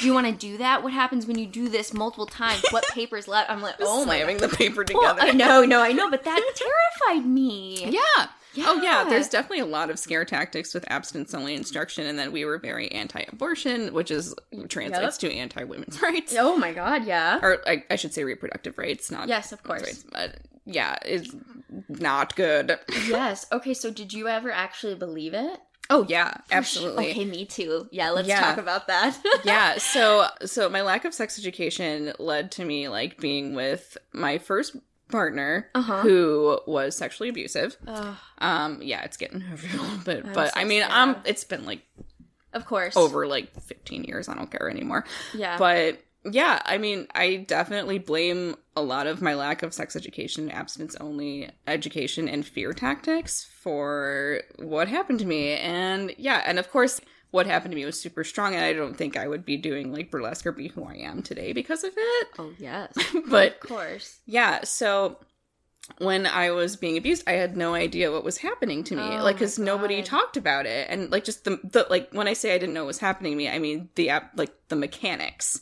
Do 0.00 0.06
you 0.06 0.14
want 0.14 0.26
to 0.26 0.32
do 0.32 0.56
that? 0.56 0.82
What 0.82 0.94
happens 0.94 1.26
when 1.26 1.38
you 1.38 1.46
do 1.46 1.68
this 1.68 1.92
multiple 1.92 2.24
times? 2.26 2.62
What 2.70 2.84
papers 2.94 3.28
left? 3.28 3.50
I'm 3.50 3.60
like, 3.60 3.74
oh 3.80 4.06
my 4.06 4.16
slamming 4.16 4.38
the 4.38 4.48
paper 4.48 4.82
well, 4.94 5.12
together. 5.14 5.28
I 5.30 5.32
know, 5.32 5.62
no, 5.66 5.82
I 5.82 5.92
know, 5.92 6.08
but 6.10 6.24
that 6.24 6.40
terrified 7.04 7.26
me. 7.28 7.84
Yeah. 7.90 8.28
Oh 8.58 8.80
yeah, 8.82 9.02
Yeah. 9.04 9.10
there's 9.10 9.28
definitely 9.28 9.60
a 9.60 9.66
lot 9.66 9.90
of 9.90 9.98
scare 9.98 10.24
tactics 10.24 10.74
with 10.74 10.84
abstinence 10.90 11.34
only 11.34 11.54
instruction, 11.54 12.06
and 12.06 12.18
then 12.18 12.32
we 12.32 12.44
were 12.44 12.58
very 12.58 12.90
anti-abortion, 12.92 13.92
which 13.94 14.10
is 14.10 14.34
translates 14.68 15.18
to 15.18 15.32
anti-women's 15.32 16.00
rights, 16.02 16.34
Oh 16.38 16.56
my 16.56 16.72
god, 16.72 17.04
yeah. 17.06 17.38
or 17.42 17.58
I, 17.66 17.84
I 17.90 17.96
should 17.96 18.14
say 18.14 18.24
reproductive 18.24 18.78
rights, 18.78 19.10
not 19.10 19.28
Yes, 19.28 19.52
of 19.52 19.62
course. 19.62 19.82
rights, 19.82 20.04
but 20.12 20.36
yeah, 20.66 20.96
it's 21.04 21.34
not 21.88 22.36
good. 22.36 22.78
yes. 23.06 23.46
Okay, 23.52 23.74
so 23.74 23.90
did 23.90 24.12
you 24.12 24.28
ever 24.28 24.50
actually 24.50 24.94
believe 24.94 25.34
it? 25.34 25.60
Oh 25.90 26.06
yeah, 26.08 26.32
absolutely. 26.50 27.10
Okay, 27.10 27.26
me 27.26 27.44
too. 27.44 27.86
Yeah, 27.92 28.08
let's 28.10 28.26
Yeah. 28.26 28.40
talk 28.40 28.56
about 28.56 28.86
that. 28.86 29.18
yeah 29.44 29.76
so 29.76 30.26
so 30.46 30.70
my 30.70 30.80
lack 30.80 31.04
of 31.04 31.12
sex 31.12 31.38
education 31.38 32.14
led 32.18 32.50
to 32.52 32.64
me 32.64 32.88
like 32.88 33.18
being 33.20 33.54
with 33.54 33.98
my 34.14 34.38
first 34.38 34.76
partner 35.10 35.68
Uh-huh. 35.74 36.00
who 36.02 36.58
was 36.66 36.96
sexually 36.96 37.28
abusive 37.28 37.76
Ugh, 37.86 38.16
um 38.38 38.80
yeah 38.82 39.02
it's 39.02 39.16
getting 39.16 39.42
over 39.52 39.66
a 39.66 39.80
little 39.80 39.98
bit 40.04 40.32
but 40.34 40.48
so 40.54 40.60
i 40.60 40.64
mean 40.64 40.82
um 40.88 41.16
it's 41.24 41.44
been 41.44 41.64
like 41.66 41.82
of 42.52 42.64
course. 42.66 42.96
over 42.96 43.26
like 43.26 43.52
15 43.60 44.04
years 44.04 44.28
i 44.28 44.34
don't 44.34 44.50
care 44.50 44.68
anymore 44.70 45.04
Yeah. 45.34 45.58
but 45.58 46.00
yeah 46.30 46.62
i 46.64 46.78
mean 46.78 47.06
i 47.14 47.36
definitely 47.36 47.98
blame 47.98 48.56
a 48.76 48.82
lot 48.82 49.06
of 49.06 49.20
my 49.20 49.34
lack 49.34 49.62
of 49.62 49.74
sex 49.74 49.94
education 49.94 50.50
abstinence 50.50 50.96
only 50.96 51.50
education 51.66 52.28
and 52.28 52.46
fear 52.46 52.72
tactics 52.72 53.44
for 53.60 54.40
what 54.58 54.88
happened 54.88 55.18
to 55.18 55.26
me 55.26 55.50
and 55.52 56.14
yeah 56.16 56.42
and 56.46 56.58
of 56.58 56.70
course 56.70 57.00
what 57.34 57.46
happened 57.46 57.72
to 57.72 57.76
me 57.76 57.84
was 57.84 58.00
super 58.00 58.22
strong 58.22 58.54
and 58.54 58.64
i 58.64 58.72
don't 58.72 58.96
think 58.96 59.16
i 59.16 59.26
would 59.26 59.44
be 59.44 59.56
doing 59.56 59.92
like 59.92 60.10
burlesque 60.10 60.46
or 60.46 60.52
be 60.52 60.68
who 60.68 60.84
i 60.84 60.94
am 60.94 61.20
today 61.22 61.52
because 61.52 61.82
of 61.84 61.92
it 61.96 62.26
oh 62.38 62.52
yes. 62.58 62.92
but 63.28 63.54
of 63.54 63.60
course. 63.60 64.20
yeah 64.26 64.62
so 64.62 65.18
when 65.98 66.26
i 66.26 66.50
was 66.50 66.76
being 66.76 66.96
abused 66.96 67.24
i 67.26 67.32
had 67.32 67.56
no 67.56 67.74
idea 67.74 68.10
what 68.12 68.24
was 68.24 68.38
happening 68.38 68.84
to 68.84 68.94
me 68.96 69.02
Oh 69.02 69.22
like 69.24 69.36
because 69.36 69.58
nobody 69.58 70.00
talked 70.02 70.36
about 70.36 70.64
it 70.66 70.86
and 70.88 71.10
like 71.10 71.24
just 71.24 71.44
the, 71.44 71.58
the 71.64 71.86
like 71.90 72.10
when 72.12 72.28
i 72.28 72.32
say 72.32 72.54
i 72.54 72.58
didn't 72.58 72.72
know 72.74 72.82
what 72.84 72.88
was 72.94 72.98
happening 72.98 73.32
to 73.32 73.36
me 73.36 73.48
i 73.50 73.58
mean 73.58 73.88
the 73.96 74.10
app 74.10 74.32
like 74.36 74.52
the 74.68 74.76
mechanics 74.76 75.60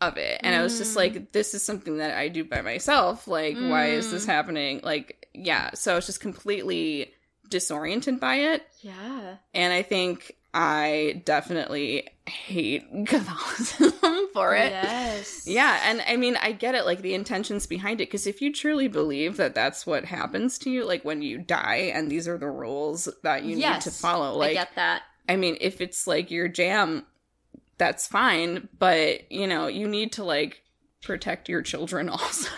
of 0.00 0.16
it 0.16 0.40
and 0.42 0.54
i 0.54 0.62
was 0.62 0.76
just 0.78 0.92
Mm. 0.94 0.96
like 0.96 1.32
this 1.32 1.54
is 1.54 1.62
something 1.62 1.98
that 1.98 2.16
i 2.18 2.26
do 2.28 2.44
by 2.44 2.60
myself 2.60 3.26
like 3.28 3.56
why 3.56 3.86
is 3.90 4.10
this 4.10 4.24
Mm. 4.24 4.28
happening 4.34 4.80
like 4.82 5.26
yeah 5.32 5.70
so 5.74 5.92
i 5.92 5.94
was 5.94 6.06
just 6.06 6.20
completely 6.20 7.12
disoriented 7.48 8.18
by 8.20 8.34
it 8.36 8.62
Yeah. 8.80 9.36
and 9.54 9.72
i 9.72 9.82
think 9.82 10.34
i 10.54 11.22
definitely 11.24 12.08
hate 12.26 12.84
catholicism 13.06 14.28
for 14.32 14.54
it 14.54 14.72
Yes. 14.72 15.46
yeah, 15.46 15.80
and 15.84 16.02
I 16.06 16.16
mean, 16.16 16.36
I 16.36 16.52
get 16.52 16.74
it, 16.74 16.86
like 16.86 17.02
the 17.02 17.14
intentions 17.14 17.66
behind 17.66 18.00
it, 18.00 18.08
because 18.08 18.26
if 18.26 18.40
you 18.40 18.52
truly 18.52 18.88
believe 18.88 19.36
that 19.36 19.54
that's 19.54 19.86
what 19.86 20.04
happens 20.04 20.58
to 20.58 20.70
you, 20.70 20.84
like 20.84 21.04
when 21.04 21.22
you 21.22 21.38
die, 21.38 21.90
and 21.94 22.10
these 22.10 22.26
are 22.28 22.38
the 22.38 22.50
rules 22.50 23.08
that 23.22 23.44
you 23.44 23.56
yes. 23.56 23.84
need 23.84 23.92
to 23.92 23.96
follow, 23.98 24.36
like 24.36 24.52
I 24.52 24.54
get 24.54 24.74
that. 24.76 25.02
I 25.28 25.36
mean, 25.36 25.56
if 25.60 25.80
it's 25.80 26.06
like 26.06 26.30
your 26.30 26.48
jam, 26.48 27.06
that's 27.78 28.06
fine, 28.06 28.68
but 28.78 29.30
you 29.30 29.46
know, 29.46 29.66
you 29.66 29.86
need 29.88 30.12
to 30.12 30.24
like 30.24 30.62
protect 31.02 31.48
your 31.48 31.62
children 31.62 32.08
also. 32.08 32.48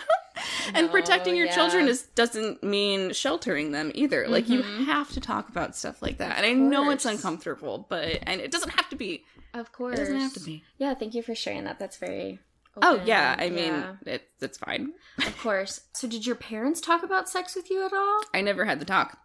and 0.73 0.87
No, 0.87 0.91
protecting 0.91 1.35
your 1.35 1.47
yeah. 1.47 1.55
children 1.55 1.87
is 1.87 2.03
doesn't 2.15 2.63
mean 2.63 3.13
sheltering 3.13 3.71
them 3.71 3.91
either. 3.95 4.27
Like 4.27 4.49
you 4.49 4.61
Mhm. 4.63 4.85
have 4.85 5.11
to 5.13 5.19
talk 5.19 5.49
about 5.49 5.75
stuff 5.75 6.01
like 6.01 6.17
that. 6.17 6.31
Of 6.31 6.37
and 6.37 6.45
I 6.45 6.53
know 6.53 6.89
it's 6.89 7.05
uncomfortable, 7.05 7.85
but 7.89 8.19
and 8.23 8.41
it 8.41 8.51
doesn't 8.51 8.69
have 8.71 8.89
to 8.89 8.95
be. 8.95 9.23
Of 9.53 9.71
course. 9.71 9.95
It 9.97 10.01
doesn't 10.01 10.19
have 10.19 10.33
to 10.33 10.39
be. 10.41 10.63
Yeah, 10.77 10.93
thank 10.95 11.13
you 11.15 11.21
for 11.23 11.33
sharing 11.35 11.63
that. 11.65 11.79
That's 11.79 11.97
very 11.97 12.39
Oh 12.81 13.01
yeah, 13.05 13.35
I 13.39 13.49
mean 13.49 13.73
yeah, 13.73 13.95
it, 14.05 14.29
it's 14.41 14.57
fine. 14.57 14.91
of 15.25 15.37
course. 15.37 15.81
So 15.93 16.07
did 16.09 16.25
your 16.25 16.35
parents 16.35 16.81
talk 16.81 17.03
about 17.03 17.29
sex 17.29 17.55
with 17.55 17.69
you 17.69 17.85
at 17.85 17.93
all? 17.93 18.21
I 18.33 18.41
never 18.41 18.65
had 18.65 18.79
the 18.79 18.85
talk. 18.85 19.17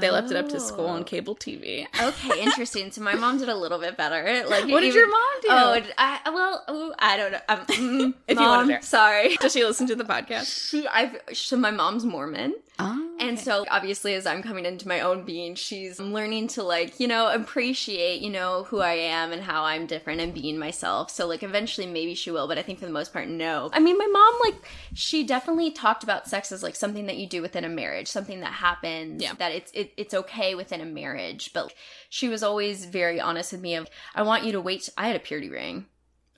They 0.00 0.10
left 0.10 0.30
it 0.30 0.36
up 0.36 0.48
to 0.50 0.60
school 0.60 0.86
Oh. 0.86 0.94
and 0.96 1.06
cable 1.06 1.34
TV. 1.34 1.86
Okay, 2.00 2.42
interesting. 2.42 2.90
So 2.90 3.00
my 3.02 3.14
mom 3.14 3.38
did 3.38 3.48
a 3.48 3.54
little 3.56 3.78
bit 3.78 3.96
better. 3.96 4.44
Like, 4.48 4.64
What 4.68 4.80
did 4.80 4.88
even- 4.88 4.98
your 5.00 5.08
mom 5.08 5.32
do? 5.42 5.48
Oh, 5.50 5.80
I 5.98 6.20
well, 6.30 6.64
oh, 6.68 6.94
I 6.98 7.16
don't 7.16 7.32
know. 7.32 7.40
Um, 7.48 7.58
mm, 7.66 8.14
If 8.28 8.38
you 8.38 8.44
wanna 8.46 8.72
mom, 8.72 8.82
sorry. 8.82 9.36
Does 9.40 9.52
she 9.52 9.64
listen 9.64 9.86
to 9.88 9.94
the 9.96 10.04
podcast? 10.04 10.70
She, 10.70 10.86
I've, 10.86 11.16
so 11.32 11.56
my 11.56 11.70
mom's 11.70 12.04
Mormon, 12.04 12.54
Oh, 12.78 13.07
and 13.18 13.38
so 13.38 13.64
obviously, 13.70 14.14
as 14.14 14.26
I'm 14.26 14.42
coming 14.42 14.64
into 14.64 14.86
my 14.88 15.00
own 15.00 15.22
being, 15.24 15.54
she's 15.54 15.98
learning 15.98 16.48
to 16.48 16.62
like, 16.62 16.98
you 17.00 17.06
know, 17.08 17.28
appreciate, 17.32 18.20
you 18.20 18.30
know, 18.30 18.64
who 18.64 18.80
I 18.80 18.94
am 18.94 19.32
and 19.32 19.42
how 19.42 19.64
I'm 19.64 19.86
different 19.86 20.20
and 20.20 20.32
being 20.34 20.58
myself. 20.58 21.10
So 21.10 21.26
like, 21.26 21.42
eventually, 21.42 21.86
maybe 21.86 22.14
she 22.14 22.30
will, 22.30 22.48
but 22.48 22.58
I 22.58 22.62
think 22.62 22.78
for 22.78 22.86
the 22.86 22.92
most 22.92 23.12
part, 23.12 23.28
no. 23.28 23.70
I 23.72 23.80
mean, 23.80 23.98
my 23.98 24.06
mom, 24.06 24.34
like, 24.44 24.68
she 24.94 25.24
definitely 25.24 25.70
talked 25.70 26.02
about 26.04 26.28
sex 26.28 26.52
as 26.52 26.62
like 26.62 26.76
something 26.76 27.06
that 27.06 27.16
you 27.16 27.26
do 27.26 27.42
within 27.42 27.64
a 27.64 27.68
marriage, 27.68 28.08
something 28.08 28.40
that 28.40 28.52
happens, 28.54 29.22
Yeah. 29.22 29.34
that 29.38 29.52
it's 29.52 29.70
it, 29.72 29.92
it's 29.96 30.14
okay 30.14 30.54
within 30.54 30.80
a 30.80 30.84
marriage. 30.86 31.52
But 31.52 31.72
she 32.08 32.28
was 32.28 32.42
always 32.42 32.84
very 32.86 33.20
honest 33.20 33.52
with 33.52 33.60
me. 33.60 33.74
Of, 33.74 33.88
I 34.14 34.22
want 34.22 34.44
you 34.44 34.52
to 34.52 34.60
wait. 34.60 34.88
I 34.96 35.06
had 35.08 35.16
a 35.16 35.20
purity 35.20 35.50
ring. 35.50 35.86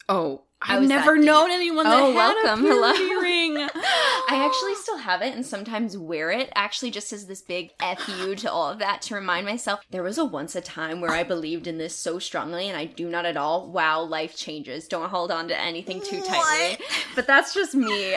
oh, 0.08 0.42
I've 0.62 0.82
never 0.86 1.12
that 1.12 1.16
deep. 1.16 1.24
known 1.26 1.50
anyone 1.50 1.84
that 1.84 2.00
Oh, 2.02 2.06
had 2.12 2.14
welcome. 2.14 2.64
a 2.66 2.68
Hello. 2.68 2.92
purity 2.94 3.14
ring. 3.22 3.56
I 3.56 4.44
actually 4.46 4.74
still 4.74 4.98
have 4.98 5.22
it 5.22 5.34
and 5.34 5.44
sometimes 5.44 5.96
wear 5.96 6.30
it, 6.30 6.52
actually, 6.54 6.90
just 6.90 7.12
as 7.12 7.26
this 7.26 7.40
big 7.40 7.70
F 7.80 8.06
you 8.08 8.34
to 8.36 8.52
all 8.52 8.68
of 8.70 8.78
that 8.78 9.00
to 9.02 9.14
remind 9.14 9.46
myself 9.46 9.80
there 9.90 10.02
was 10.02 10.18
a 10.18 10.24
once 10.24 10.54
a 10.54 10.60
time 10.60 11.00
where 11.00 11.12
I 11.12 11.22
believed 11.22 11.66
in 11.66 11.78
this 11.78 11.96
so 11.96 12.18
strongly 12.18 12.68
and 12.68 12.76
I 12.76 12.84
do 12.84 13.08
not 13.08 13.24
at 13.24 13.36
all. 13.38 13.70
Wow, 13.70 14.02
life 14.02 14.36
changes. 14.36 14.86
Don't 14.86 15.08
hold 15.08 15.30
on 15.30 15.48
to 15.48 15.58
anything 15.58 16.00
too 16.02 16.20
tightly. 16.20 16.84
But 17.14 17.26
that's 17.26 17.54
just 17.54 17.74
me. 17.74 18.16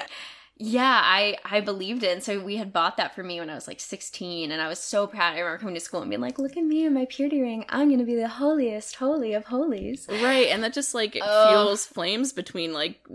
Yeah, 0.65 1.01
I 1.03 1.35
I 1.43 1.59
believed 1.59 2.03
it. 2.03 2.11
And 2.13 2.23
so 2.23 2.39
we 2.39 2.55
had 2.55 2.71
bought 2.71 2.95
that 2.97 3.13
for 3.13 3.21
me 3.23 3.39
when 3.39 3.49
I 3.49 3.55
was 3.55 3.67
like 3.67 3.79
16 3.81 4.49
and 4.51 4.61
I 4.61 4.67
was 4.69 4.79
so 4.79 5.07
proud. 5.07 5.33
I 5.33 5.39
remember 5.39 5.57
coming 5.57 5.75
to 5.75 5.81
school 5.81 6.01
and 6.01 6.09
being 6.09 6.21
like, 6.21 6.39
look 6.39 6.55
at 6.55 6.63
me 6.63 6.85
and 6.85 6.95
my 6.95 7.05
purity 7.09 7.41
ring. 7.41 7.65
I'm 7.67 7.87
going 7.89 7.99
to 7.99 8.05
be 8.05 8.15
the 8.15 8.27
holiest 8.29 8.95
holy 8.95 9.33
of 9.33 9.45
holies. 9.45 10.07
Right, 10.09 10.47
and 10.47 10.63
that 10.63 10.73
just 10.73 10.93
like 10.93 11.17
Oh. 11.21 11.49
fuels 11.49 11.85
flames 11.85 12.31
between 12.31 12.71
like 12.73 13.05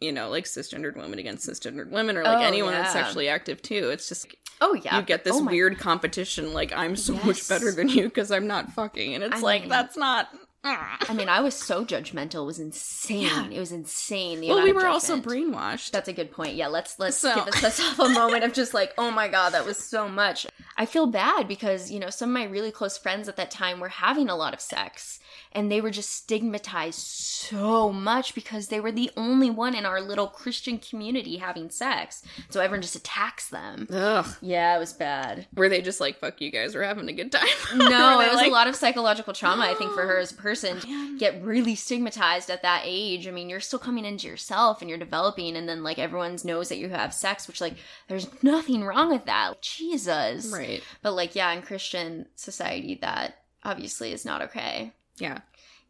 you 0.00 0.12
know 0.12 0.28
like 0.28 0.44
cisgendered 0.44 0.96
women 0.96 1.18
against 1.18 1.48
cisgendered 1.48 1.90
women 1.90 2.16
or 2.16 2.22
like 2.24 2.38
Oh, 2.38 2.42
anyone 2.46 2.72
that's 2.72 2.92
sexually 2.92 3.28
active 3.28 3.62
too. 3.62 3.88
It's 3.90 4.08
just 4.08 4.26
Oh, 4.60 4.74
yeah. 4.74 4.98
you 4.98 5.02
get 5.04 5.24
this 5.24 5.34
Oh 5.36 5.44
weird 5.44 5.78
competition 5.78 6.52
like 6.52 6.72
I'm 6.72 6.94
so 6.96 7.14
much 7.24 7.48
better 7.48 7.72
than 7.72 7.88
you 7.88 8.04
because 8.04 8.30
I'm 8.30 8.46
not 8.46 8.70
fucking, 8.72 9.14
and 9.14 9.24
it's 9.24 9.36
I 9.36 9.40
like 9.40 9.60
mean- 9.62 9.70
that's 9.70 9.96
not. 9.96 10.28
I 10.64 11.14
mean, 11.14 11.28
I 11.28 11.40
was 11.40 11.54
so 11.54 11.84
judgmental. 11.84 12.42
It 12.42 12.46
was 12.46 12.58
insane. 12.58 13.22
Yeah. 13.22 13.48
It 13.48 13.58
was 13.58 13.72
insane. 13.72 14.46
Well, 14.46 14.62
we 14.62 14.72
were 14.72 14.86
also 14.86 15.18
brainwashed. 15.18 15.92
That's 15.92 16.08
a 16.08 16.12
good 16.12 16.30
point. 16.30 16.56
Yeah, 16.56 16.66
let's 16.66 16.98
let's 16.98 17.16
So- 17.16 17.34
give 17.34 17.62
ourselves 17.64 17.98
a 17.98 18.08
moment 18.10 18.44
of 18.44 18.52
just 18.52 18.74
like, 18.74 18.92
oh 18.98 19.10
my 19.10 19.28
god, 19.28 19.50
that 19.54 19.64
was 19.64 19.78
so 19.78 20.08
much. 20.08 20.46
I 20.76 20.84
feel 20.84 21.06
bad 21.06 21.48
because 21.48 21.90
you 21.90 21.98
know 22.00 22.10
some 22.10 22.30
of 22.30 22.34
my 22.34 22.44
really 22.44 22.70
close 22.70 22.98
friends 22.98 23.28
at 23.28 23.36
that 23.36 23.50
time 23.50 23.80
were 23.80 23.88
having 23.88 24.28
a 24.28 24.36
lot 24.36 24.52
of 24.52 24.60
sex, 24.60 25.20
and 25.52 25.70
they 25.70 25.80
were 25.80 25.90
just 25.90 26.10
stigmatized 26.10 26.98
so 26.98 27.92
much 27.92 28.34
because 28.34 28.68
they 28.68 28.80
were 28.80 28.92
the 28.92 29.10
only 29.16 29.50
one 29.50 29.74
in 29.74 29.84
our 29.86 30.00
little 30.00 30.26
Christian 30.26 30.78
community 30.78 31.36
having 31.36 31.70
sex. 31.70 32.22
So 32.50 32.60
everyone 32.60 32.82
just 32.82 32.96
attacks 32.96 33.48
them. 33.48 33.86
Ugh. 33.92 34.26
Yeah, 34.40 34.76
it 34.76 34.78
was 34.78 34.92
bad. 34.92 35.46
Were 35.54 35.68
they 35.68 35.80
just 35.82 36.00
like 36.00 36.18
fuck 36.18 36.40
you 36.40 36.50
guys? 36.50 36.74
We're 36.74 36.82
having 36.84 37.08
a 37.08 37.12
good 37.12 37.32
time. 37.32 37.46
No, 37.76 38.20
it 38.20 38.28
was 38.28 38.36
like- 38.36 38.48
a 38.48 38.52
lot 38.52 38.66
of 38.68 38.76
psychological 38.76 39.32
trauma, 39.32 39.64
I 39.64 39.74
think, 39.74 39.92
for 39.92 40.02
her 40.06 40.18
as 40.18 40.32
a 40.32 40.36
person. 40.36 41.16
Get 41.18 41.42
really 41.42 41.74
stigmatized 41.74 42.50
at 42.50 42.62
that 42.62 42.82
age. 42.84 43.26
I 43.26 43.30
mean, 43.30 43.48
you're 43.48 43.60
still 43.60 43.78
coming 43.78 44.04
into 44.04 44.26
yourself 44.28 44.80
and 44.80 44.88
you're 44.88 44.98
developing, 44.98 45.56
and 45.56 45.68
then 45.68 45.82
like 45.82 45.98
everyone 45.98 46.36
knows 46.44 46.68
that 46.68 46.78
you 46.78 46.88
have 46.88 47.12
sex, 47.14 47.46
which 47.46 47.60
like 47.60 47.74
there's 48.08 48.28
nothing 48.42 48.84
wrong 48.84 49.10
with 49.10 49.24
that. 49.26 49.48
Like, 49.50 49.60
Jesus. 49.62 50.50
Right. 50.52 50.82
But 51.02 51.12
like, 51.14 51.34
yeah, 51.34 51.52
in 51.52 51.62
Christian 51.62 52.26
society, 52.36 52.98
that 53.02 53.38
obviously 53.64 54.12
is 54.12 54.24
not 54.24 54.42
okay. 54.42 54.92
Yeah. 55.20 55.40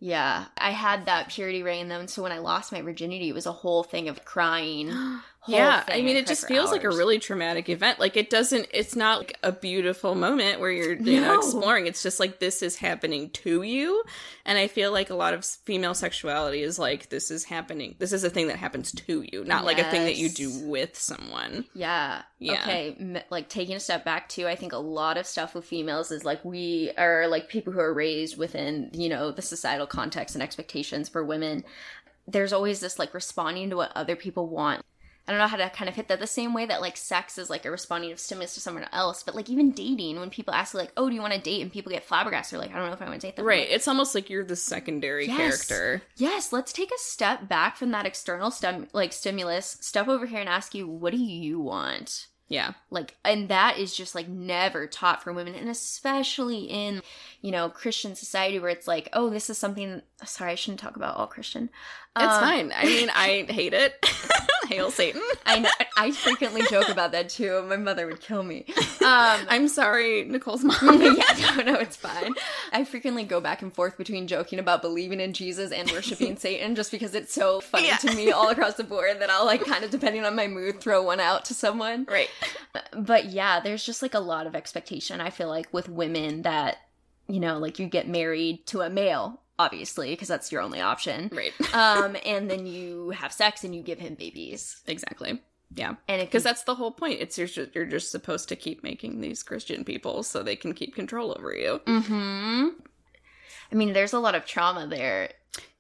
Yeah, 0.00 0.46
I 0.56 0.70
had 0.70 1.06
that 1.06 1.28
purity 1.28 1.64
ring, 1.64 1.82
and 1.82 1.90
then 1.90 2.06
so 2.06 2.22
when 2.22 2.30
I 2.30 2.38
lost 2.38 2.70
my 2.70 2.82
virginity, 2.82 3.28
it 3.30 3.34
was 3.34 3.46
a 3.46 3.52
whole 3.52 3.82
thing 3.82 4.08
of 4.08 4.24
crying. 4.24 4.90
Yeah. 5.48 5.84
I 5.88 6.02
mean, 6.02 6.16
it 6.16 6.26
just 6.26 6.46
feels 6.46 6.70
like 6.70 6.84
a 6.84 6.88
really 6.90 7.18
traumatic 7.18 7.68
event. 7.68 7.98
Like 7.98 8.16
it 8.16 8.30
doesn't. 8.30 8.66
It's 8.72 8.94
not 8.94 9.18
like 9.18 9.38
a 9.42 9.52
beautiful 9.52 10.14
moment 10.14 10.60
where 10.60 10.70
you're 10.70 10.94
you 10.94 11.20
know 11.20 11.36
exploring. 11.38 11.86
It's 11.86 12.02
just 12.02 12.20
like 12.20 12.38
this 12.38 12.62
is 12.62 12.76
happening 12.76 13.30
to 13.30 13.62
you, 13.62 14.02
and 14.44 14.58
I 14.58 14.68
feel 14.68 14.92
like 14.92 15.10
a 15.10 15.14
lot 15.14 15.34
of 15.34 15.44
female 15.44 15.94
sexuality 15.94 16.62
is 16.62 16.78
like 16.78 17.08
this 17.08 17.30
is 17.30 17.44
happening. 17.44 17.94
This 17.98 18.12
is 18.12 18.24
a 18.24 18.30
thing 18.30 18.48
that 18.48 18.56
happens 18.56 18.92
to 18.92 19.24
you, 19.32 19.44
not 19.44 19.64
like 19.64 19.78
a 19.78 19.84
thing 19.90 20.04
that 20.04 20.16
you 20.16 20.28
do 20.28 20.50
with 20.66 20.98
someone. 20.98 21.64
Yeah. 21.74 22.22
Yeah. 22.38 22.62
Okay. 22.62 22.96
M- 22.98 23.22
like 23.30 23.48
taking 23.48 23.76
a 23.76 23.80
step 23.80 24.04
back 24.04 24.28
too, 24.28 24.46
I 24.46 24.54
think 24.54 24.72
a 24.72 24.78
lot 24.78 25.16
of 25.16 25.26
stuff 25.26 25.54
with 25.54 25.64
females 25.64 26.10
is 26.10 26.24
like 26.24 26.44
we 26.44 26.90
are 26.96 27.26
like 27.28 27.48
people 27.48 27.72
who 27.72 27.80
are 27.80 27.92
raised 27.92 28.38
within, 28.38 28.90
you 28.92 29.08
know, 29.08 29.30
the 29.30 29.42
societal 29.42 29.86
context 29.86 30.34
and 30.36 30.42
expectations 30.42 31.08
for 31.08 31.24
women. 31.24 31.64
There's 32.26 32.52
always 32.52 32.80
this 32.80 32.98
like 32.98 33.14
responding 33.14 33.70
to 33.70 33.76
what 33.76 33.92
other 33.96 34.14
people 34.14 34.48
want. 34.48 34.82
I 35.28 35.30
don't 35.32 35.38
know 35.40 35.46
how 35.46 35.58
to 35.58 35.68
kind 35.68 35.88
of 35.90 35.94
hit 35.94 36.08
that 36.08 36.20
the 36.20 36.26
same 36.26 36.54
way 36.54 36.64
that 36.66 36.80
like 36.80 36.96
sex 36.96 37.36
is 37.36 37.50
like 37.50 37.66
a 37.66 37.70
responding 37.70 38.10
of 38.12 38.18
stimulus 38.18 38.54
to 38.54 38.60
someone 38.60 38.86
else, 38.92 39.22
but 39.22 39.34
like 39.34 39.50
even 39.50 39.72
dating, 39.72 40.18
when 40.18 40.30
people 40.30 40.54
ask 40.54 40.72
like, 40.72 40.90
"Oh, 40.96 41.08
do 41.10 41.14
you 41.14 41.20
want 41.20 41.34
to 41.34 41.40
date?" 41.40 41.60
and 41.60 41.70
people 41.72 41.92
get 41.92 42.04
flabbergasted, 42.04 42.58
like, 42.58 42.70
"I 42.72 42.78
don't 42.78 42.86
know 42.86 42.94
if 42.94 43.02
I 43.02 43.08
want 43.08 43.20
to 43.20 43.26
date 43.26 43.36
them." 43.36 43.44
Right. 43.44 43.68
like, 43.68 43.76
It's 43.76 43.86
almost 43.86 44.14
like 44.14 44.30
you're 44.30 44.44
the 44.44 44.56
secondary 44.56 45.26
Yes. 45.26 45.36
character. 45.66 46.02
Yes, 46.16 46.52
let's 46.52 46.72
take 46.72 46.90
a 46.90 46.98
step 46.98 47.46
back 47.48 47.76
from 47.76 47.90
that 47.90 48.06
external 48.06 48.50
stem 48.50 48.88
like 48.92 49.12
stimulus. 49.12 49.76
Step 49.82 50.08
over 50.08 50.24
here 50.26 50.40
and 50.40 50.48
ask 50.48 50.74
you, 50.74 50.88
"What 50.88 51.12
do 51.12 51.18
you 51.18 51.60
want?" 51.60 52.28
Yeah. 52.50 52.72
like 52.88 53.14
and 53.26 53.50
that 53.50 53.76
is 53.76 53.94
just 53.94 54.14
like 54.14 54.26
never 54.26 54.86
taught 54.86 55.22
for 55.22 55.34
women 55.34 55.54
and 55.54 55.68
especially 55.68 56.60
in 56.60 57.02
you 57.42 57.50
know 57.50 57.68
christian 57.68 58.14
society 58.14 58.58
where 58.58 58.70
it's 58.70 58.88
like 58.88 59.10
oh 59.12 59.28
this 59.28 59.50
is 59.50 59.58
something 59.58 60.00
sorry 60.24 60.52
i 60.52 60.54
shouldn't 60.54 60.80
talk 60.80 60.96
about 60.96 61.16
all 61.16 61.26
christian 61.26 61.68
It's 62.20 62.34
Um, 62.34 62.40
fine. 62.40 62.72
I 62.76 62.84
mean, 62.84 63.10
I 63.14 63.46
hate 63.50 63.72
it. 63.74 63.94
Hail 64.68 64.90
Satan. 64.90 65.22
i 65.46 65.60
know 65.60 65.70
i 65.96 66.10
frequently 66.10 66.60
joke 66.68 66.90
about 66.90 67.12
that 67.12 67.30
too 67.30 67.62
my 67.70 67.78
mother 67.78 68.06
would 68.06 68.20
kill 68.20 68.42
me 68.42 68.66
um 69.02 69.40
I'm 69.48 69.66
sorry, 69.66 70.24
Nicole's 70.24 70.62
mom. 70.62 71.00
yeah, 71.00 71.54
no, 71.56 71.62
no, 71.72 71.74
it's 71.78 71.96
fine. 71.96 72.34
I 72.70 72.84
frequently 72.84 73.24
go 73.24 73.40
back 73.40 73.62
and 73.62 73.72
forth 73.72 73.96
between 73.96 74.26
joking 74.26 74.58
about 74.58 74.82
believing 74.82 75.20
in 75.20 75.32
Jesus 75.32 75.72
and 75.72 75.90
worshiping 75.90 76.36
Satan 76.36 76.74
just 76.74 76.90
because 76.90 77.14
it's 77.14 77.32
so 77.32 77.60
funny 77.60 77.86
Yeah. 77.86 77.96
to 77.96 78.14
me 78.14 78.30
all 78.30 78.50
across 78.50 78.74
the 78.74 78.84
board 78.84 79.20
that 79.20 79.30
I'll 79.30 79.46
like 79.46 79.64
kind 79.64 79.84
of 79.84 79.90
depending 79.90 80.26
on 80.26 80.36
my 80.36 80.46
mood 80.48 80.82
throw 80.82 81.02
one 81.02 81.18
out 81.20 81.46
to 81.46 81.54
someone. 81.54 82.04
right. 82.10 82.28
but 82.94 83.24
yeah, 83.26 83.60
there's 83.60 83.84
just 83.84 84.02
like 84.02 84.12
a 84.12 84.20
lot 84.20 84.46
of 84.46 84.54
expectation. 84.54 85.22
I 85.22 85.30
feel 85.30 85.48
like 85.48 85.72
with 85.72 85.88
women 85.88 86.42
that, 86.42 86.76
you 87.26 87.40
know, 87.40 87.56
like 87.58 87.78
you 87.78 87.86
get 87.86 88.06
married 88.06 88.66
to 88.66 88.82
a 88.82 88.90
male, 88.90 89.40
obviously, 89.58 90.10
because 90.10 90.28
that's 90.28 90.50
your 90.52 90.60
only 90.62 90.80
option. 90.80 91.30
Right. 91.32 91.52
Um, 91.74 92.16
and 92.24 92.50
then 92.50 92.66
you 92.66 93.10
have 93.10 93.32
sex 93.32 93.64
and 93.64 93.74
you 93.74 93.82
give 93.82 93.98
him 93.98 94.14
babies. 94.14 94.82
Exactly. 94.86 95.40
Yeah. 95.74 95.94
And 96.08 96.20
Because 96.22 96.42
that's 96.42 96.62
the 96.64 96.74
whole 96.74 96.90
point. 96.92 97.20
It's 97.20 97.36
you're 97.36 97.46
just, 97.46 97.74
you're 97.74 97.84
just 97.84 98.10
supposed 98.10 98.48
to 98.48 98.56
keep 98.56 98.82
making 98.82 99.20
these 99.20 99.42
Christian 99.42 99.84
people 99.84 100.22
so 100.22 100.42
they 100.42 100.56
can 100.56 100.72
keep 100.72 100.94
control 100.94 101.34
over 101.36 101.54
you. 101.54 101.80
hmm 101.86 102.68
I 103.70 103.74
mean, 103.74 103.92
there's 103.92 104.14
a 104.14 104.18
lot 104.18 104.34
of 104.34 104.46
trauma 104.46 104.86
there. 104.86 105.30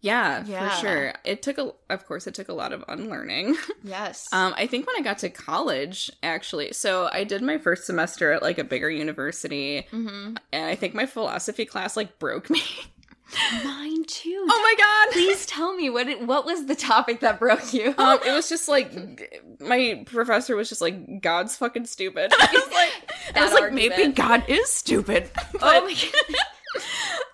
Yeah, 0.00 0.44
Yeah. 0.46 0.68
for 0.68 0.76
sure. 0.86 1.14
It 1.24 1.42
took 1.42 1.56
a, 1.58 1.72
of 1.88 2.06
course, 2.06 2.26
it 2.26 2.34
took 2.34 2.48
a 2.48 2.52
lot 2.54 2.72
of 2.72 2.84
unlearning. 2.88 3.56
Yes. 3.82 4.28
Um, 4.32 4.52
I 4.56 4.66
think 4.66 4.86
when 4.86 4.96
I 4.96 5.00
got 5.02 5.18
to 5.18 5.30
college, 5.30 6.10
actually, 6.22 6.72
so 6.72 7.08
I 7.10 7.24
did 7.24 7.40
my 7.42 7.56
first 7.58 7.86
semester 7.86 8.32
at 8.32 8.42
like 8.42 8.58
a 8.58 8.64
bigger 8.64 8.90
university, 8.90 9.86
hmm 9.90 10.34
and 10.52 10.66
I 10.66 10.74
think 10.74 10.94
my 10.94 11.06
philosophy 11.06 11.64
class 11.64 11.96
like 11.96 12.18
broke 12.18 12.50
me. 12.50 12.60
Mine 13.64 14.04
too. 14.04 14.46
oh 14.48 14.62
my 14.62 14.74
god! 14.78 15.12
Please 15.12 15.44
tell 15.44 15.74
me 15.74 15.90
what 15.90 16.08
it, 16.08 16.26
what 16.26 16.46
was 16.46 16.64
the 16.66 16.74
topic 16.74 17.20
that 17.20 17.38
broke 17.38 17.74
you? 17.74 17.94
Um, 17.98 18.18
it 18.26 18.32
was 18.32 18.48
just 18.48 18.68
like 18.68 18.90
my 19.60 20.02
professor 20.06 20.56
was 20.56 20.68
just 20.68 20.80
like 20.80 21.20
God's 21.20 21.56
fucking 21.56 21.84
stupid. 21.86 22.32
I 22.38 22.48
was 22.52 22.72
like, 22.72 23.12
I 23.36 23.44
was 23.44 23.52
like 23.52 23.72
maybe. 23.72 24.12
God 24.12 24.44
is 24.48 24.72
stupid. 24.72 25.30
but, 25.52 25.62
oh 25.62 25.84
my 25.84 25.94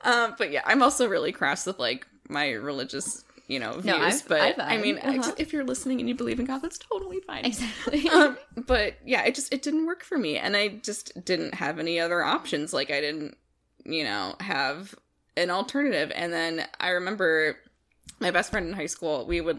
god. 0.03 0.21
um, 0.31 0.35
but 0.37 0.51
yeah, 0.51 0.63
I'm 0.65 0.83
also 0.83 1.09
really 1.09 1.33
crass 1.33 1.65
with 1.67 1.79
like 1.79 2.07
my 2.29 2.51
religious, 2.53 3.23
you 3.47 3.61
know, 3.61 3.73
views. 3.75 3.85
No, 3.85 3.97
I've- 3.99 4.19
but 4.29 4.41
I've 4.41 4.59
I 4.59 4.79
mean, 4.79 4.99
Uh-huh. 4.99 5.33
if 5.39 5.53
you're 5.53 5.65
listening 5.65 6.01
and 6.01 6.09
you 6.09 6.15
believe 6.17 6.41
in 6.41 6.47
God, 6.47 6.61
that's 6.63 6.79
totally 6.79 7.21
fine. 7.21 7.45
Exactly. 7.45 8.09
um, 8.09 8.37
but 8.57 8.95
yeah, 9.05 9.25
it 9.25 9.35
just 9.35 9.53
it 9.53 9.63
didn't 9.63 9.87
work 9.87 10.03
for 10.03 10.19
me, 10.19 10.39
and 10.39 10.57
I 10.57 10.69
just 10.69 11.25
didn't 11.25 11.55
have 11.55 11.79
any 11.79 12.01
other 12.01 12.23
options. 12.23 12.73
Like 12.73 12.91
I 12.91 13.01
didn't, 13.01 13.37
you 13.85 14.03
know, 14.05 14.35
have 14.41 14.95
an 15.37 15.51
alternative. 15.51 16.13
And 16.15 16.33
then 16.33 16.67
I 16.81 16.91
remember 16.91 17.57
my 18.21 18.31
best 18.31 18.51
friend 18.51 18.67
in 18.69 18.73
high 18.75 18.87
school. 18.87 19.27
We 19.27 19.41
would, 19.41 19.59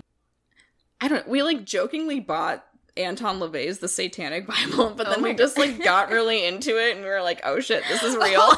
I 1.01 1.07
don't, 1.07 1.27
we 1.27 1.43
like 1.43 1.65
jokingly 1.65 2.19
bought 2.19 2.65
Anton 2.97 3.39
LaVey's 3.39 3.79
The 3.79 3.88
Satanic 3.89 4.47
Bible, 4.47 4.91
but 4.95 5.07
Oh 5.07 5.11
then 5.11 5.21
my 5.21 5.29
we 5.31 5.35
just 5.35 5.57
like 5.57 5.83
got 5.83 6.09
really 6.11 6.45
into 6.45 6.77
it, 6.77 6.95
and 6.95 7.03
we 7.03 7.09
were 7.09 7.21
like, 7.21 7.41
oh 7.43 7.59
shit, 7.59 7.83
this 7.89 8.01
is 8.03 8.15
real. 8.21 8.49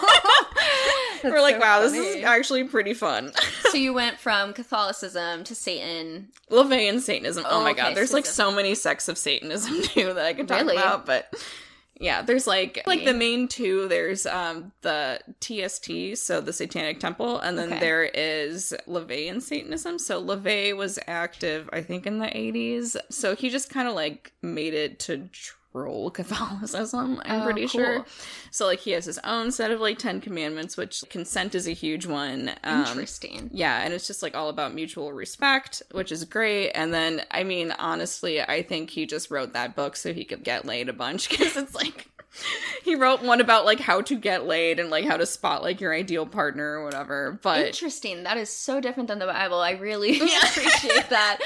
we're 1.24 1.42
like, 1.42 1.56
so 1.56 1.60
wow, 1.62 1.82
this 1.82 1.94
is 1.94 2.24
actually 2.24 2.64
pretty 2.66 2.94
fun. 2.94 3.32
so 3.70 3.78
you 3.78 3.94
went 3.94 4.20
from 4.20 4.54
Catholicism 4.54 5.44
to 5.46 5.56
Satan. 5.56 6.30
LaVey 6.52 6.88
and 6.88 7.02
Satanism. 7.02 7.44
Oh, 7.48 7.60
Oh, 7.60 7.64
my 7.64 7.72
okay, 7.72 7.82
god, 7.82 7.96
there's 7.96 8.14
like 8.14 8.28
so 8.28 8.52
many 8.52 8.76
sects 8.76 9.10
of 9.10 9.18
Satanism 9.18 9.82
too 9.82 10.14
that 10.14 10.26
I 10.26 10.34
could 10.34 10.48
talk 10.48 10.60
Really? 10.62 10.78
about, 10.78 11.06
but 11.08 11.34
yeah, 12.00 12.22
there's 12.22 12.46
like 12.48 12.84
like 12.86 13.04
the 13.06 13.14
main 13.14 13.48
two. 13.48 13.88
There's 13.88 14.26
um 14.26 14.72
the 14.82 15.20
TST, 15.40 16.18
so 16.22 16.42
the 16.42 16.54
Satanic 16.54 17.00
Temple, 17.00 17.40
and 17.40 17.58
then 17.58 17.70
Okay. 17.70 17.80
there 17.80 18.04
is 18.04 18.74
LaVeyan 18.88 19.42
Satanism. 19.42 19.98
So 20.00 20.24
LaVey 20.24 20.76
was 20.76 21.00
active, 21.08 21.70
I 21.74 21.82
think, 21.82 22.06
in 22.06 22.20
the 22.20 22.28
80s. 22.28 22.96
So 23.10 23.36
he 23.36 23.50
just 23.50 23.70
kind 23.70 23.88
of 23.88 23.96
like 23.96 24.32
made 24.42 24.74
it 24.74 25.00
to 25.02 25.30
Catholicism. 26.14 27.22
I'm 27.26 27.42
Oh, 27.42 27.44
pretty 27.46 27.62
cool. 27.62 27.70
sure. 27.70 28.06
So 28.52 28.66
like 28.66 28.80
he 28.80 28.92
has 28.92 29.06
his 29.06 29.20
own 29.20 29.52
set 29.52 29.72
of 29.72 29.80
like 29.80 29.98
Ten 30.00 30.22
Commandments, 30.22 30.78
which 30.78 31.04
consent 31.10 31.54
is 31.56 31.68
a 31.68 31.72
huge 31.74 32.06
one. 32.06 32.52
Um, 32.64 32.86
Interesting. 32.86 33.50
yeah, 33.54 33.82
and 33.84 33.94
it's 33.94 34.08
just 34.08 34.24
like 34.24 34.36
all 34.36 34.50
about 34.50 34.74
mutual 34.74 35.14
respect, 35.14 35.84
which 35.92 36.12
is 36.12 36.24
great. 36.26 36.72
And 36.72 36.94
then, 36.94 37.22
I 37.32 37.44
mean, 37.44 37.72
honestly, 37.78 38.42
I 38.42 38.64
think 38.64 38.90
he 38.90 39.06
just 39.06 39.30
wrote 39.32 39.54
that 39.54 39.76
book 39.76 39.96
so 39.96 40.14
he 40.14 40.24
could 40.26 40.44
get 40.44 40.66
laid 40.66 40.90
a 40.90 40.94
bunch 40.94 41.30
because 41.32 41.56
it's 41.58 41.76
like 41.76 42.08
he 42.84 42.96
wrote 42.96 43.22
one 43.22 43.42
about 43.42 43.66
like 43.66 43.80
how 43.80 44.02
to 44.02 44.16
get 44.16 44.46
laid 44.46 44.80
and 44.80 44.90
like 44.90 45.06
how 45.06 45.18
to 45.18 45.26
spot 45.26 45.62
like 45.62 45.82
your 45.82 45.94
ideal 45.94 46.26
partner 46.26 46.80
or 46.80 46.84
whatever. 46.86 47.40
But 47.42 47.66
Interesting. 47.68 48.24
That 48.24 48.38
is 48.38 48.50
so 48.52 48.80
different 48.80 49.08
than 49.08 49.20
the 49.20 49.26
Bible. 49.26 49.60
I 49.60 49.72
really 49.72 50.16
appreciate 50.44 51.10
that. 51.10 51.40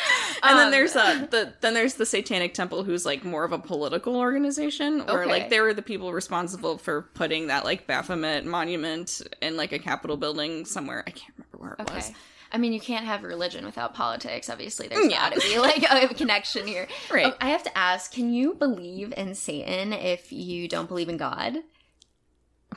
and 0.44 0.58
then 0.58 0.66
Um, 0.68 0.72
there's 0.72 0.96
uh 0.96 1.28
the 1.30 1.54
then 1.62 1.74
there's 1.74 1.96
the 1.96 2.06
Satanic 2.06 2.54
Temple, 2.54 2.84
who's 2.84 3.06
like 3.06 3.24
more 3.24 3.44
of 3.44 3.52
a 3.52 3.60
political 3.60 4.16
organization, 4.18 5.02
or 5.02 5.22
Okay. 5.24 5.30
like 5.32 5.50
they 5.50 5.62
were 5.62 5.74
the 5.74 5.82
people 5.82 6.12
responsible 6.14 6.78
for 6.78 7.04
putting 7.14 7.48
that 7.48 7.66
like 7.66 7.88
Baphomet 7.88 8.46
monument 8.46 9.22
in 9.42 9.58
like 9.58 9.72
a 9.72 9.80
Capitol 9.80 10.18
building 10.18 10.66
somewhere. 10.66 11.04
I 11.08 11.12
can't 11.12 11.34
remember 11.38 11.58
where 11.58 11.74
it 11.74 11.82
Okay. 11.82 11.96
was. 11.96 12.12
I 12.54 12.58
mean, 12.58 12.74
you 12.74 12.80
can't 12.80 13.06
have 13.06 13.24
religion 13.24 13.66
without 13.66 13.94
politics. 13.94 14.50
Obviously, 14.50 14.88
there's 14.88 15.10
Yeah. 15.10 15.30
got 15.30 15.34
to 15.34 15.40
be 15.40 15.58
like 15.60 15.84
a 15.90 16.14
connection 16.14 16.68
here. 16.68 16.88
Right. 17.12 17.28
Oh, 17.34 17.38
I 17.40 17.50
have 17.50 17.64
to 17.64 17.78
ask: 17.78 18.12
Can 18.12 18.34
you 18.34 18.54
believe 18.56 19.14
in 19.16 19.36
Satan 19.36 19.94
if 19.94 20.32
you 20.32 20.68
don't 20.68 20.88
believe 20.88 21.10
in 21.10 21.18
God? 21.18 21.58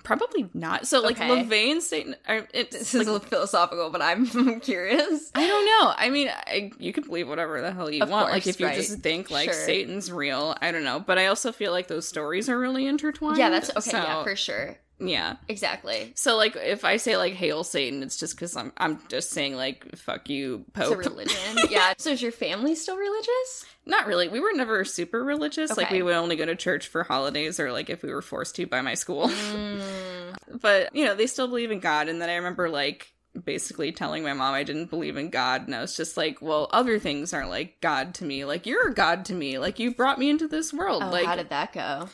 Probably 0.03 0.51
not. 0.53 0.87
So 0.89 1.01
like 1.01 1.16
Okay. 1.20 1.70
And 1.70 1.83
Satan 1.83 2.16
it's 2.53 2.93
This 2.93 3.07
like, 3.07 3.22
is 3.22 3.29
philosophical, 3.29 3.91
but 3.91 4.03
I'm 4.03 4.27
curious. 4.61 5.31
I 5.35 5.47
don't 5.47 5.64
know. 5.64 5.95
I 5.97 6.11
mean, 6.11 6.29
I, 6.31 6.72
you 6.79 6.93
can 6.93 7.05
believe 7.05 7.29
whatever 7.29 7.61
the 7.61 7.72
hell 7.72 7.89
you 7.91 8.03
Of 8.03 8.11
want. 8.11 8.25
like 8.31 8.43
course, 8.43 8.57
if 8.57 8.61
you 8.61 8.68
just 8.72 8.99
think 8.99 9.31
like 9.31 9.53
Sure. 9.53 9.64
Satan's 9.66 10.11
real, 10.11 10.57
I 10.61 10.72
don't 10.72 10.85
know. 10.85 10.99
But 11.01 11.18
I 11.18 11.27
also 11.27 11.53
feel 11.53 11.70
like 11.72 11.87
those 11.87 12.07
stories 12.09 12.49
are 12.49 12.59
really 12.59 12.87
intertwined. 12.87 13.39
Yeah, 13.39 13.51
that's 13.51 13.70
okay. 13.70 13.91
So, 13.93 13.97
yeah, 13.99 14.25
for 14.25 14.35
sure. 14.37 14.77
Yeah. 14.99 15.37
Exactly. 15.49 16.13
So 16.15 16.37
like 16.37 16.57
if 16.57 16.85
I 16.85 16.97
say 16.97 17.17
like 17.17 17.35
hail 17.35 17.65
Satan, 17.65 18.03
it's 18.03 18.17
just 18.17 18.37
because 18.37 18.57
I'm 18.57 18.73
I'm 18.77 19.01
just 19.09 19.31
saying 19.31 19.57
like 19.57 19.97
fuck 19.97 20.29
you 20.31 20.65
It's 20.77 20.89
a 20.89 20.95
Pope. 20.95 20.99
religion. 20.99 21.59
yeah. 21.71 21.95
So 21.99 22.11
is 22.11 22.23
your 22.23 22.33
family 22.33 22.75
still 22.75 22.97
religious? 22.97 23.65
Not 23.87 24.07
really. 24.07 24.29
We 24.29 24.41
were 24.41 24.53
never 24.55 24.85
super 24.85 25.23
religious. 25.23 25.77
Like 25.77 25.91
we 25.91 26.03
would 26.03 26.15
only 26.15 26.37
go 26.37 26.47
to 26.47 26.57
church 26.57 26.87
for 26.89 27.03
holidays 27.03 27.61
or 27.61 27.73
like 27.73 27.91
if 27.91 28.03
we 28.03 28.11
were 28.13 28.23
forced 28.23 28.57
to 28.57 28.67
by 28.67 28.81
my 28.81 28.95
school. 28.95 29.31
Mm, 29.55 30.35
but 30.61 30.95
you 30.95 31.05
know 31.05 31.15
they 31.15 31.27
still 31.27 31.49
believe 31.49 31.71
in 31.71 31.79
god 31.81 32.09
and 32.09 32.21
then 32.21 32.29
i 32.29 32.35
remember 32.35 32.69
like 32.69 33.13
basically 33.45 33.93
telling 33.93 34.23
my 34.23 34.33
mom 34.33 34.55
i 34.55 34.63
didn't 34.63 34.91
believe 34.91 35.17
in 35.17 35.31
god 35.31 35.67
and 35.67 35.75
i 35.75 35.81
was 35.81 35.97
just 35.97 36.17
like 36.17 36.41
well 36.41 36.69
other 36.73 36.99
things 36.99 37.33
aren't 37.33 37.51
like 37.51 37.81
god 37.81 38.15
to 38.15 38.25
me 38.25 38.45
like 38.45 38.67
you're 38.67 38.89
a 38.89 38.95
god 38.95 39.25
to 39.25 39.35
me 39.35 39.59
like 39.59 39.79
you 39.79 39.95
brought 39.95 40.19
me 40.19 40.31
into 40.31 40.47
this 40.49 40.73
world 40.73 41.03
oh, 41.05 41.11
like 41.11 41.27
how 41.27 41.37
did 41.37 41.51
that 41.51 41.73
go? 41.73 42.09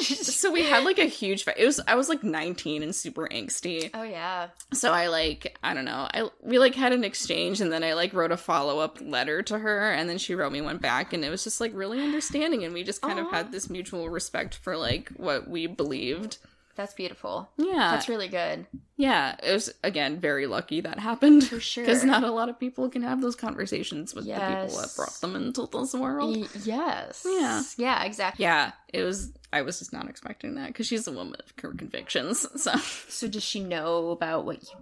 So 0.00 0.52
we 0.52 0.62
had 0.62 0.84
like 0.84 0.98
a 0.98 1.04
huge 1.06 1.44
fight 1.44 1.56
it 1.58 1.66
was 1.66 1.80
i 1.86 1.94
was 1.94 2.08
like 2.08 2.22
19 2.22 2.82
and 2.82 2.94
super 2.94 3.26
angsty. 3.28 3.90
Oh 3.94 4.02
yeah. 4.02 4.48
so 4.72 4.92
i 4.92 5.08
like 5.08 5.56
i 5.62 5.74
don't 5.74 5.84
know 5.84 6.08
i 6.12 6.28
we 6.42 6.58
like 6.58 6.74
had 6.74 6.92
an 6.92 7.04
exchange 7.04 7.60
and 7.60 7.72
then 7.72 7.82
i 7.82 7.94
like 7.94 8.12
wrote 8.12 8.32
a 8.32 8.36
follow-up 8.36 8.98
letter 9.00 9.42
to 9.42 9.58
her 9.58 9.90
and 9.92 10.08
then 10.08 10.18
she 10.18 10.34
wrote 10.34 10.52
me 10.52 10.60
one 10.60 10.78
back 10.78 11.12
and 11.12 11.24
it 11.24 11.30
was 11.30 11.44
just 11.44 11.60
like 11.60 11.72
really 11.74 12.00
understanding 12.00 12.64
and 12.64 12.74
we 12.74 12.82
just 12.82 13.02
kind 13.02 13.18
of 13.18 13.30
had 13.30 13.52
this 13.52 13.70
mutual 13.70 14.08
respect 14.08 14.56
for 14.56 14.76
like 14.76 15.08
what 15.16 15.48
we 15.48 15.66
believed 15.66 16.38
That's 16.76 16.94
beautiful. 16.94 17.50
yeah 17.58 17.90
That's 17.92 18.08
really 18.08 18.28
good. 18.28 18.66
Yeah, 18.96 19.36
it 19.42 19.52
was 19.52 19.72
again 19.82 20.18
very 20.20 20.46
lucky 20.46 20.80
that 20.82 20.98
happened 20.98 21.44
For 21.46 21.60
sure. 21.60 21.84
because 21.84 22.04
not 22.04 22.22
a 22.22 22.30
lot 22.30 22.48
of 22.48 22.58
people 22.58 22.88
can 22.90 23.02
have 23.02 23.20
those 23.20 23.34
conversations 23.36 24.14
with 24.14 24.24
the 24.26 24.32
people 24.32 24.76
that 24.80 24.92
brought 24.96 25.20
them 25.20 25.36
into 25.36 25.66
this 25.72 25.94
world. 25.94 26.36
Y- 26.36 26.46
yes. 26.64 27.26
Yeah. 27.28 27.62
Yeah, 27.76 28.04
exactly. 28.04 28.42
Yeah, 28.44 28.72
it 28.92 29.02
was. 29.02 29.32
I 29.52 29.62
was 29.62 29.78
just 29.80 29.92
not 29.92 30.08
expecting 30.08 30.54
that 30.54 30.68
because 30.68 30.86
she's 30.86 31.06
a 31.06 31.12
woman 31.12 31.34
of 31.44 31.52
her 31.62 31.72
convictions. 31.74 32.46
So 32.56 32.72
So 33.08 33.26
does 33.28 33.42
she 33.42 33.60
know 33.64 34.10
about 34.10 34.44
what 34.44 34.62
you 34.62 34.78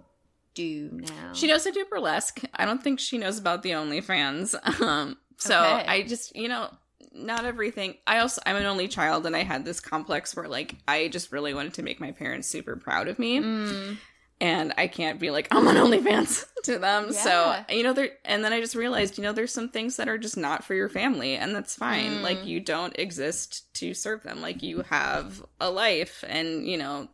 do 0.53 0.89
now? 0.93 1.33
she 1.33 1.47
knows 1.47 1.65
I 1.65 1.71
do 1.71 1.85
burlesque. 1.89 2.41
I 2.53 2.65
don't 2.65 2.83
think 2.83 2.99
she 2.99 3.17
knows 3.17 3.39
about 3.39 3.63
the 3.63 3.71
OnlyFans. 3.71 4.55
Um, 4.81 5.17
so 5.37 5.55
Okay. 5.59 5.85
I 5.87 6.01
just 6.03 6.35
you 6.35 6.47
know. 6.49 6.69
Not 7.11 7.45
everything. 7.45 7.95
I 8.05 8.19
also 8.19 8.41
I'm 8.45 8.55
an 8.55 8.65
only 8.65 8.87
child, 8.87 9.25
and 9.25 9.35
I 9.35 9.43
had 9.43 9.65
this 9.65 9.79
complex 9.79 10.35
where 10.35 10.47
like 10.47 10.75
I 10.87 11.07
just 11.07 11.31
really 11.31 11.53
wanted 11.53 11.73
to 11.75 11.83
make 11.83 11.99
my 11.99 12.11
parents 12.11 12.47
super 12.47 12.75
proud 12.75 13.07
of 13.07 13.17
me. 13.19 13.39
Mm, 13.39 13.97
and 14.41 14.73
I 14.77 14.87
can't 14.87 15.19
be 15.19 15.31
like 15.31 15.47
I'm 15.51 15.67
on 15.67 15.75
OnlyFans 15.75 16.45
to 16.63 16.77
them. 16.79 17.11
So 17.11 17.61
you 17.69 17.83
know, 17.83 17.93
there. 17.93 18.11
And 18.25 18.43
then 18.43 18.53
I 18.53 18.59
just 18.61 18.75
realized, 18.75 19.17
you 19.17 19.23
know, 19.23 19.33
there's 19.33 19.51
some 19.53 19.69
things 19.69 19.97
that 19.97 20.07
are 20.07 20.17
just 20.17 20.37
not 20.37 20.63
for 20.63 20.75
your 20.75 20.87
family, 20.89 21.35
and 21.35 21.55
that's 21.55 21.75
fine. 21.75 22.17
Mm. 22.17 22.21
Like 22.21 22.45
you 22.45 22.59
don't 22.59 22.97
exist 22.99 23.73
to 23.75 23.93
serve 23.93 24.23
them. 24.23 24.41
Like 24.41 24.61
you 24.61 24.81
have 24.83 25.43
a 25.59 25.69
life, 25.71 26.23
and 26.27 26.65
you 26.67 26.77
know, 26.77 27.09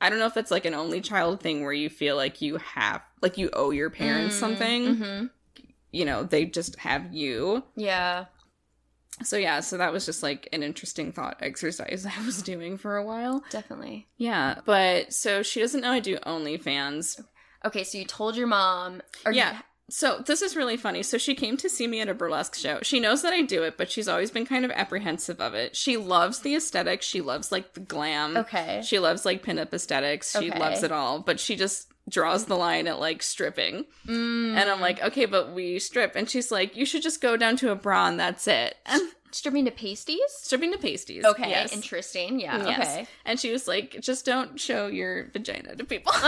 I 0.00 0.10
don't 0.10 0.18
know 0.18 0.26
if 0.26 0.36
it's 0.36 0.50
like 0.50 0.64
an 0.66 0.74
only 0.74 1.00
child 1.00 1.40
thing 1.40 1.62
where 1.62 1.72
you 1.72 1.88
feel 1.88 2.16
like 2.16 2.42
you 2.42 2.56
have, 2.58 3.00
like 3.22 3.38
you 3.38 3.48
owe 3.52 3.70
your 3.70 3.90
parents 3.90 4.36
Mm, 4.36 4.40
something. 4.40 4.96
mhm. 4.96 5.30
You 5.92 6.04
know, 6.04 6.22
they 6.24 6.44
just 6.44 6.76
have 6.80 7.12
you. 7.12 7.64
Yeah. 7.76 8.26
So 9.22 9.36
yeah, 9.36 9.60
so 9.60 9.76
that 9.76 9.92
was 9.92 10.06
just 10.06 10.22
like 10.22 10.48
an 10.52 10.62
interesting 10.62 11.12
thought 11.12 11.36
exercise 11.40 12.06
I 12.18 12.24
was 12.24 12.42
doing 12.42 12.78
for 12.78 12.96
a 12.96 13.04
while. 13.04 13.42
Definitely. 13.50 14.06
Yeah, 14.16 14.60
but 14.64 15.12
so 15.12 15.42
she 15.42 15.60
doesn't 15.60 15.80
know 15.80 15.90
I 15.90 16.00
do 16.00 16.16
OnlyFans. 16.18 17.22
Okay, 17.64 17.84
so 17.84 17.98
you 17.98 18.04
told 18.04 18.36
your 18.36 18.46
mom. 18.46 19.02
Or 19.26 19.32
yeah. 19.32 19.60
So 19.90 20.22
this 20.24 20.40
is 20.40 20.54
really 20.54 20.76
funny. 20.76 21.02
So 21.02 21.18
she 21.18 21.34
came 21.34 21.56
to 21.56 21.68
see 21.68 21.88
me 21.88 22.00
at 22.00 22.08
a 22.08 22.14
burlesque 22.14 22.54
show. 22.54 22.78
She 22.82 23.00
knows 23.00 23.22
that 23.22 23.32
I 23.32 23.42
do 23.42 23.64
it, 23.64 23.76
but 23.76 23.90
she's 23.90 24.06
always 24.06 24.30
been 24.30 24.46
kind 24.46 24.64
of 24.64 24.70
apprehensive 24.70 25.40
of 25.40 25.54
it. 25.54 25.74
She 25.74 25.96
loves 25.96 26.38
the 26.40 26.54
aesthetic. 26.54 27.02
She 27.02 27.20
loves 27.20 27.50
like 27.50 27.74
the 27.74 27.80
glam. 27.80 28.36
Okay. 28.36 28.82
She 28.84 29.00
loves 29.00 29.24
like 29.24 29.44
pinup 29.44 29.72
aesthetics. 29.74 30.30
She 30.30 30.48
Okay. 30.50 30.58
loves 30.60 30.84
it 30.84 30.92
all, 30.92 31.18
but 31.18 31.40
she 31.40 31.56
just 31.56 31.89
draws 32.10 32.44
the 32.46 32.56
line 32.56 32.86
at 32.86 33.00
like 33.00 33.22
stripping. 33.22 33.86
Mm, 34.06 34.54
And 34.56 34.68
I'm 34.70 34.80
like, 34.80 35.02
okay, 35.02 35.24
but 35.26 35.52
we 35.54 35.78
strip. 35.78 36.16
And 36.16 36.28
she's 36.28 36.50
like, 36.50 36.76
you 36.76 36.84
should 36.84 37.02
just 37.02 37.20
go 37.22 37.36
down 37.36 37.56
to 37.58 37.70
a 37.70 37.74
bra 37.76 38.08
and 38.08 38.20
that's 38.20 38.46
it. 38.46 38.74
And 38.86 39.00
stripping 39.32 39.64
to 39.64 39.70
pasties. 39.70 40.20
stripping 40.42 40.72
to 40.72 40.78
pasties. 40.78 41.24
Okay, 41.24 41.50
Yes. 41.50 41.72
interesting. 41.72 42.40
Yeah. 42.40 42.66
Yes. 42.66 42.88
Okay. 42.88 43.06
And 43.24 43.38
she 43.38 43.52
was 43.52 43.68
like, 43.68 44.00
just 44.00 44.24
don't 44.24 44.58
show 44.58 44.86
your 44.86 45.30
vagina 45.32 45.76
to 45.76 45.84
people. 45.84 46.12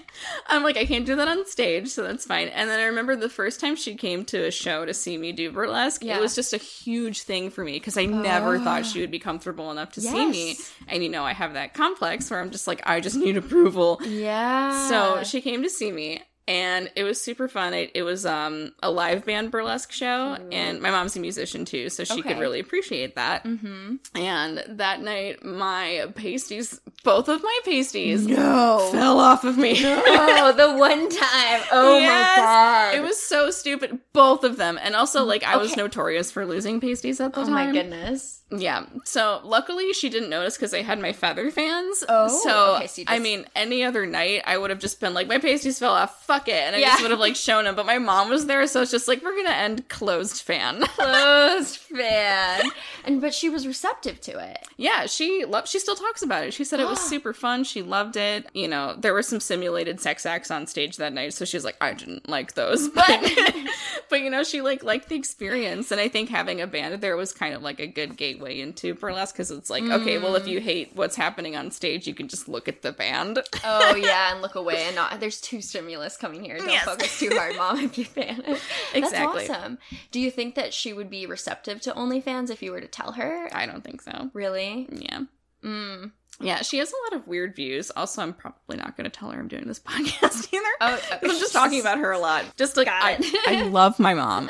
I'm 0.48 0.62
like, 0.62 0.76
I 0.76 0.84
can't 0.84 1.06
do 1.06 1.16
that 1.16 1.28
on 1.28 1.46
stage, 1.46 1.88
so 1.88 2.02
that's 2.02 2.24
fine. 2.24 2.48
And 2.48 2.68
then 2.68 2.80
I 2.80 2.84
remember 2.84 3.16
the 3.16 3.28
first 3.28 3.60
time 3.60 3.76
she 3.76 3.94
came 3.94 4.24
to 4.26 4.46
a 4.46 4.50
show 4.50 4.84
to 4.84 4.94
see 4.94 5.16
me 5.16 5.32
do 5.32 5.50
burlesque, 5.50 6.02
Yeah. 6.02 6.16
it 6.18 6.20
was 6.20 6.34
just 6.34 6.52
a 6.52 6.58
huge 6.58 7.22
thing 7.22 7.50
for 7.50 7.64
me 7.64 7.72
because 7.72 7.96
I 7.96 8.06
never 8.06 8.58
thought 8.58 8.86
she 8.86 9.00
oh. 9.00 9.02
would 9.02 9.10
be 9.10 9.18
comfortable 9.18 9.70
enough 9.70 9.92
to 9.92 10.00
see 10.00 10.26
me. 10.26 10.56
And 10.86 11.02
you 11.02 11.08
know, 11.08 11.24
I 11.24 11.32
have 11.32 11.54
that 11.54 11.74
complex 11.74 12.30
where 12.30 12.40
I'm 12.40 12.50
just 12.50 12.66
like, 12.66 12.82
I 12.86 13.00
just 13.00 13.16
need 13.16 13.36
approval. 13.36 14.00
Yeah. 14.04 14.88
So 14.88 15.22
she 15.24 15.40
came 15.40 15.62
to 15.62 15.70
see 15.70 15.92
me 15.92 16.22
and 16.48 16.90
it 16.96 17.04
was 17.04 17.20
super 17.22 17.46
fun. 17.46 17.74
It, 17.74 17.92
it 17.94 18.02
was 18.02 18.26
um 18.26 18.72
a 18.82 18.90
live 18.90 19.24
band 19.24 19.52
burlesque 19.52 19.92
show 19.92 20.36
and 20.50 20.80
my 20.80 20.90
mom's 20.90 21.14
a 21.14 21.20
musician 21.20 21.64
too, 21.64 21.88
so 21.90 22.02
she 22.02 22.22
could 22.22 22.38
really 22.38 22.58
appreciate 22.58 23.14
that. 23.14 23.44
Mm-hmm. 23.44 23.96
And 24.16 24.64
that 24.66 25.00
night 25.02 25.44
my 25.44 26.06
pasties, 26.16 26.80
both 27.04 27.28
of 27.28 27.42
my 27.42 27.58
pasties 27.64 28.26
No. 28.26 28.88
fell 28.90 29.20
off 29.20 29.44
of 29.44 29.56
me. 29.58 29.74
oh, 29.84 30.52
the 30.56 30.74
one 30.76 31.08
time. 31.10 31.60
Oh 31.70 31.98
Yes. 31.98 32.38
my 32.38 32.42
god. 32.42 32.94
It 32.96 33.02
was 33.02 33.22
so 33.22 33.50
stupid, 33.50 33.98
both 34.12 34.42
of 34.42 34.56
them. 34.56 34.78
And 34.82 34.96
also 34.96 35.24
like 35.24 35.44
I 35.44 35.58
was 35.58 35.76
notorious 35.76 36.30
for 36.32 36.46
losing 36.46 36.80
pasties 36.80 37.20
at 37.20 37.34
the 37.34 37.40
Oh 37.40 37.44
time. 37.44 37.52
my 37.52 37.70
goodness. 37.72 38.42
Yeah. 38.50 38.86
So 39.04 39.40
luckily 39.44 39.92
she 39.92 40.08
didn't 40.08 40.30
notice 40.30 40.56
because 40.56 40.72
I 40.72 40.80
had 40.80 40.98
my 40.98 41.12
feather 41.12 41.50
fans. 41.50 42.02
Oh, 42.08 42.28
so, 42.28 42.76
okay, 42.76 42.86
so 42.86 43.02
you 43.02 43.06
I 43.06 43.18
mean, 43.18 43.44
any 43.54 43.84
other 43.84 44.06
night 44.06 44.42
I 44.46 44.56
would 44.56 44.70
have 44.70 44.78
just 44.78 45.00
been 45.00 45.12
like, 45.12 45.28
my 45.28 45.36
pasties 45.38 45.78
fell 45.78 45.92
off. 45.92 46.24
Fuck 46.24 46.37
it, 46.46 46.62
and 46.62 46.76
I 46.76 46.78
Yeah. 46.78 46.90
just 46.90 47.02
would 47.02 47.10
have 47.10 47.18
like 47.18 47.34
shown 47.34 47.66
him. 47.66 47.74
But 47.74 47.86
my 47.86 47.98
mom 47.98 48.28
was 48.28 48.46
there, 48.46 48.66
so 48.68 48.82
it's 48.82 48.92
just 48.92 49.08
like 49.08 49.22
we're 49.24 49.34
gonna 49.34 49.56
end 49.56 49.88
closed 49.88 50.42
fan. 50.42 50.82
Closed 50.98 51.76
fan. 51.76 52.62
And 53.04 53.20
but 53.20 53.34
she 53.34 53.48
was 53.48 53.66
receptive 53.66 54.20
to 54.22 54.38
it. 54.38 54.66
Yeah, 54.76 55.06
she 55.06 55.44
loved. 55.44 55.68
She 55.68 55.78
still 55.78 55.96
talks 55.96 56.22
about 56.22 56.44
it. 56.44 56.52
She 56.52 56.64
said 56.64 56.78
it 56.78 56.88
was 56.88 57.00
super 57.08 57.32
fun. 57.32 57.64
She 57.64 57.82
loved 57.82 58.16
it. 58.16 58.46
You 58.52 58.68
know, 58.68 58.94
there 58.96 59.14
were 59.14 59.22
some 59.22 59.40
simulated 59.40 60.00
sex 60.00 60.26
acts 60.26 60.50
on 60.50 60.66
stage 60.66 60.98
that 60.98 61.12
night, 61.12 61.32
so 61.32 61.44
she's 61.44 61.64
like, 61.64 61.76
I 61.80 61.94
didn't 61.94 62.28
like 62.28 62.54
those, 62.54 62.88
but 62.98 63.32
but 64.10 64.20
you 64.20 64.30
know, 64.30 64.44
she 64.44 64.60
like 64.60 64.82
liked 64.84 65.08
the 65.08 65.16
experience, 65.16 65.90
and 65.90 66.00
I 66.00 66.08
think 66.08 66.28
having 66.28 66.60
a 66.60 66.66
band 66.66 67.00
there 67.00 67.16
was 67.16 67.32
kind 67.32 67.54
of 67.54 67.62
like 67.62 67.80
a 67.80 67.86
good 67.86 68.16
gateway 68.16 68.60
into 68.60 68.94
burlesque 68.94 69.34
because 69.34 69.50
it's 69.50 69.70
like, 69.70 69.84
okay, 69.84 70.18
well, 70.18 70.34
if 70.36 70.44
mm. 70.44 70.48
you 70.48 70.60
hate 70.60 70.92
what's 70.94 71.16
happening 71.16 71.56
on 71.56 71.70
stage, 71.70 72.06
you 72.06 72.14
can 72.14 72.28
just 72.28 72.48
look 72.48 72.68
at 72.68 72.82
the 72.82 72.92
band. 72.92 73.40
Oh 73.64 73.94
yeah, 73.96 74.32
and 74.32 74.42
look 74.42 74.54
away 74.54 74.84
and 74.86 74.96
not. 74.96 75.18
There's 75.20 75.40
two 75.40 75.60
stimulus 75.60 76.16
coming 76.16 76.27
here. 76.34 76.58
Don't 76.58 76.68
Yes. 76.68 76.84
focus 76.84 77.18
too 77.18 77.30
hard, 77.34 77.56
mom. 77.56 77.80
If 77.80 77.98
you 77.98 78.04
fan 78.04 78.42
it, 78.46 78.60
Exactly. 78.94 79.46
That's 79.46 79.58
awesome. 79.60 79.78
Do 80.10 80.20
you 80.20 80.30
think 80.30 80.54
that 80.54 80.72
she 80.74 80.92
would 80.92 81.10
be 81.10 81.26
receptive 81.26 81.80
to 81.82 81.92
OnlyFans 81.92 82.50
if 82.50 82.62
you 82.62 82.70
were 82.72 82.80
to 82.80 82.88
tell 82.88 83.12
her? 83.12 83.48
I 83.52 83.66
don't 83.66 83.82
think 83.84 84.02
so. 84.02 84.30
Really? 84.32 84.88
Yeah. 84.90 85.20
Mm. 85.64 86.12
Yeah, 86.40 86.62
she 86.62 86.78
has 86.78 86.92
a 86.92 86.94
lot 87.12 87.20
of 87.20 87.26
weird 87.26 87.56
views. 87.56 87.90
Also, 87.96 88.22
I'm 88.22 88.32
probably 88.32 88.76
not 88.76 88.96
going 88.96 89.04
to 89.04 89.10
tell 89.10 89.30
her 89.32 89.40
I'm 89.40 89.48
doing 89.48 89.66
this 89.66 89.80
podcast 89.84 90.52
either. 90.54 90.64
Oh, 90.80 90.96
'Cause 91.10 91.18
I'm 91.20 91.30
just 91.30 91.52
talking 91.52 91.80
about 91.80 91.98
her 91.98 92.12
a 92.12 92.18
lot. 92.18 92.44
Just 92.56 92.76
like 92.76 92.86
I. 92.88 93.18
I 93.48 93.62
love 93.62 93.98
my 93.98 94.14
mom. 94.14 94.48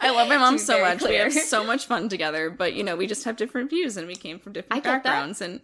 I 0.00 0.10
love 0.14 0.28
my 0.28 0.36
mom 0.36 0.58
so 0.58 0.80
much. 0.80 1.02
We 1.02 1.16
have 1.16 1.32
so 1.32 1.64
much 1.64 1.86
fun 1.86 2.08
together, 2.08 2.48
but 2.50 2.74
you 2.74 2.84
know, 2.84 2.94
we 2.96 3.06
just 3.08 3.24
have 3.24 3.36
different 3.36 3.70
views 3.70 3.96
and 3.96 4.06
we 4.06 4.14
came 4.14 4.38
from 4.38 4.52
different 4.52 4.86
I 4.86 4.88
backgrounds 4.88 5.40
and 5.40 5.60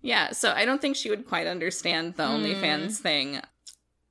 yeah, 0.00 0.32
so 0.32 0.50
I 0.50 0.64
don't 0.64 0.80
think 0.80 0.96
she 0.96 1.08
would 1.10 1.28
quite 1.28 1.46
understand 1.46 2.16
the 2.16 2.26
Hmm. 2.26 2.42
OnlyFans 2.44 2.96
thing. 2.96 3.40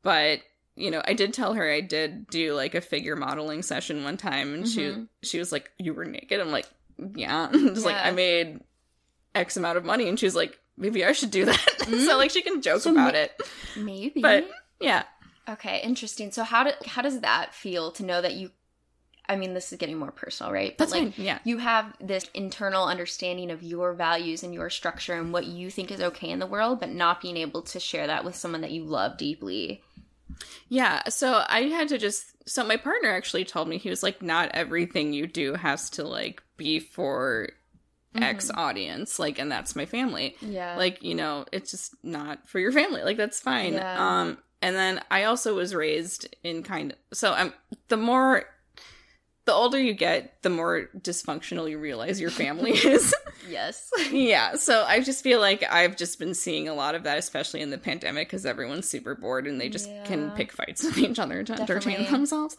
But 0.04 0.39
you 0.76 0.89
know, 0.89 1.02
I 1.06 1.14
did 1.14 1.34
tell 1.34 1.54
her 1.54 1.70
I 1.70 1.82
did 1.82 2.28
do 2.28 2.54
like 2.54 2.76
a 2.76 2.82
figure 2.82 3.16
modeling 3.16 3.62
session 3.62 4.04
one 4.04 4.18
time 4.18 4.54
and 4.54 4.64
Mhm. 4.64 5.08
she 5.22 5.28
she 5.28 5.39
was 5.39 5.52
like, 5.52 5.72
You 5.78 5.93
were 5.93 6.06
naked? 6.06 6.39
I'm 6.39 6.52
like, 6.52 6.68
Yeah. 7.16 7.49
just 7.54 7.86
like 7.86 7.97
I 7.97 8.12
made 8.12 8.62
X 9.36 9.58
amount 9.58 9.78
of 9.78 9.86
money 9.86 10.08
and 10.08 10.20
she's 10.20 10.36
like, 10.36 10.58
Maybe 10.78 11.04
I 11.06 11.12
should 11.12 11.32
do 11.32 11.45
that. 11.45 11.60
Mm. 11.82 12.06
so 12.06 12.18
like 12.18 12.32
she 12.32 12.41
can 12.41 12.62
joke 12.62 12.82
So 12.82 12.91
about 12.91 13.14
ma- 13.14 13.20
it. 13.20 13.41
Maybe. 13.78 14.22
But 14.22 14.49
yeah. 14.80 15.04
okay, 15.47 15.82
interesting. 15.84 16.32
So 16.32 16.43
how 16.43 16.64
do, 16.64 16.72
how 16.86 17.02
does 17.02 17.20
that 17.20 17.54
feel 17.54 17.91
to 17.91 18.04
know 18.04 18.22
that 18.22 18.34
you? 18.34 18.52
I 19.30 19.36
mean, 19.38 19.54
this 19.54 19.72
is 19.72 19.78
getting 19.78 19.97
more 19.97 20.12
personal, 20.12 20.52
right? 20.52 20.76
But 20.78 20.89
That's 20.89 20.91
like, 20.91 21.14
fine. 21.16 21.26
Yeah. 21.26 21.39
you 21.45 21.60
have 21.60 21.93
this 22.02 22.26
internal 22.34 22.86
understanding 22.86 23.49
of 23.52 23.62
your 23.64 23.93
values 23.93 24.43
and 24.43 24.54
your 24.54 24.70
structure 24.70 25.14
and 25.14 25.32
what 25.32 25.45
you 25.45 25.70
think 25.70 25.89
is 25.91 26.02
okay 26.02 26.30
in 26.32 26.39
the 26.39 26.47
world, 26.47 26.80
but 26.82 26.89
not 26.89 27.22
being 27.22 27.38
able 27.38 27.62
to 27.62 27.80
share 27.80 28.08
that 28.08 28.26
with 28.26 28.36
someone 28.36 28.60
that 28.62 28.72
you 28.72 28.84
love 28.84 29.18
deeply. 29.18 29.84
Yeah, 30.70 31.08
so 31.10 31.44
I 31.48 31.64
had 31.64 31.90
to 31.90 31.98
just 31.98 32.28
so 32.48 32.64
my 32.64 32.78
partner 32.78 33.10
actually 33.10 33.46
told 33.46 33.68
me 33.68 33.78
he 33.78 33.90
was 33.90 34.04
like 34.04 34.22
not 34.22 34.50
everything 34.54 35.14
you 35.14 35.28
do 35.28 35.54
has 35.54 35.90
to 35.92 36.04
like 36.04 36.42
be 36.58 36.80
for 36.80 37.50
X 38.16 38.52
audience, 38.54 39.20
like 39.20 39.40
and 39.40 39.52
that's 39.52 39.76
my 39.76 39.86
family. 39.86 40.36
Yeah. 40.42 40.76
Like, 40.76 41.02
you 41.02 41.16
know, 41.16 41.46
it's 41.52 41.72
just 41.72 41.96
not 42.04 42.48
for 42.48 42.60
your 42.60 42.72
family. 42.72 43.04
Like 43.04 43.18
that's 43.18 43.40
fine. 43.40 43.74
Yeah. 43.74 44.22
Um 44.22 44.38
and 44.62 44.76
then 44.76 45.02
I 45.10 45.24
also 45.24 45.56
was 45.56 45.74
raised 45.74 46.34
in 46.44 46.64
kind 46.64 46.92
of 46.92 47.18
so 47.18 47.32
I'm 47.32 47.54
the 47.88 47.98
more 47.98 48.46
the 49.46 49.54
older 49.54 49.80
you 49.80 49.94
get, 49.94 50.42
the 50.44 50.50
more 50.50 50.90
dysfunctional 50.98 51.70
you 51.70 51.80
realize 51.80 52.22
your 52.22 52.30
family 52.30 52.72
is. 52.86 53.14
Yes. 53.52 53.91
yeah, 54.12 54.56
so 54.56 54.84
I 54.88 55.02
just 55.02 55.24
feel 55.24 55.39
like 55.39 55.64
I've 55.70 55.95
just 55.95 56.18
been 56.20 56.34
seeing 56.34 56.68
a 56.68 56.74
lot 56.74 56.95
of 56.95 57.04
that, 57.04 57.18
especially 57.18 57.62
in 57.62 57.70
the 57.70 57.78
pandemic, 57.78 58.28
because 58.28 58.45
everyone's 58.45 58.88
super 58.88 59.16
bored 59.16 59.47
and 59.47 59.60
they 59.60 59.70
just 59.70 59.89
can 60.06 60.32
pick 60.32 60.52
fights 60.52 60.84
with 60.86 60.97
each 60.97 61.20
other 61.20 61.43
to 61.43 61.54
entertain 61.54 62.10
themselves. 62.12 62.58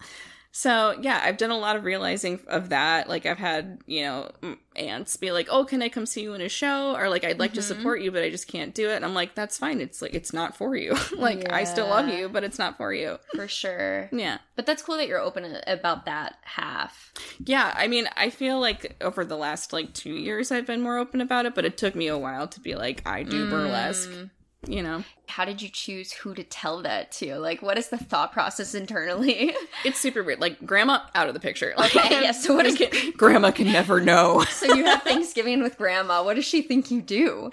So 0.54 0.94
yeah, 1.00 1.20
I've 1.24 1.38
done 1.38 1.50
a 1.50 1.56
lot 1.58 1.76
of 1.76 1.84
realizing 1.84 2.38
of 2.46 2.68
that. 2.68 3.08
Like 3.08 3.24
I've 3.24 3.38
had 3.38 3.78
you 3.86 4.02
know 4.02 4.30
aunts 4.76 5.16
be 5.16 5.32
like, 5.32 5.48
"Oh, 5.50 5.64
can 5.64 5.80
I 5.80 5.88
come 5.88 6.04
see 6.04 6.22
you 6.22 6.34
in 6.34 6.42
a 6.42 6.48
show?" 6.50 6.94
Or 6.94 7.08
like, 7.08 7.24
"I'd 7.24 7.38
like 7.38 7.54
to 7.54 7.60
Mhm. 7.60 7.64
support 7.64 8.02
you, 8.02 8.10
but 8.12 8.22
I 8.22 8.28
just 8.28 8.48
can't 8.48 8.74
do 8.74 8.90
it." 8.90 8.96
And 8.96 9.04
I'm 9.04 9.14
like, 9.14 9.34
"That's 9.34 9.56
fine. 9.56 9.80
It's 9.80 10.02
like 10.02 10.12
it's 10.14 10.32
not 10.34 10.54
for 10.54 10.76
you. 10.76 10.94
like 11.16 11.50
I 11.50 11.64
still 11.64 11.88
love 11.88 12.08
you, 12.08 12.28
but 12.28 12.44
it's 12.44 12.58
not 12.58 12.76
for 12.76 12.92
you." 12.92 13.18
For 13.34 13.48
sure. 13.48 14.10
Yeah. 14.12 14.38
But 14.54 14.66
that's 14.66 14.82
cool 14.82 14.98
that 14.98 15.08
you're 15.08 15.18
open 15.20 15.56
about 15.66 16.04
that 16.04 16.36
half. 16.42 17.12
Yeah, 17.42 17.72
I 17.74 17.88
mean, 17.88 18.06
I 18.16 18.28
feel 18.28 18.60
like 18.60 18.94
over 19.00 19.24
the 19.24 19.38
last 19.38 19.72
like 19.72 19.94
two 19.94 20.12
years, 20.14 20.52
I've 20.52 20.66
been 20.66 20.82
more 20.82 20.98
open 20.98 21.22
about 21.22 21.46
it, 21.46 21.54
but 21.54 21.64
it 21.64 21.78
took 21.78 21.94
me 21.94 22.08
a 22.08 22.18
while 22.18 22.46
to 22.48 22.60
be 22.60 22.74
like, 22.74 23.00
I 23.06 23.22
do 23.22 23.48
burlesque, 23.48 24.10
Mm. 24.10 24.30
You 24.66 24.82
know? 24.82 25.04
How 25.28 25.44
did 25.44 25.62
you 25.62 25.68
choose 25.68 26.12
who 26.12 26.34
to 26.34 26.44
tell 26.44 26.82
that 26.82 27.10
to? 27.12 27.36
Like, 27.38 27.62
what 27.62 27.78
is 27.78 27.88
the 27.88 27.96
thought 27.96 28.32
process 28.32 28.74
internally? 28.74 29.54
It's 29.84 29.98
super 29.98 30.22
weird. 30.22 30.40
Like, 30.40 30.64
grandma 30.64 31.00
out 31.14 31.26
of 31.28 31.34
the 31.34 31.40
picture. 31.40 31.74
Like, 31.76 31.96
Okay, 31.96 32.22
yeah, 32.22 32.32
so 32.32 32.54
what 32.54 32.66
is- 32.66 32.80
grandma 33.16 33.50
can 33.50 33.72
never 33.72 34.00
know. 34.00 34.44
so 34.50 34.74
you 34.74 34.84
have 34.84 35.02
Thanksgiving 35.02 35.62
with 35.62 35.76
grandma. 35.76 36.22
What 36.22 36.34
does 36.34 36.44
she 36.44 36.62
think 36.62 36.90
you 36.90 37.02
do? 37.02 37.50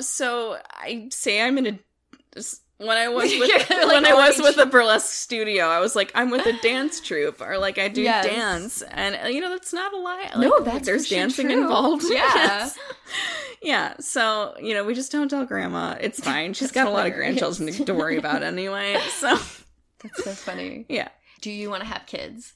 So 0.00 0.56
I 0.72 1.08
say 1.10 1.40
I'm 1.42 1.58
in 1.58 1.66
a. 1.66 1.78
When 2.78 2.96
I 2.96 3.08
was 3.08 3.24
with 3.38 3.50
like, 3.70 3.86
when 3.88 4.06
I 4.06 4.14
was 4.14 4.38
with 4.38 4.56
a 4.58 4.66
burlesque 4.66 5.12
studio, 5.12 5.66
I 5.66 5.80
was 5.80 5.96
like, 5.96 6.12
I'm 6.14 6.30
with 6.30 6.46
a 6.46 6.52
dance 6.62 7.00
troupe, 7.00 7.40
or 7.40 7.58
like 7.58 7.76
I 7.78 7.88
do 7.88 8.02
Yes. 8.02 8.24
dance, 8.24 8.82
and 8.82 9.18
uh, 9.24 9.26
you 9.28 9.40
know 9.40 9.50
that's 9.50 9.72
not 9.72 9.92
a 9.92 9.96
lie. 9.96 10.30
No, 10.36 10.48
Like, 10.48 10.64
that's 10.64 10.86
there's 10.86 11.08
dancing 11.08 11.48
true. 11.48 11.62
involved. 11.62 12.04
Yeah. 12.08 12.20
Yes. 12.34 12.78
yeah. 13.62 13.94
So 13.98 14.54
you 14.60 14.74
know, 14.74 14.84
we 14.84 14.94
just 14.94 15.10
don't 15.10 15.28
tell 15.28 15.44
grandma. 15.44 15.96
It's 16.00 16.20
fine. 16.20 16.54
She's 16.54 16.70
got 16.70 16.86
a 16.86 16.90
lot 16.90 17.06
of 17.08 17.14
grandchildren 17.14 17.72
to 17.72 17.94
worry 17.94 18.16
about 18.16 18.42
anyway. 18.44 18.96
So 19.10 19.36
That's 20.02 20.22
so 20.24 20.30
funny. 20.30 20.86
yeah, 20.88 21.08
Do 21.40 21.50
you 21.50 21.70
want 21.70 21.82
to 21.82 21.88
have 21.88 22.06
kids? 22.06 22.52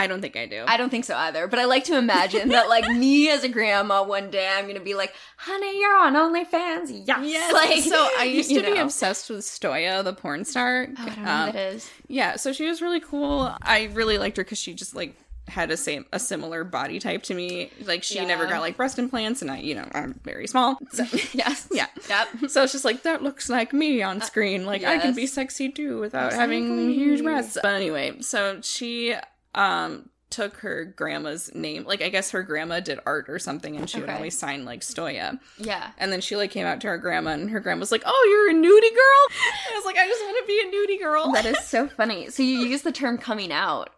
I 0.00 0.06
don't 0.06 0.20
think 0.20 0.36
I 0.36 0.46
do. 0.46 0.64
I 0.66 0.76
don't 0.76 0.90
think 0.90 1.04
so 1.04 1.14
either, 1.16 1.46
but 1.46 1.58
I 1.58 1.66
like 1.66 1.84
to 1.84 1.96
imagine 1.98 2.48
that, 2.48 2.68
like, 2.68 2.88
me 2.96 3.30
as 3.30 3.44
a 3.44 3.48
grandma, 3.48 4.02
one 4.02 4.30
day 4.30 4.48
I'm 4.50 4.66
gonna 4.66 4.80
be 4.80 4.94
like, 4.94 5.14
honey, 5.36 5.78
you're 5.80 5.96
on 5.96 6.14
OnlyFans. 6.14 7.02
Yes. 7.06 7.20
Yes. 7.24 7.52
Like, 7.60 7.82
so 7.82 8.08
I 8.18 8.24
used 8.24 8.50
to 8.50 8.62
be 8.62 8.78
obsessed 8.78 9.28
with 9.30 9.40
Stoya, 9.40 10.02
the 10.02 10.12
porn 10.14 10.44
star. 10.44 10.88
Oh, 10.98 11.02
I 11.02 11.04
don't 11.06 11.24
know 11.24 11.30
Um, 11.30 11.46
what 11.48 11.54
it 11.56 11.74
is. 11.74 11.90
Yeah, 12.08 12.36
so 12.36 12.52
she 12.52 12.66
was 12.66 12.80
really 12.80 13.00
cool. 13.00 13.54
I 13.62 13.90
really 13.92 14.16
liked 14.18 14.36
her 14.38 14.44
because 14.44 14.58
she 14.58 14.72
just 14.74 14.94
like 14.96 15.14
had 15.48 15.70
a 15.72 15.76
same 15.76 16.06
a 16.12 16.18
similar 16.20 16.62
body 16.62 17.00
type 17.00 17.24
to 17.24 17.34
me. 17.34 17.70
Like 17.84 18.04
she 18.04 18.14
Yeah. 18.16 18.24
never 18.24 18.46
got 18.46 18.60
like 18.60 18.76
breast 18.76 18.98
implants, 18.98 19.42
and 19.42 19.50
I, 19.50 19.58
you 19.58 19.74
know, 19.74 19.86
I'm 19.92 20.18
very 20.24 20.46
small. 20.46 20.78
So, 20.92 21.04
Yes. 21.32 21.68
yeah. 21.72 21.86
Yep. 22.08 22.28
so 22.50 22.62
it's 22.62 22.72
just 22.72 22.84
like 22.84 23.02
that 23.02 23.22
looks 23.22 23.48
like 23.48 23.72
me 23.72 24.00
on 24.02 24.20
screen. 24.22 24.64
Like 24.64 24.84
I 24.84 24.98
can 24.98 25.14
be 25.14 25.26
sexy 25.26 25.68
too 25.70 25.98
without 26.00 26.32
having 26.32 26.90
huge 26.90 27.22
breasts. 27.22 27.58
But 27.60 27.74
anyway, 27.74 28.20
so 28.20 28.60
she 28.62 29.14
um 29.54 30.08
took 30.30 30.58
her 30.58 30.84
grandma's 30.84 31.52
name. 31.54 31.84
Like 31.84 32.02
I 32.02 32.08
guess 32.08 32.30
her 32.30 32.42
grandma 32.42 32.80
did 32.80 33.00
art 33.04 33.28
or 33.28 33.38
something, 33.38 33.76
and 33.76 33.90
she 33.90 34.00
would 34.00 34.08
always 34.08 34.38
sign 34.38 34.64
like 34.64 34.80
Stoya. 34.80 35.38
Yeah. 35.58 35.90
And 35.98 36.12
then 36.12 36.20
she 36.20 36.36
like 36.36 36.50
came 36.50 36.66
out 36.66 36.80
to 36.82 36.86
her 36.88 36.98
grandma, 36.98 37.30
and 37.30 37.50
her 37.50 37.60
grandma 37.60 37.80
was 37.80 37.92
like, 37.92 38.02
"Oh, 38.06 38.26
you're 38.30 38.50
a 38.50 38.54
nudie 38.54 38.94
girl." 38.94 39.38
I 39.72 39.76
was 39.76 39.84
like, 39.84 39.96
"I 39.96 40.06
just 40.06 40.22
want 40.22 40.36
to 40.40 40.46
be 40.46 40.60
a 40.60 40.70
nudie 40.72 41.02
girl." 41.02 41.32
That 41.32 41.46
is 41.46 41.58
so 41.66 41.88
funny. 41.88 42.30
So 42.30 42.42
you 42.42 42.58
use 42.58 42.82
the 42.82 42.92
term 42.92 43.18
coming 43.18 43.52
out. 43.52 43.90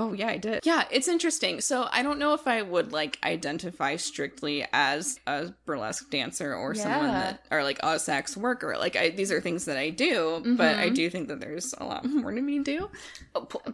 Oh 0.00 0.12
yeah, 0.12 0.28
I 0.28 0.36
did. 0.36 0.60
Yeah, 0.64 0.84
it's 0.92 1.08
interesting. 1.08 1.60
So 1.60 1.88
I 1.90 2.04
don't 2.04 2.20
know 2.20 2.32
if 2.32 2.46
I 2.46 2.62
would 2.62 2.92
like 2.92 3.18
identify 3.24 3.96
strictly 3.96 4.64
as 4.72 5.18
a 5.26 5.52
burlesque 5.66 6.08
dancer 6.08 6.54
or 6.54 6.72
someone 6.76 7.18
that 7.18 7.40
or 7.50 7.64
like 7.64 7.80
a 7.82 7.98
sex 7.98 8.36
worker. 8.36 8.76
Like 8.78 8.94
I, 8.94 9.10
these 9.10 9.32
are 9.32 9.40
things 9.40 9.64
that 9.64 9.76
I 9.76 9.90
do, 9.90 10.40
but 10.56 10.78
I 10.78 10.88
Mhm. 10.90 10.94
do 10.94 11.10
think 11.10 11.26
that 11.28 11.40
there's 11.40 11.74
a 11.78 11.84
lot 11.84 12.04
more 12.08 12.30
to 12.30 12.40
me 12.40 12.60
do. 12.60 12.88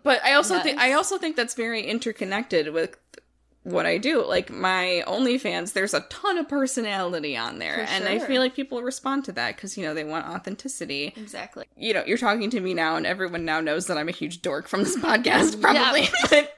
But 0.03 0.25
I 0.25 0.33
also 0.33 0.59
think 0.61 0.81
I 0.81 0.93
also 0.95 1.19
think 1.19 1.37
that's 1.37 1.53
very 1.55 1.83
interconnected 1.83 2.73
with 2.73 2.97
what 3.65 3.87
I 3.87 3.99
do. 3.99 4.25
Like 4.25 4.51
my 4.51 5.03
OnlyFans, 5.07 5.73
there's 5.73 5.95
a 5.95 6.01
ton 6.03 6.39
of 6.39 6.49
personality 6.49 7.37
on 7.37 7.59
there, 7.59 7.87
and 7.89 8.05
I 8.05 8.19
feel 8.21 8.41
like 8.41 8.55
people 8.55 8.83
respond 8.83 9.25
to 9.25 9.33
that 9.33 9.57
because 9.57 9.77
you 9.77 9.85
know 9.85 9.95
they 9.95 10.05
want 10.05 10.27
authenticity 10.27 11.13
Exactly. 11.17 11.65
you 11.77 11.93
know, 11.93 12.05
you're 12.07 12.19
talking 12.19 12.51
to 12.51 12.61
me 12.61 12.75
now, 12.75 12.97
and 12.97 13.07
everyone 13.07 13.45
now 13.45 13.61
knows 13.61 13.87
that 13.87 13.99
I'm 13.99 14.09
a 14.09 14.13
huge 14.13 14.43
dork 14.43 14.69
from 14.69 14.85
this 14.85 14.97
podcast, 15.01 15.61
probably. 15.61 16.09
but 16.31 16.53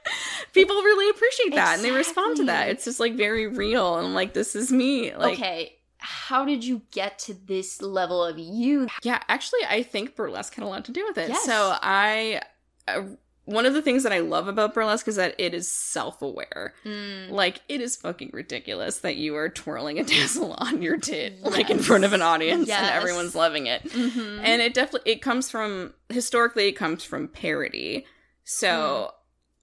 people 0.53 0.75
really 0.75 1.09
appreciate 1.09 1.55
that, 1.55 1.75
and 1.75 1.83
they 1.83 1.91
respond 1.91 2.37
to 2.37 2.45
that. 2.45 2.69
It's 2.69 2.85
just 2.85 2.99
like 2.99 3.15
very 3.15 3.47
real, 3.47 3.97
and 3.97 4.13
like 4.13 4.33
this 4.33 4.55
is 4.55 4.71
me. 4.71 5.15
Like, 5.15 5.39
okay. 5.39 5.73
How 5.99 6.45
did 6.45 6.63
you 6.63 6.83
get 6.91 7.17
to 7.19 7.33
this 7.33 7.81
level 7.81 8.23
of 8.23 8.37
you? 8.37 8.87
yeah, 9.01 9.19
actually, 9.27 9.61
I 9.67 9.81
think 9.81 10.15
burlesque 10.15 10.53
had 10.53 10.63
a 10.63 10.67
lot 10.67 10.85
to 10.85 10.91
do 10.91 11.03
with 11.05 11.17
it. 11.17 11.29
Yes. 11.29 11.43
So 11.43 11.75
I. 11.81 12.41
Uh, 12.87 13.01
One 13.47 13.65
of 13.65 13.73
the 13.73 13.81
things 13.81 14.03
that 14.03 14.11
I 14.13 14.19
love 14.19 14.47
about 14.47 14.73
burlesque 14.73 15.07
is 15.07 15.15
that 15.15 15.33
it 15.39 15.53
is 15.53 15.71
self-aware. 15.71 16.73
Mm. 16.85 17.31
Like 17.31 17.61
it 17.67 17.81
is 17.81 17.95
fucking 17.95 18.29
ridiculous 18.33 18.99
that 18.99 19.15
you 19.15 19.35
are 19.37 19.49
twirling 19.49 19.99
a 19.99 20.03
tassel 20.05 20.53
on 20.59 20.81
your 20.81 20.97
tit, 20.97 21.41
like 21.43 21.69
in 21.69 21.79
front 21.79 22.03
of 22.03 22.13
an 22.13 22.21
audience, 22.21 22.69
and 22.69 22.85
everyone's 22.89 23.35
loving 23.35 23.65
it. 23.67 23.83
Mhm. 23.83 24.41
and 24.43 24.61
it 24.61 24.73
definitely 24.73 25.11
it 25.13 25.21
comes 25.21 25.49
from 25.49 25.93
historically 26.09 26.67
it 26.67 26.73
comes 26.73 27.03
from 27.03 27.27
parody 27.27 28.05
so 28.43 29.11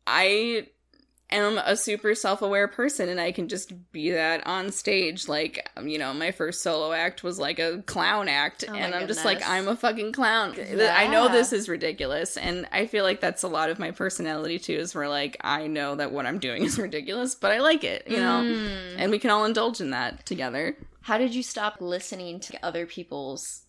i 0.06 0.66
am 1.30 1.58
a 1.58 1.76
super 1.76 2.14
self-aware 2.14 2.68
person 2.68 3.08
and 3.08 3.20
I 3.20 3.32
can 3.32 3.48
just 3.48 3.72
be 3.92 4.10
that 4.10 4.46
on 4.46 4.70
stage 4.70 5.28
like 5.28 5.68
um, 5.76 5.88
you 5.88 5.98
know 5.98 6.12
my 6.14 6.30
first 6.30 6.62
solo 6.62 6.92
act 6.92 7.22
was 7.22 7.38
like 7.38 7.58
a 7.58 7.82
clown 7.82 8.28
act 8.28 8.64
Oh 8.68 8.74
and 8.74 8.94
I'm 8.94 9.06
just 9.06 9.24
like. 9.24 9.42
I'm 9.46 9.68
a 9.68 9.76
fucking 9.76 10.12
clown. 10.12 10.54
I 10.58 11.06
know 11.06 11.28
this 11.28 11.52
is 11.52 11.68
ridiculous 11.68 12.36
and 12.36 12.66
I 12.72 12.86
feel 12.86 13.04
like 13.04 13.20
that's 13.20 13.42
a 13.42 13.48
lot 13.48 13.70
of 13.70 13.78
my 13.78 13.90
personality 13.90 14.58
too 14.58 14.74
is 14.74 14.94
where 14.94 15.08
like 15.08 15.36
I 15.40 15.66
know 15.66 15.94
that 15.96 16.12
what 16.12 16.26
I'm 16.26 16.38
doing 16.38 16.62
is 16.64 16.78
ridiculous 16.78 17.34
but 17.34 17.52
I 17.52 17.60
like 17.60 17.84
it, 17.84 18.06
you 18.08 18.18
know. 18.18 18.42
Mm. 18.42 18.94
And 18.98 19.10
we 19.10 19.18
can 19.18 19.30
all 19.30 19.44
indulge 19.44 19.80
in 19.80 19.90
that 19.90 20.24
together. 20.26 20.76
How 21.02 21.18
did 21.18 21.34
you 21.34 21.42
stop 21.42 21.80
listening 21.80 22.40
to 22.40 22.64
other 22.64 22.86
people's 22.86 23.63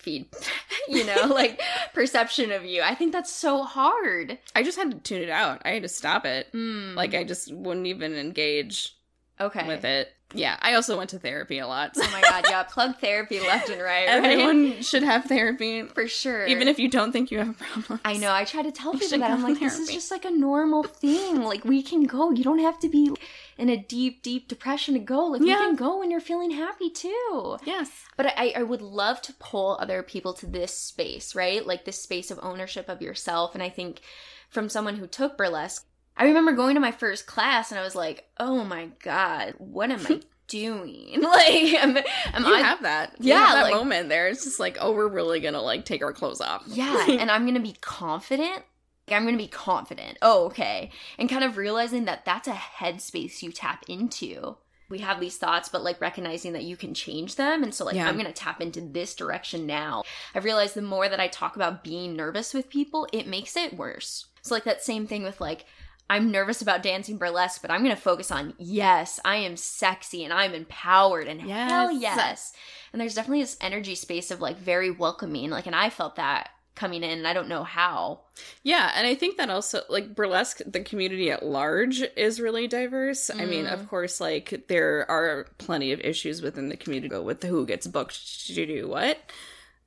feed, 0.00 0.26
you 0.88 1.04
know, 1.04 1.26
like 1.26 1.60
perception 1.94 2.52
of 2.52 2.64
you? 2.64 2.82
I 2.82 2.94
think 2.94 3.12
that's 3.12 3.32
so 3.32 3.62
hard. 3.62 4.38
I 4.54 4.62
just 4.62 4.78
had 4.78 4.90
to 4.90 4.98
tune 4.98 5.22
it 5.22 5.30
out. 5.30 5.62
I 5.64 5.70
had 5.70 5.82
to 5.82 5.88
stop 5.88 6.24
it. 6.24 6.52
Mm. 6.52 6.94
Like 6.94 7.14
I 7.14 7.24
just 7.24 7.52
wouldn't 7.52 7.86
even 7.86 8.14
engage 8.14 8.96
okay. 9.40 9.66
with 9.66 9.84
it. 9.84 10.12
Yeah, 10.32 10.56
I 10.60 10.74
also 10.74 10.96
went 10.96 11.10
to 11.10 11.18
therapy 11.18 11.58
a 11.58 11.66
lot. 11.66 11.92
Oh 11.96 12.10
my 12.12 12.20
god, 12.20 12.44
yeah, 12.48 12.62
plug 12.62 12.98
therapy 12.98 13.40
left 13.40 13.68
and 13.68 13.82
right. 13.82 14.06
right? 14.06 14.24
Everyone 14.24 14.80
should 14.80 15.02
have 15.02 15.24
therapy, 15.24 15.82
for 15.82 16.06
sure. 16.06 16.46
even 16.46 16.68
if 16.68 16.78
you 16.78 16.88
don't 16.88 17.10
think 17.10 17.32
you 17.32 17.38
have 17.38 17.58
problems. 17.58 18.00
I 18.04 18.16
know. 18.16 18.32
I 18.32 18.44
try 18.44 18.62
to 18.62 18.70
tell 18.70 18.92
You 18.92 19.00
people 19.00 19.18
that 19.18 19.30
I'm 19.30 19.42
like, 19.42 19.54
to 19.54 19.60
this 19.60 19.78
is 19.78 19.90
just 19.90 20.10
like 20.10 20.24
a 20.24 20.30
normal 20.30 20.84
thing. 20.84 21.42
Like 21.42 21.64
we 21.64 21.82
can 21.82 22.04
go. 22.04 22.30
You 22.30 22.44
don't 22.44 22.60
have 22.60 22.78
to 22.80 22.88
be 22.88 23.10
in 23.58 23.68
a 23.68 23.76
deep, 23.76 24.22
deep 24.22 24.46
depression 24.46 24.94
to 24.94 25.00
go. 25.00 25.26
Like 25.26 25.42
Yeah. 25.42 25.46
we 25.46 25.66
can 25.66 25.76
go 25.76 25.98
when 25.98 26.10
you're 26.10 26.20
feeling 26.20 26.52
happy 26.52 26.90
too. 26.90 27.58
Yes. 27.64 27.90
But 28.16 28.26
I, 28.38 28.52
I 28.56 28.62
would 28.62 28.82
love 28.82 29.20
to 29.22 29.32
pull 29.34 29.76
other 29.80 30.02
people 30.02 30.32
to 30.34 30.46
this 30.46 30.78
space, 30.78 31.34
right? 31.34 31.66
Like 31.66 31.84
this 31.84 32.02
space 32.02 32.30
of 32.30 32.38
ownership 32.40 32.88
of 32.88 33.02
yourself. 33.02 33.54
And 33.54 33.62
I 33.62 33.68
think 33.68 34.00
from 34.48 34.68
someone 34.68 34.96
who 34.96 35.06
took 35.06 35.36
burlesque, 35.36 35.86
I 36.20 36.24
remember 36.26 36.52
going 36.52 36.74
to 36.74 36.80
my 36.80 36.92
first 36.92 37.26
class 37.26 37.72
and 37.72 37.80
I 37.80 37.82
was 37.82 37.94
like, 37.96 38.28
oh 38.38 38.62
my 38.62 38.90
God, 39.02 39.54
what 39.58 39.90
am 39.90 40.06
I 40.06 40.20
doing? 40.48 41.20
Like, 41.22 41.48
am, 41.48 41.96
am 42.34 42.44
You 42.44 42.54
I 42.54 42.60
have 42.60 42.82
that. 42.82 43.14
Yeah, 43.18 43.38
You 43.40 43.46
have 43.46 43.54
that 43.56 43.62
like- 43.64 43.74
moment 43.74 44.08
there. 44.10 44.28
It's 44.28 44.44
just 44.44 44.60
like, 44.60 44.76
oh, 44.80 44.92
we're 44.92 45.08
really 45.08 45.40
gonna 45.40 45.62
like 45.62 45.84
take 45.84 46.02
our 46.02 46.12
clothes 46.12 46.40
off. 46.40 46.62
Yeah, 46.66 47.06
and 47.08 47.30
I'm 47.30 47.46
gonna 47.46 47.58
be 47.60 47.74
confident. 47.80 48.62
Like, 49.08 49.16
I'm 49.16 49.24
gonna 49.24 49.36
be 49.38 49.48
confident. 49.48 50.18
Oh, 50.22 50.44
okay. 50.46 50.90
And 51.18 51.28
kind 51.28 51.42
of 51.42 51.56
realizing 51.56 52.04
that 52.04 52.24
that's 52.24 52.46
a 52.48 52.52
headspace 52.52 53.42
you 53.42 53.50
tap 53.50 53.84
into. 53.88 54.56
We 54.88 54.98
have 54.98 55.20
these 55.20 55.36
thoughts, 55.38 55.68
but 55.68 55.82
like 55.84 56.00
recognizing 56.00 56.52
that 56.52 56.64
you 56.64 56.76
can 56.76 56.94
change 56.94 57.36
them. 57.36 57.62
And 57.62 57.72
so, 57.74 57.84
like, 57.84 57.94
Yeah. 57.94 58.08
I'm 58.08 58.16
gonna 58.16 58.32
tap 58.32 58.60
into 58.60 58.80
this 58.82 59.14
direction 59.14 59.66
now. 59.66 60.02
I've 60.34 60.44
realized 60.44 60.74
the 60.74 60.82
more 60.82 61.08
that 61.08 61.20
I 61.20 61.28
talk 61.28 61.56
about 61.56 61.82
being 61.84 62.14
nervous 62.16 62.52
with 62.52 62.68
people, 62.68 63.06
it 63.12 63.26
makes 63.26 63.56
it 63.56 63.74
worse. 63.76 64.26
So, 64.42 64.54
like, 64.54 64.64
that 64.64 64.82
same 64.82 65.06
thing 65.06 65.22
with 65.22 65.40
like, 65.40 65.64
I'm 66.10 66.30
nervous 66.30 66.60
about 66.60 66.82
dancing 66.82 67.16
burlesque, 67.16 67.62
but 67.62 67.70
I'm 67.70 67.82
gonna 67.82 67.96
focus 67.96 68.30
on 68.30 68.52
yes, 68.58 69.18
I 69.24 69.36
am 69.36 69.56
sexy 69.56 70.24
and 70.24 70.32
I'm 70.32 70.52
empowered 70.54 71.28
and 71.28 71.40
hell 71.40 71.90
Yes. 71.92 72.16
yes. 72.16 72.52
And 72.92 73.00
there's 73.00 73.14
definitely 73.14 73.42
this 73.42 73.56
energy 73.60 73.94
space 73.94 74.30
of 74.30 74.40
like 74.40 74.58
very 74.58 74.90
welcoming. 74.90 75.50
Like, 75.50 75.66
and 75.66 75.76
I 75.76 75.88
felt 75.90 76.16
that 76.16 76.50
coming 76.74 77.02
in, 77.04 77.10
and 77.18 77.28
I 77.28 77.32
don't 77.34 77.48
know 77.48 77.62
how. 77.62 78.20
Yeah, 78.62 78.90
and 78.96 79.06
I 79.06 79.14
think 79.14 79.36
that 79.36 79.50
also 79.50 79.82
like 79.90 80.14
burlesque, 80.14 80.60
the 80.66 80.80
community 80.80 81.30
at 81.30 81.44
large 81.44 82.00
is 82.16 82.40
really 82.40 82.66
diverse. 82.68 83.28
I 83.30 83.44
mean, 83.44 83.66
Mm. 83.66 83.72
of 83.74 83.88
course, 83.88 84.18
like 84.20 84.64
there 84.68 85.08
are 85.10 85.46
plenty 85.58 85.92
of 85.92 86.00
issues 86.00 86.40
within 86.42 86.70
the 86.70 86.76
community 86.76 87.14
with 87.18 87.42
who 87.42 87.66
gets 87.66 87.86
booked 87.86 88.46
to 88.48 88.66
do 88.66 88.88
what. 88.88 89.18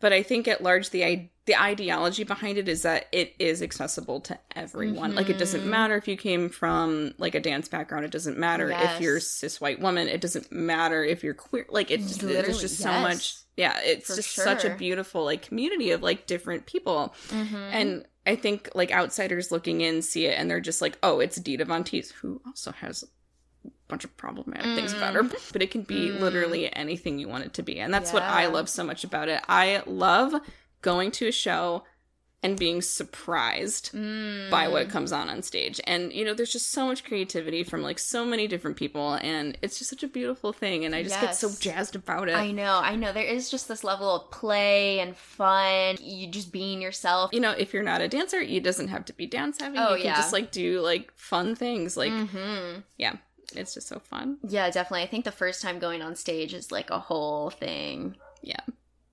But 0.03 0.11
I 0.11 0.21
think 0.21 0.49
at 0.49 0.61
large 0.61 0.89
the 0.89 1.29
the 1.45 1.55
ideology 1.55 2.25
behind 2.25 2.57
it 2.57 2.67
is 2.67 2.81
that 2.81 3.07
it 3.13 3.33
is 3.39 3.61
accessible 3.61 4.19
to 4.21 4.37
everyone. 4.53 5.15
Like 5.15 5.29
it 5.29 5.37
doesn't 5.37 5.61
Mhm. 5.61 5.67
matter 5.67 5.95
if 5.95 6.09
you 6.09 6.17
came 6.17 6.49
from 6.49 7.13
like 7.17 7.35
a 7.35 7.39
dance 7.39 7.69
background, 7.69 8.03
it 8.03 8.11
doesn't 8.11 8.37
matter 8.37 8.69
if 8.69 8.99
you're 8.99 9.15
a 9.17 9.21
cis 9.21 9.61
white 9.61 9.79
woman, 9.79 10.09
it 10.09 10.19
doesn't 10.19 10.51
matter 10.51 11.05
if 11.05 11.23
you're 11.23 11.33
queer. 11.33 11.65
Like 11.69 11.89
it 11.89 12.01
just, 12.01 12.19
there's 12.19 12.59
just 12.59 12.79
so 12.79 12.91
much 12.99 13.35
yeah, 13.55 13.79
it's 13.81 14.07
For 14.07 14.15
just 14.17 14.35
such 14.35 14.65
a 14.65 14.75
beautiful 14.75 15.23
like 15.23 15.41
community 15.41 15.91
of 15.91 16.03
like 16.03 16.27
different 16.27 16.65
people. 16.65 17.15
Mm-hmm. 17.29 17.55
And 17.55 18.05
I 18.27 18.35
think 18.35 18.69
like 18.75 18.91
outsiders 18.91 19.53
looking 19.53 19.79
in 19.79 20.01
see 20.01 20.25
it 20.25 20.37
and 20.37 20.51
they're 20.51 20.59
just 20.59 20.81
like, 20.81 20.97
oh, 21.01 21.21
it's 21.21 21.37
Dita 21.37 21.63
Von 21.63 21.85
Teese, 21.85 22.11
who 22.11 22.41
also 22.45 22.73
has 22.73 23.05
bunch 23.93 24.03
of 24.03 24.15
problematic 24.17 24.75
things 24.75 24.91
about 24.93 25.13
her. 25.13 25.23
But 25.53 25.61
it 25.61 25.69
can 25.71 25.83
be 25.83 26.09
Mm. 26.09 26.19
literally 26.19 26.73
anything 26.75 27.19
you 27.19 27.27
want 27.29 27.43
it 27.45 27.53
to 27.53 27.63
be. 27.63 27.79
And 27.79 27.93
that's 27.93 28.11
what 28.11 28.23
I 28.23 28.47
love 28.47 28.67
so 28.69 28.83
much 28.83 29.03
about 29.03 29.29
it. 29.29 29.39
I 29.47 29.83
love 29.85 30.33
going 30.81 31.11
to 31.11 31.27
a 31.27 31.31
show 31.31 31.83
and 32.45 32.59
being 32.59 32.81
surprised 32.81 33.91
Mm. 33.93 34.49
by 34.49 34.67
what 34.67 34.89
comes 34.89 35.13
on 35.13 35.29
on 35.29 35.41
stage. 35.43 35.79
And 35.87 36.11
you 36.11 36.25
know, 36.25 36.33
there's 36.33 36.51
just 36.51 36.71
so 36.71 36.85
much 36.87 37.05
creativity 37.05 37.63
from 37.63 37.81
like 37.81 37.97
so 37.99 38.25
many 38.25 38.47
different 38.49 38.75
people 38.75 39.13
and 39.21 39.57
it's 39.61 39.77
just 39.77 39.89
such 39.89 40.03
a 40.03 40.09
beautiful 40.09 40.51
thing 40.51 40.83
and 40.83 40.93
I 40.93 41.03
just 41.03 41.21
get 41.21 41.35
so 41.37 41.49
jazzed 41.57 41.95
about 41.95 42.27
it. 42.27 42.35
I 42.35 42.51
know, 42.51 42.79
I 42.83 42.97
know. 42.97 43.13
There 43.13 43.23
is 43.23 43.49
just 43.49 43.69
this 43.69 43.81
level 43.85 44.09
of 44.13 44.29
play 44.31 44.99
and 44.99 45.15
fun. 45.15 45.95
You 46.01 46.27
just 46.27 46.51
being 46.51 46.81
yourself. 46.81 47.31
you 47.33 47.39
know, 47.39 47.51
if 47.51 47.73
you're 47.73 47.81
not 47.93 48.01
a 48.01 48.09
dancer, 48.09 48.41
you 48.41 48.59
doesn't 48.59 48.89
have 48.89 49.05
to 49.05 49.13
be 49.13 49.25
dance 49.25 49.61
heavy. 49.61 49.77
Oh, 49.77 49.91
you 49.91 50.01
can 50.01 50.05
yeah. 50.07 50.15
just 50.17 50.33
like 50.33 50.51
do 50.51 50.81
like 50.81 51.13
fun 51.15 51.55
things. 51.55 51.95
Like 51.95 52.11
hmm 52.11 52.79
yeah, 52.97 53.13
it's 53.55 53.73
just 53.73 53.87
so 53.87 53.99
fun. 53.99 54.37
Yeah, 54.47 54.69
definitely. 54.69 55.03
I 55.03 55.07
think 55.07 55.25
the 55.25 55.31
first 55.31 55.61
time 55.61 55.79
going 55.79 56.01
on 56.01 56.15
stage 56.15 56.53
is 56.53 56.71
like 56.71 56.89
a 56.89 56.99
whole 56.99 57.49
thing. 57.49 58.15
Yeah, 58.41 58.59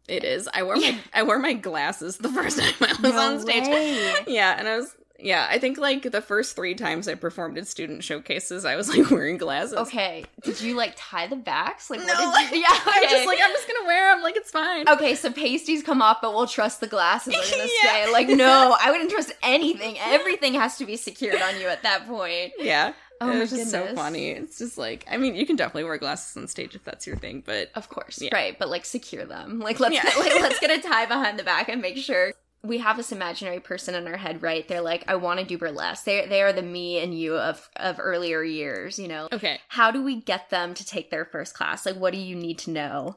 it 0.08 0.24
is. 0.24 0.48
I 0.52 0.62
wore 0.62 0.76
my 0.76 0.98
I 1.14 1.22
wore 1.22 1.38
my 1.38 1.52
glasses 1.54 2.16
the 2.18 2.28
first 2.30 2.58
time 2.60 2.74
I 2.80 2.92
was 3.00 3.12
No 3.14 3.18
on 3.20 3.40
stage. 3.40 3.66
way. 3.66 4.14
Yeah, 4.26 4.54
and 4.58 4.66
I 4.68 4.76
was 4.76 4.94
yeah. 5.22 5.46
I 5.50 5.58
think 5.58 5.76
like 5.76 6.10
the 6.10 6.22
first 6.22 6.56
three 6.56 6.74
times 6.74 7.06
I 7.06 7.14
performed 7.14 7.58
at 7.58 7.68
student 7.68 8.02
showcases, 8.02 8.64
I 8.64 8.74
was 8.76 8.88
like 8.88 9.10
wearing 9.10 9.36
glasses. 9.36 9.74
Okay, 9.74 10.24
did 10.42 10.60
you 10.62 10.74
like 10.74 10.94
tie 10.96 11.26
the 11.26 11.36
backs? 11.36 11.90
Like, 11.90 12.00
No, 12.00 12.06
what 12.06 12.50
did 12.50 12.56
you? 12.56 12.62
Yeah, 12.62 12.68
I'm 12.86 13.02
just 13.10 13.26
like 13.26 13.38
I'm 13.42 13.52
just 13.52 13.68
gonna 13.68 13.86
wear 13.86 14.14
them. 14.14 14.22
Like 14.22 14.36
it's 14.36 14.50
fine. 14.50 14.88
Okay, 14.88 15.14
so 15.14 15.30
pasties 15.30 15.82
come 15.82 16.00
off, 16.00 16.18
but 16.22 16.32
we'll 16.34 16.46
trust 16.46 16.80
the 16.80 16.86
glasses 16.86 17.34
are 17.34 17.50
gonna 17.56 17.68
Yeah. 17.82 17.90
stay. 18.06 18.12
Like, 18.12 18.28
no, 18.28 18.74
I 18.80 18.90
wouldn't 18.90 19.10
trust 19.10 19.32
anything. 19.42 19.98
Everything 20.00 20.54
has 20.54 20.78
to 20.78 20.86
be 20.86 20.96
secured 20.96 21.40
on 21.42 21.60
you 21.60 21.68
at 21.68 21.82
that 21.82 22.06
point. 22.08 22.52
Yeah. 22.58 22.94
Oh 23.20 23.30
it 23.30 23.34
my 23.34 23.38
was 23.40 23.50
just 23.50 23.70
so 23.70 23.94
funny. 23.94 24.30
It's 24.30 24.58
just 24.58 24.78
like 24.78 25.04
I 25.10 25.16
mean, 25.16 25.34
you 25.34 25.44
can 25.46 25.56
definitely 25.56 25.84
wear 25.84 25.98
glasses 25.98 26.36
on 26.36 26.46
stage 26.48 26.74
if 26.74 26.84
that's 26.84 27.06
your 27.06 27.16
thing, 27.16 27.42
but 27.44 27.70
Of 27.74 27.88
course, 27.88 28.20
Yeah. 28.20 28.34
right? 28.34 28.58
But 28.58 28.70
like, 28.70 28.84
secure 28.84 29.24
them. 29.26 29.58
Like, 29.60 29.78
let's 29.80 29.94
Yeah. 29.94 30.04
get, 30.04 30.18
like, 30.18 30.40
let's 30.40 30.58
get 30.60 30.70
a 30.70 30.80
tie 30.88 31.06
behind 31.06 31.38
the 31.38 31.44
back 31.44 31.68
and 31.68 31.82
make 31.82 31.98
sure 31.98 32.32
we 32.62 32.78
have 32.78 32.96
this 32.98 33.10
imaginary 33.12 33.58
person 33.60 33.94
in 33.94 34.06
our 34.06 34.18
head, 34.18 34.42
right? 34.42 34.66
They're 34.68 34.82
like, 34.82 35.04
I 35.08 35.14
want 35.16 35.40
to 35.40 35.46
do 35.46 35.56
burlesque. 35.58 36.04
They 36.04 36.26
they 36.26 36.42
are 36.42 36.52
the 36.52 36.62
me 36.62 36.98
and 36.98 37.18
you 37.18 37.36
of 37.36 37.68
of 37.76 37.96
earlier 37.98 38.42
years. 38.42 38.98
You 38.98 39.08
know, 39.08 39.28
okay. 39.32 39.60
how 39.68 39.90
do 39.90 40.02
we 40.02 40.16
get 40.20 40.50
them 40.50 40.74
to 40.74 40.84
take 40.84 41.10
their 41.10 41.24
first 41.24 41.54
class? 41.54 41.84
Like, 41.86 41.96
what 41.96 42.12
do 42.12 42.18
you 42.18 42.36
need 42.36 42.58
to 42.60 42.70
know? 42.70 43.16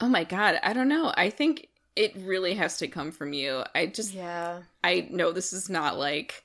Oh 0.00 0.08
my 0.08 0.24
god, 0.24 0.58
I 0.62 0.72
don't 0.72 0.88
know. 0.88 1.12
I 1.16 1.28
think 1.30 1.68
it 1.96 2.14
really 2.16 2.54
has 2.54 2.78
to 2.78 2.86
come 2.88 3.10
from 3.12 3.32
you. 3.32 3.64
I 3.74 3.86
just 3.86 4.14
Yeah, 4.14 4.60
I 4.84 5.08
know 5.10 5.32
this 5.32 5.52
is 5.52 5.68
not 5.68 5.98
like 5.98 6.44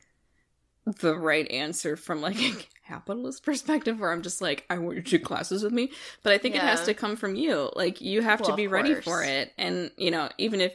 the 0.85 1.17
right 1.17 1.49
answer 1.49 1.95
from 1.95 2.21
like 2.21 2.41
a 2.41 2.51
capitalist 2.87 3.43
perspective 3.45 3.99
where 3.99 4.11
I'm 4.11 4.21
just 4.21 4.41
like, 4.41 4.65
I 4.69 4.77
want 4.77 4.97
you 4.97 5.01
to 5.03 5.17
do 5.17 5.19
classes 5.23 5.63
with 5.63 5.73
me. 5.73 5.91
But 6.23 6.33
I 6.33 6.37
think 6.37 6.55
it 6.55 6.61
has 6.61 6.83
to 6.83 6.93
come 6.93 7.15
from 7.15 7.35
you. 7.35 7.69
Like 7.75 8.01
you 8.01 8.21
have 8.21 8.41
Well, 8.41 8.49
to 8.51 8.55
be 8.55 8.67
ready 8.67 8.93
course. 8.93 9.03
for 9.05 9.23
it. 9.23 9.51
And 9.57 9.91
you 9.97 10.11
know, 10.11 10.29
even 10.37 10.61
if 10.61 10.73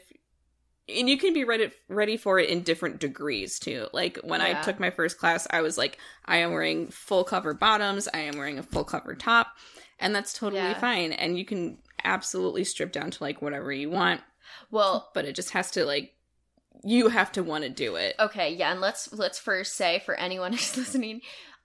and 0.88 1.08
you 1.08 1.18
can 1.18 1.34
be 1.34 1.44
ready 1.44 1.70
ready 1.88 2.16
for 2.16 2.38
it 2.38 2.48
in 2.48 2.62
different 2.62 2.98
degrees 2.98 3.58
too. 3.58 3.88
Like 3.92 4.18
when 4.24 4.40
I 4.40 4.54
took 4.62 4.80
my 4.80 4.90
first 4.90 5.18
class, 5.18 5.46
I 5.50 5.60
was 5.60 5.76
like, 5.76 5.98
I 6.24 6.38
am 6.38 6.52
wearing 6.52 6.88
full 6.88 7.24
cover 7.24 7.52
bottoms, 7.54 8.08
I 8.14 8.20
am 8.20 8.38
wearing 8.38 8.58
a 8.58 8.62
full 8.62 8.84
cover 8.84 9.14
top, 9.14 9.48
and 9.98 10.14
that's 10.14 10.32
totally 10.32 10.60
Yeah. 10.62 10.80
fine. 10.80 11.12
And 11.12 11.38
you 11.38 11.44
can 11.44 11.78
absolutely 12.04 12.64
strip 12.64 12.92
down 12.92 13.10
to 13.10 13.22
like 13.22 13.42
whatever 13.42 13.70
you 13.70 13.90
want, 13.90 14.22
well, 14.70 15.10
but 15.12 15.26
it 15.26 15.34
just 15.34 15.50
has 15.50 15.70
to 15.72 15.84
like 15.84 16.14
you 16.84 17.08
have 17.08 17.32
to 17.32 17.42
want 17.42 17.64
to 17.64 17.70
do 17.70 17.96
it. 17.96 18.14
Okay, 18.20 18.54
yeah, 18.54 18.70
and 18.70 18.80
let's 18.80 19.12
let's 19.12 19.38
first 19.38 19.74
say 19.74 19.98
for 20.06 20.14
anyone 20.14 20.52
who's 20.54 20.76
listening, 20.76 21.20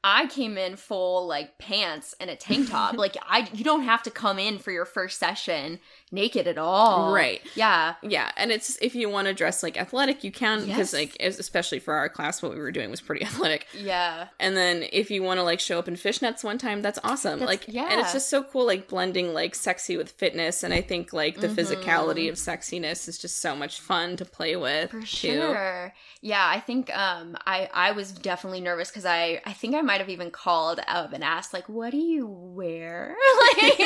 I 0.05 0.27
came 0.27 0.57
in 0.57 0.75
full 0.75 1.27
like 1.27 1.57
pants 1.59 2.13
and 2.19 2.29
a 2.29 2.35
tank 2.35 2.69
top. 2.69 2.95
like 2.97 3.15
I 3.27 3.47
you 3.53 3.63
don't 3.63 3.83
have 3.83 4.03
to 4.03 4.11
come 4.11 4.37
in 4.39 4.59
for 4.59 4.71
your 4.71 4.85
first 4.85 5.17
session 5.19 5.79
naked 6.11 6.45
at 6.45 6.57
all. 6.57 7.13
Right. 7.13 7.41
Yeah. 7.55 7.95
Yeah, 8.03 8.29
and 8.37 8.51
it's 8.51 8.77
if 8.81 8.93
you 8.95 9.09
want 9.09 9.27
to 9.27 9.33
dress 9.33 9.63
like 9.63 9.77
athletic, 9.77 10.23
you 10.23 10.31
can 10.31 10.59
because 10.65 10.93
Yes. 10.93 10.93
like 10.93 11.17
especially 11.21 11.79
for 11.79 11.93
our 11.93 12.09
class, 12.09 12.41
what 12.41 12.51
we 12.53 12.59
were 12.59 12.71
doing 12.71 12.91
was 12.91 13.01
pretty 13.01 13.23
athletic. 13.25 13.65
Yeah. 13.73 14.27
And 14.39 14.57
then 14.57 14.85
if 14.91 15.09
you 15.09 15.23
want 15.23 15.39
to 15.39 15.43
like 15.43 15.59
show 15.59 15.79
up 15.79 15.87
in 15.87 15.95
fishnets 15.95 16.43
one 16.43 16.57
time, 16.57 16.81
that's 16.81 16.99
awesome. 17.03 17.39
That's- 17.39 17.47
like, 17.47 17.65
yeah. 17.73 17.87
and 17.91 18.01
it's 18.01 18.13
just 18.13 18.29
so 18.29 18.43
cool, 18.43 18.65
like 18.65 18.87
blending 18.87 19.33
like 19.33 19.55
sexy 19.55 19.95
with 19.97 20.11
fitness. 20.11 20.63
And 20.63 20.73
I 20.73 20.81
think 20.81 21.13
like 21.13 21.39
the 21.39 21.47
Mhm. 21.47 21.55
physicality 21.55 22.29
of 22.29 22.35
sexiness 22.35 23.07
is 23.07 23.17
just 23.17 23.39
so 23.41 23.55
much 23.55 23.79
fun 23.79 24.17
to 24.17 24.25
play 24.25 24.55
with. 24.55 24.91
For 24.91 24.99
too. 24.99 25.05
sure. 25.05 25.93
Yeah, 26.21 26.45
I 26.47 26.59
think 26.59 26.95
um 26.95 27.37
I 27.47 27.69
I 27.73 27.91
was 27.93 28.11
definitely 28.11 28.61
nervous 28.61 28.91
cuz 28.91 29.05
I 29.05 29.41
I 29.45 29.53
think 29.53 29.75
I 29.75 29.81
might 29.81 29.92
might 29.93 29.99
have 29.99 30.09
even 30.09 30.31
called 30.31 30.79
up 30.87 31.13
and 31.13 31.23
asked, 31.23 31.53
like, 31.53 31.69
what 31.69 31.91
do 31.91 31.97
you 31.97 32.25
wear? 32.25 33.15
like, 33.59 33.79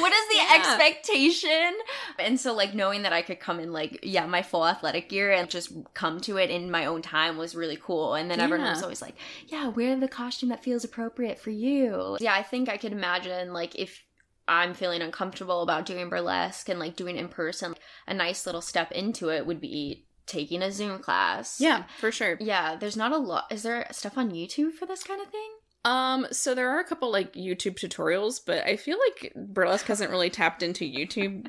what 0.00 0.10
is 0.10 0.28
the 0.30 0.36
Yeah. 0.36 0.56
expectation? 0.56 1.74
And 2.18 2.40
so, 2.40 2.54
like, 2.54 2.72
knowing 2.72 3.02
that 3.02 3.12
I 3.12 3.20
could 3.20 3.38
come 3.38 3.60
in, 3.60 3.70
like, 3.70 3.98
yeah, 4.02 4.24
my 4.24 4.40
full 4.40 4.66
athletic 4.66 5.10
gear 5.10 5.30
and 5.30 5.50
just 5.50 5.70
come 5.92 6.20
to 6.22 6.38
it 6.38 6.48
in 6.48 6.70
my 6.70 6.86
own 6.86 7.02
time 7.02 7.36
was 7.36 7.54
really 7.54 7.76
cool. 7.76 8.14
And 8.14 8.30
then 8.30 8.40
everyone 8.40 8.70
was 8.70 8.82
always 8.82 9.02
like, 9.02 9.14
yeah, 9.46 9.68
wear 9.68 9.94
the 10.00 10.08
costume 10.08 10.48
that 10.48 10.64
feels 10.64 10.84
appropriate 10.84 11.38
for 11.38 11.50
you. 11.50 12.16
Yeah, 12.18 12.32
I 12.32 12.42
think 12.42 12.70
I 12.70 12.78
could 12.78 12.92
imagine, 12.92 13.52
like, 13.52 13.74
if 13.78 14.02
I'm 14.48 14.72
feeling 14.72 15.02
uncomfortable 15.02 15.60
about 15.60 15.84
doing 15.84 16.08
burlesque 16.08 16.68
and 16.70 16.80
like 16.80 16.96
doing 16.96 17.16
in 17.16 17.28
person, 17.28 17.74
a 18.08 18.14
nice 18.14 18.44
little 18.46 18.60
step 18.62 18.90
into 18.90 19.28
it 19.28 19.46
would 19.46 19.60
be 19.60 20.06
taking 20.26 20.62
a 20.62 20.70
Zoom 20.72 20.98
class. 21.00 21.60
Yeah, 21.60 21.84
for 21.98 22.12
sure. 22.12 22.36
Yeah, 22.40 22.76
there's 22.76 22.96
not 22.96 23.12
a 23.12 23.16
lot. 23.18 23.44
Is 23.50 23.62
there 23.62 23.86
stuff 23.90 24.16
on 24.18 24.30
YouTube 24.30 24.72
for 24.72 24.86
this 24.86 25.02
kind 25.02 25.20
of 25.20 25.28
thing? 25.28 25.50
Um, 25.84 26.26
so 26.30 26.54
there 26.54 26.70
are 26.70 26.78
a 26.80 26.84
couple 26.84 27.10
like 27.10 27.32
YouTube 27.34 27.74
tutorials, 27.74 28.40
but 28.44 28.64
I 28.64 28.76
feel 28.76 28.98
like 28.98 29.32
burlesque 29.34 29.86
hasn't 29.86 30.10
really 30.10 30.30
tapped 30.30 30.62
into 30.62 30.84
YouTube 30.84 31.48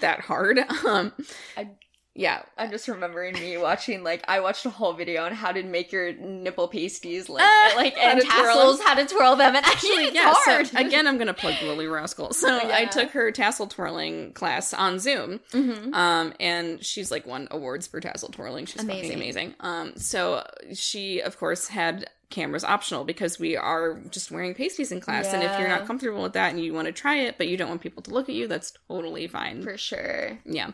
that 0.00 0.20
hard. 0.20 0.58
Um, 0.86 1.12
I- 1.56 1.70
yeah, 2.14 2.42
I'm 2.56 2.70
just 2.70 2.86
remembering 2.86 3.34
me 3.34 3.56
watching 3.58 4.04
like 4.04 4.24
I 4.28 4.38
watched 4.40 4.64
a 4.66 4.70
whole 4.70 4.92
video 4.92 5.24
on 5.24 5.32
how 5.32 5.50
to 5.50 5.62
make 5.64 5.90
your 5.90 6.12
nipple 6.12 6.68
pasties 6.68 7.28
like 7.28 7.42
Ah, 7.44 7.72
like 7.76 7.96
and 7.98 8.20
tassels, 8.22 8.80
how 8.82 8.94
to 8.94 9.04
twirl 9.04 9.34
them, 9.36 9.56
and 9.56 9.64
actually 9.66 10.04
it's 10.06 10.14
yeah. 10.14 10.32
hard. 10.34 10.66
So 10.68 10.78
again, 10.78 11.06
I'm 11.08 11.18
gonna 11.18 11.34
plug 11.34 11.54
Lily 11.62 11.86
Rascal. 11.88 12.32
So 12.32 12.60
I 12.62 12.84
took 12.84 13.10
her 13.10 13.32
tassel 13.32 13.66
twirling 13.66 14.32
class 14.32 14.72
on 14.72 14.98
Zoom. 15.00 15.40
Mhm. 15.50 15.92
Um, 15.94 16.32
and 16.38 16.84
she's 16.84 17.10
like 17.10 17.26
won 17.26 17.48
awards 17.50 17.86
for 17.88 18.00
tassel 18.00 18.28
twirling. 18.28 18.66
She's 18.66 18.82
Amazing. 18.82 19.02
fucking 19.02 19.16
amazing. 19.18 19.54
Um, 19.60 19.96
so 19.96 20.46
she 20.72 21.20
of 21.20 21.36
course 21.38 21.68
had 21.68 22.08
cameras 22.30 22.64
optional 22.64 23.04
because 23.04 23.38
we 23.38 23.56
are 23.56 24.00
just 24.10 24.30
wearing 24.30 24.54
pasties 24.54 24.90
in 24.90 25.00
class. 25.00 25.26
And 25.32 25.42
if 25.42 25.56
you're 25.58 25.68
not 25.68 25.86
comfortable 25.86 26.22
with 26.22 26.32
that 26.32 26.50
and 26.52 26.64
you 26.64 26.72
want 26.74 26.86
to 26.86 26.92
try 26.92 27.16
it, 27.18 27.38
but 27.38 27.46
you 27.48 27.56
don't 27.56 27.68
want 27.68 27.80
people 27.80 28.02
to 28.04 28.10
look 28.12 28.28
at 28.28 28.34
you, 28.34 28.48
that's 28.48 28.72
totally 28.88 29.26
fine. 29.28 29.62
for 29.62 29.76
sure. 29.76 30.38
Yeah. 30.44 30.70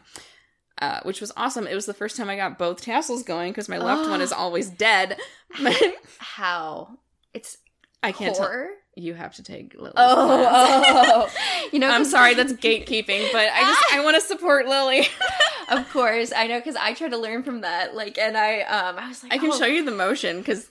Uh, 0.80 1.00
which 1.02 1.20
was 1.20 1.30
awesome. 1.36 1.66
It 1.66 1.74
was 1.74 1.84
the 1.84 1.92
first 1.92 2.16
time 2.16 2.30
I 2.30 2.36
got 2.36 2.58
both 2.58 2.80
tassels 2.80 3.22
going 3.22 3.52
because 3.52 3.68
my 3.68 3.76
left 3.76 4.08
one 4.08 4.22
is 4.22 4.32
always 4.32 4.70
dead. 4.70 5.18
How 6.18 6.98
it's 7.34 7.58
I 8.02 8.12
can't 8.12 8.34
tell. 8.34 8.68
You 8.96 9.14
have 9.14 9.34
to 9.36 9.42
take 9.42 9.74
Lily's 9.74 9.92
Oh, 9.96 10.46
oh, 10.50 11.68
you 11.72 11.78
know. 11.78 11.90
I'm 11.90 12.04
sorry, 12.04 12.34
that's 12.34 12.52
gatekeeping, 12.54 13.32
but 13.32 13.48
I 13.52 13.60
just 13.60 13.92
I 13.92 14.04
want 14.04 14.16
to 14.16 14.20
support 14.20 14.66
Lily. 14.66 15.06
of 15.68 15.88
course, 15.90 16.32
I 16.34 16.46
know 16.46 16.58
because 16.58 16.76
I 16.76 16.94
try 16.94 17.08
to 17.08 17.16
learn 17.16 17.42
from 17.42 17.60
that. 17.60 17.94
Like, 17.94 18.18
and 18.18 18.36
I, 18.36 18.60
um, 18.62 18.98
I 18.98 19.08
was 19.08 19.22
like, 19.22 19.32
I 19.32 19.38
can 19.38 19.52
oh, 19.52 19.58
show 19.58 19.66
you 19.66 19.84
the 19.84 19.90
motion 19.90 20.38
because 20.38 20.70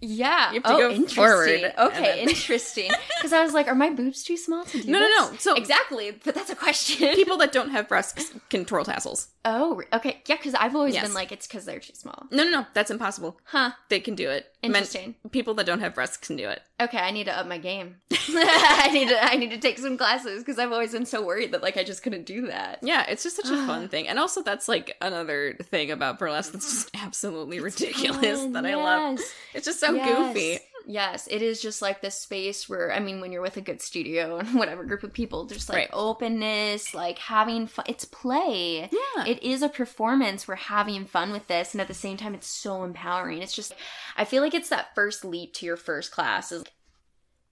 Yeah. 0.00 0.52
You 0.52 0.60
have 0.60 0.64
to 0.64 0.72
oh, 0.74 0.78
go 0.78 0.90
interesting. 0.90 1.24
forward 1.24 1.72
Okay, 1.78 2.02
then- 2.02 2.28
interesting. 2.28 2.90
Because 3.16 3.32
I 3.32 3.42
was 3.42 3.54
like, 3.54 3.66
are 3.66 3.74
my 3.74 3.90
boobs 3.90 4.22
too 4.22 4.36
small 4.36 4.64
to 4.66 4.82
do 4.82 4.90
no, 4.90 4.98
no, 5.00 5.06
this? 5.30 5.30
no. 5.32 5.36
So 5.38 5.54
Exactly, 5.56 6.12
but 6.24 6.34
that's 6.34 6.50
a 6.50 6.54
question. 6.56 7.08
people 7.14 7.38
that 7.38 7.50
don't 7.52 7.70
have 7.70 7.88
breasts 7.88 8.32
can 8.50 8.64
twirl 8.64 8.84
tassels. 8.84 9.28
oh, 9.44 9.80
okay. 9.92 10.22
Yeah, 10.26 10.36
because 10.36 10.54
I've 10.54 10.74
always 10.76 10.94
Yes. 10.94 11.04
been 11.06 11.14
like, 11.14 11.32
it's 11.32 11.46
because 11.46 11.64
they're 11.64 11.80
too 11.80 11.94
small. 11.94 12.26
No, 12.30 12.44
no, 12.44 12.50
no. 12.50 12.66
That's 12.74 12.90
impossible. 12.90 13.38
Huh. 13.44 13.70
They 13.88 14.00
can 14.00 14.14
do 14.14 14.28
it. 14.28 14.52
Men- 14.72 14.82
Interesting. 14.82 15.14
people 15.30 15.54
that 15.54 15.66
don't 15.66 15.80
have 15.80 15.94
breasts 15.94 16.16
can 16.16 16.36
do 16.36 16.48
it. 16.48 16.62
Okay, 16.80 16.98
I 16.98 17.10
need 17.10 17.24
to 17.24 17.38
up 17.38 17.46
my 17.46 17.58
game. 17.58 17.96
I 18.12 18.90
need 18.92 19.08
to. 19.08 19.24
I 19.24 19.36
need 19.36 19.50
to 19.50 19.58
take 19.58 19.78
some 19.78 19.96
classes 19.96 20.42
because 20.42 20.58
I've 20.58 20.72
always 20.72 20.92
been 20.92 21.06
so 21.06 21.24
worried 21.24 21.52
that 21.52 21.62
like 21.62 21.76
I 21.76 21.84
just 21.84 22.02
couldn't 22.02 22.26
do 22.26 22.46
that. 22.48 22.80
Yeah, 22.82 23.04
it's 23.08 23.22
just 23.22 23.36
such 23.36 23.46
a 23.50 23.66
fun 23.66 23.88
thing. 23.90 24.08
And 24.08 24.18
also 24.18 24.42
that's 24.42 24.68
like 24.68 24.96
another 25.00 25.54
thing 25.62 25.90
about 25.90 26.18
burlesque 26.18 26.52
that's 26.52 26.70
just 26.70 26.90
absolutely 27.02 27.60
ridiculous 27.60 28.40
Fun, 28.40 28.52
that 28.52 28.66
I 28.66 28.74
love. 28.74 29.20
It's 29.54 29.64
just 29.66 29.80
so 29.80 29.92
Yes. 29.94 30.34
goofy. 30.34 30.58
Yes, 30.88 31.26
it 31.28 31.42
is 31.42 31.60
just 31.60 31.82
like 31.82 32.00
this 32.00 32.14
space 32.14 32.68
where 32.68 32.92
I 32.92 33.00
mean, 33.00 33.20
when 33.20 33.32
you're 33.32 33.42
with 33.42 33.56
a 33.56 33.60
good 33.60 33.82
studio 33.82 34.36
and 34.38 34.54
whatever 34.54 34.84
group 34.84 35.02
of 35.02 35.12
people, 35.12 35.44
just 35.46 35.68
like 35.68 35.76
Right. 35.76 35.90
openness, 35.92 36.94
like 36.94 37.18
having 37.18 37.66
fun. 37.66 37.84
It's 37.88 38.04
play. 38.04 38.88
Yeah. 38.92 39.24
It 39.26 39.42
is 39.42 39.62
a 39.62 39.68
performance. 39.68 40.46
We're 40.46 40.54
having 40.54 41.04
fun 41.04 41.32
with 41.32 41.48
this, 41.48 41.74
and 41.74 41.80
at 41.80 41.88
the 41.88 41.94
same 41.94 42.16
time, 42.16 42.34
it's 42.34 42.46
so 42.46 42.84
empowering. 42.84 43.42
It's 43.42 43.52
just, 43.54 43.74
I 44.16 44.24
feel 44.24 44.42
like 44.42 44.54
it's 44.54 44.68
that 44.68 44.94
first 44.94 45.24
leap 45.24 45.54
to 45.54 45.66
your 45.66 45.76
first 45.76 46.12
class 46.12 46.52
is 46.52 46.62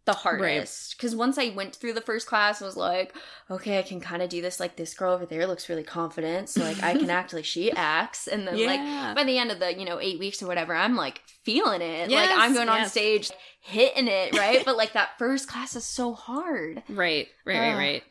the 0.07 0.13
hardest 0.13 0.97
because 0.97 1.17
once 1.17 1.39
I 1.39 1.49
went 1.51 1.75
through 1.77 1.95
the 1.95 2.01
first 2.03 2.27
class, 2.27 2.61
I 2.61 2.67
was 2.67 2.77
like, 2.77 3.15
okay, 3.51 3.79
I 3.79 3.83
can 3.83 4.01
kind 4.01 4.23
of 4.23 4.29
do 4.29 4.43
this. 4.43 4.61
Like 4.61 4.77
this 4.77 4.93
girl 4.95 5.15
over 5.15 5.25
there 5.27 5.47
looks 5.47 5.69
really 5.69 5.83
confident, 5.83 6.49
so 6.51 6.63
like 6.63 6.83
I 6.83 6.95
can 6.95 7.09
act 7.21 7.33
like 7.33 7.45
she 7.47 7.73
acts, 7.73 8.27
and 8.27 8.47
then 8.47 8.57
Yeah. 8.59 8.67
like 8.67 9.17
by 9.17 9.25
the 9.25 9.39
end 9.39 9.51
of 9.51 9.61
the 9.61 9.79
you 9.79 9.85
know 9.87 9.99
eight 10.01 10.19
weeks 10.19 10.43
or 10.43 10.47
whatever, 10.47 10.75
I'm 10.75 10.95
like 10.97 11.23
feeling 11.45 11.81
it. 11.81 12.11
like 12.11 12.31
I'm 12.33 12.53
going 12.55 12.69
on 12.69 12.87
stage 12.89 13.31
hitting 13.61 14.09
it 14.09 14.37
right, 14.37 14.63
but 14.65 14.77
like 14.77 14.93
that 14.93 15.19
first 15.19 15.49
class 15.49 15.75
is 15.77 15.85
so 15.85 16.13
hard. 16.13 16.83
Right, 16.91 17.29
right, 17.47 17.59
right, 17.59 17.75
right. 17.77 18.03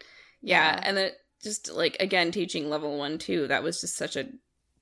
Yeah, 0.42 0.74
Yeah. 0.76 0.80
and 0.84 0.98
then 0.98 1.12
just 1.44 1.72
like 1.72 1.98
again 2.00 2.32
teaching 2.32 2.70
level 2.70 2.98
one 2.98 3.18
too. 3.20 3.48
That 3.48 3.62
was 3.64 3.82
just 3.82 3.96
such 3.98 4.16
a 4.16 4.26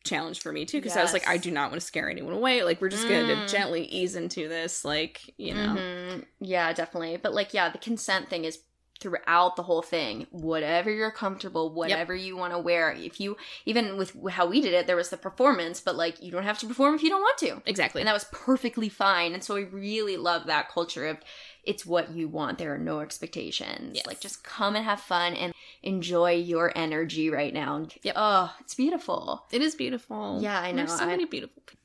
challenge 0.04 0.40
for 0.42 0.52
me 0.52 0.66
too 0.66 0.80
because 0.80 0.98
I 0.98 1.02
was 1.04 1.14
like, 1.14 1.28
I 1.28 1.38
do 1.38 1.52
not 1.52 1.70
want 1.70 1.80
to 1.80 1.86
scare 1.86 2.10
anyone 2.10 2.34
away. 2.34 2.64
Like 2.64 2.82
we're 2.82 2.90
just 2.90 3.08
going 3.08 3.28
to 3.28 3.36
Mm. 3.36 3.50
gently 3.52 3.86
ease 3.86 4.16
into 4.16 4.48
this. 4.48 4.84
Like 4.84 5.34
you 5.38 5.54
know, 5.54 5.76
Mhm. 5.76 6.26
Yeah, 6.40 6.74
definitely. 6.74 7.18
But 7.18 7.34
like, 7.34 7.54
yeah, 7.54 7.70
the 7.70 7.78
consent 7.78 8.30
thing 8.30 8.46
is 8.46 8.60
throughout 9.00 9.56
the 9.56 9.64
whole 9.64 9.82
thing. 9.82 10.28
Whatever 10.30 10.92
you're 10.92 11.10
comfortable, 11.10 11.74
whatever 11.74 12.14
you 12.14 12.38
want 12.38 12.54
to 12.54 12.60
wear. 12.60 12.92
If 12.92 13.20
you 13.20 13.36
even 13.66 13.98
with 13.98 14.16
how 14.30 14.46
we 14.46 14.62
did 14.62 14.74
it, 14.74 14.86
there 14.86 14.96
was 14.96 15.10
the 15.10 15.18
performance, 15.18 15.82
but 15.82 15.96
like 15.96 16.22
you 16.22 16.32
don't 16.32 16.44
have 16.44 16.60
to 16.60 16.68
perform 16.68 16.94
if 16.96 17.02
you 17.04 17.10
don't 17.10 17.22
want 17.22 17.38
to. 17.40 17.62
exactly. 17.66 18.02
And 18.02 18.08
that 18.08 18.14
was 18.14 18.26
perfectly 18.32 18.90
fine. 18.90 19.34
And 19.34 19.44
so 19.44 19.56
I 19.58 19.62
really 19.62 20.18
love 20.18 20.46
that 20.46 20.70
culture 20.70 21.08
of 21.08 21.18
it's 21.64 21.84
what 21.86 22.12
you 22.12 22.28
want. 22.28 22.58
There 22.60 22.74
are 22.74 22.78
no 22.78 23.00
expectations. 23.02 23.94
Yes. 23.96 24.06
Like 24.06 24.20
just 24.20 24.44
come 24.44 24.76
and 24.76 24.86
have 24.86 25.00
fun 25.02 25.34
and 25.34 25.54
enjoy 25.84 26.32
your 26.34 26.72
energy 26.76 27.30
right 27.30 27.54
now. 27.54 27.86
Yep. 28.04 28.14
Oh, 28.18 28.54
it's 28.60 28.76
beautiful. 28.76 29.46
it 29.52 29.62
is 29.62 29.76
beautiful. 29.76 30.40
Yeah, 30.42 30.60
I 30.60 30.72
There's 30.74 30.90
know. 30.92 30.98
so 30.98 31.04
I- 31.04 31.08
many 31.08 31.26
beautiful. 31.26 31.64
people. 31.66 31.82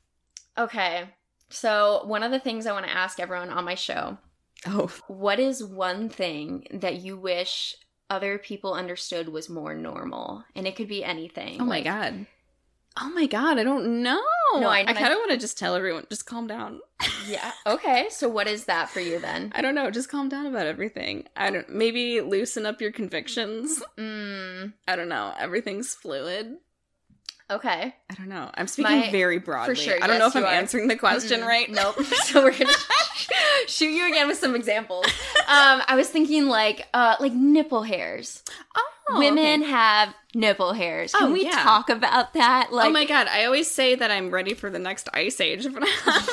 Okay. 0.65 1.09
So 1.49 2.01
one 2.05 2.23
of 2.23 2.31
the 2.31 2.39
things 2.39 2.65
I 2.65 2.73
want 2.73 2.85
to 2.85 2.91
ask 2.91 3.19
everyone 3.19 3.49
on 3.49 3.63
my 3.65 3.75
show 3.75 4.17
Oh, 4.65 4.87
What 5.07 5.39
is 5.39 5.63
one 5.63 6.09
thing 6.09 6.65
that 6.71 6.95
you 7.01 7.15
wish 7.15 7.75
other 8.09 8.37
people 8.37 8.73
understood 8.73 9.29
was 9.29 9.49
more 9.49 9.75
normal? 9.75 10.43
And 10.55 10.65
it 10.67 10.75
could 10.75 10.87
be 10.87 11.03
anything. 11.03 11.61
oh 11.61 11.65
my 11.65 11.75
like- 11.77 11.83
god. 11.85 12.25
Oh 12.99 13.09
my 13.13 13.27
god, 13.27 13.59
I 13.59 13.63
don't 13.63 14.01
know. 14.01 14.21
No, 14.55 14.67
I- 14.69 14.85
I 14.87 14.93
kind 14.93 15.11
of 15.13 15.17
want 15.17 15.31
to 15.31 15.37
just 15.37 15.57
tell 15.57 15.75
everyone, 15.75 16.05
just 16.09 16.25
calm 16.25 16.47
down. 16.47 16.79
Yeah. 17.27 17.51
Okay. 17.67 18.07
So 18.09 18.29
what 18.29 18.47
is 18.47 18.65
that 18.65 18.89
for 18.89 19.01
you 19.01 19.19
then? 19.19 19.51
I 19.53 19.61
don't 19.61 19.75
know, 19.75 19.91
just 19.91 20.09
calm 20.09 20.29
down 20.29 20.45
about 20.45 20.65
everything. 20.65 21.27
I 21.35 21.49
don't 21.51 21.69
maybe 21.69 22.21
loosen 22.21 22.65
up 22.65 22.79
your 22.81 22.91
convictions. 22.91 23.83
Mm, 23.97 24.73
I 24.87 24.95
don't 24.95 25.09
know. 25.09 25.33
Everything's 25.37 25.93
fluid. 25.93 26.55
okay. 27.51 27.93
I 28.09 28.13
don't 28.15 28.29
know. 28.29 28.49
I'm 28.55 28.67
speaking 28.67 28.99
My- 28.99 29.11
very 29.11 29.39
broadly. 29.39 29.75
sure, 29.75 29.95
I 29.95 30.07
don't 30.07 30.11
yes, 30.11 30.19
know 30.19 30.27
if 30.27 30.35
I'm 30.37 30.43
are. 30.45 30.47
answering 30.47 30.87
the 30.87 30.95
question 30.95 31.41
Mm-mm. 31.41 31.47
right. 31.47 31.69
Nope. 31.69 32.01
so 32.03 32.43
we're 32.43 32.51
gonna 32.57 32.71
shoot 33.67 33.89
you 33.89 34.07
again 34.09 34.27
with 34.27 34.37
some 34.37 34.55
examples. 34.55 35.05
Um, 35.47 35.81
I 35.87 35.95
was 35.95 36.09
thinking 36.09 36.47
like 36.47 36.87
uh 36.93 37.15
like 37.19 37.33
nipple 37.33 37.83
hairs. 37.83 38.43
Oh, 38.75 38.89
Oh, 39.09 39.19
Women 39.19 39.61
okay. 39.61 39.71
have 39.71 40.13
nipple 40.35 40.73
hairs. 40.73 41.13
Can 41.13 41.29
Oh, 41.29 41.31
we 41.31 41.45
yeah. 41.45 41.63
talk 41.63 41.89
about 41.89 42.33
that? 42.33 42.71
Like 42.73 42.87
oh 42.87 42.91
my 42.91 43.05
god, 43.05 43.27
I 43.27 43.45
always 43.45 43.69
say 43.71 43.95
that 43.95 44.11
I'm 44.11 44.29
ready 44.31 44.53
for 44.53 44.69
the 44.69 44.79
next 44.79 45.07
ice 45.13 45.39
age. 45.39 45.65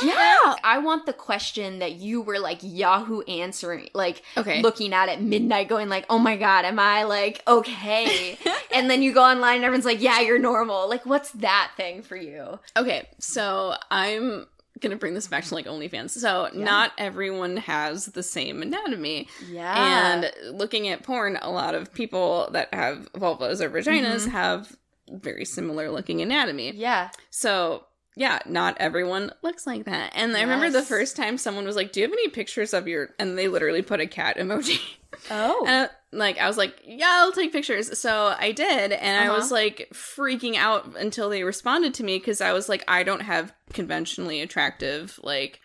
Yeah. 0.02 0.56
I 0.62 0.78
want 0.78 1.06
the 1.06 1.12
question 1.12 1.78
that 1.78 1.92
you 1.92 2.20
were 2.20 2.38
like 2.38 2.58
Yahoo 2.62 3.22
answering, 3.22 3.88
like 3.94 4.22
Okay. 4.36 4.60
looking 4.60 4.92
at 4.92 5.08
at 5.08 5.22
midnight, 5.22 5.68
going 5.68 5.88
like, 5.88 6.04
"Oh 6.10 6.18
my 6.18 6.36
god, 6.36 6.64
am 6.64 6.78
I 6.78 7.04
like 7.04 7.42
okay?" 7.46 8.36
and 8.74 8.90
then 8.90 9.02
you 9.02 9.12
go 9.14 9.22
online 9.22 9.56
and 9.56 9.64
everyone's 9.64 9.84
like, 9.86 10.00
"Yeah, 10.02 10.20
you're 10.20 10.38
normal." 10.38 10.88
Like, 10.88 11.06
what's 11.06 11.30
that 11.32 11.72
thing 11.76 12.02
for 12.02 12.16
you? 12.16 12.58
Okay, 12.76 13.08
so 13.18 13.74
I'm 13.90 14.46
gonna 14.80 14.96
bring 14.96 15.14
this 15.14 15.28
back 15.28 15.44
to 15.44 15.54
like 15.54 15.66
OnlyFans. 15.66 16.10
So 16.10 16.48
not 16.54 16.92
everyone 16.98 17.58
has 17.58 18.06
the 18.06 18.22
same 18.22 18.62
anatomy. 18.62 19.28
Yeah. 19.50 20.12
And 20.14 20.56
looking 20.56 20.88
at 20.88 21.02
porn, 21.02 21.38
a 21.40 21.50
lot 21.50 21.74
of 21.74 21.92
people 21.92 22.48
that 22.52 22.72
have 22.74 23.12
vulvas 23.12 23.60
or 23.60 23.70
vaginas 23.70 24.22
mm-hmm. 24.22 24.30
have 24.30 24.76
very 25.10 25.44
similar 25.44 25.90
looking 25.90 26.20
anatomy. 26.20 26.72
yeah. 26.72 27.10
So 27.30 27.86
yeah, 28.16 28.38
not 28.46 28.76
everyone 28.78 29.32
looks 29.42 29.66
like 29.66 29.86
that. 29.86 30.12
And 30.14 30.36
I 30.36 30.42
remember 30.42 30.70
the 30.70 30.82
first 30.82 31.16
time 31.16 31.36
someone 31.36 31.64
was 31.64 31.74
like, 31.74 31.92
"Do 31.92 32.00
you 32.00 32.06
have 32.06 32.12
any 32.12 32.28
pictures 32.28 32.72
of 32.72 32.86
your?" 32.86 33.10
And 33.18 33.36
they 33.36 33.48
literally 33.48 33.82
put 33.82 34.00
a 34.00 34.06
cat 34.06 34.36
emoji. 34.36 34.80
Oh. 35.30 35.88
And 36.14 36.22
I, 36.22 36.26
like 36.26 36.38
I 36.38 36.46
was 36.46 36.56
like, 36.56 36.80
"Yeah, 36.84 37.08
I'll 37.10 37.32
take 37.32 37.52
pictures." 37.52 37.98
So 37.98 38.34
I 38.38 38.52
did, 38.52 38.92
and 38.92 39.20
I 39.20 39.26
Uh-huh. 39.26 39.36
was 39.36 39.50
like 39.50 39.88
freaking 39.92 40.56
out 40.56 40.96
until 40.96 41.28
they 41.28 41.42
responded 41.42 41.94
to 41.94 42.04
me 42.04 42.18
because 42.18 42.40
I 42.40 42.52
was 42.52 42.68
like, 42.68 42.84
"I 42.88 43.02
don't 43.02 43.20
have 43.22 43.52
conventionally 43.72 44.40
attractive 44.40 45.18
like." 45.22 45.60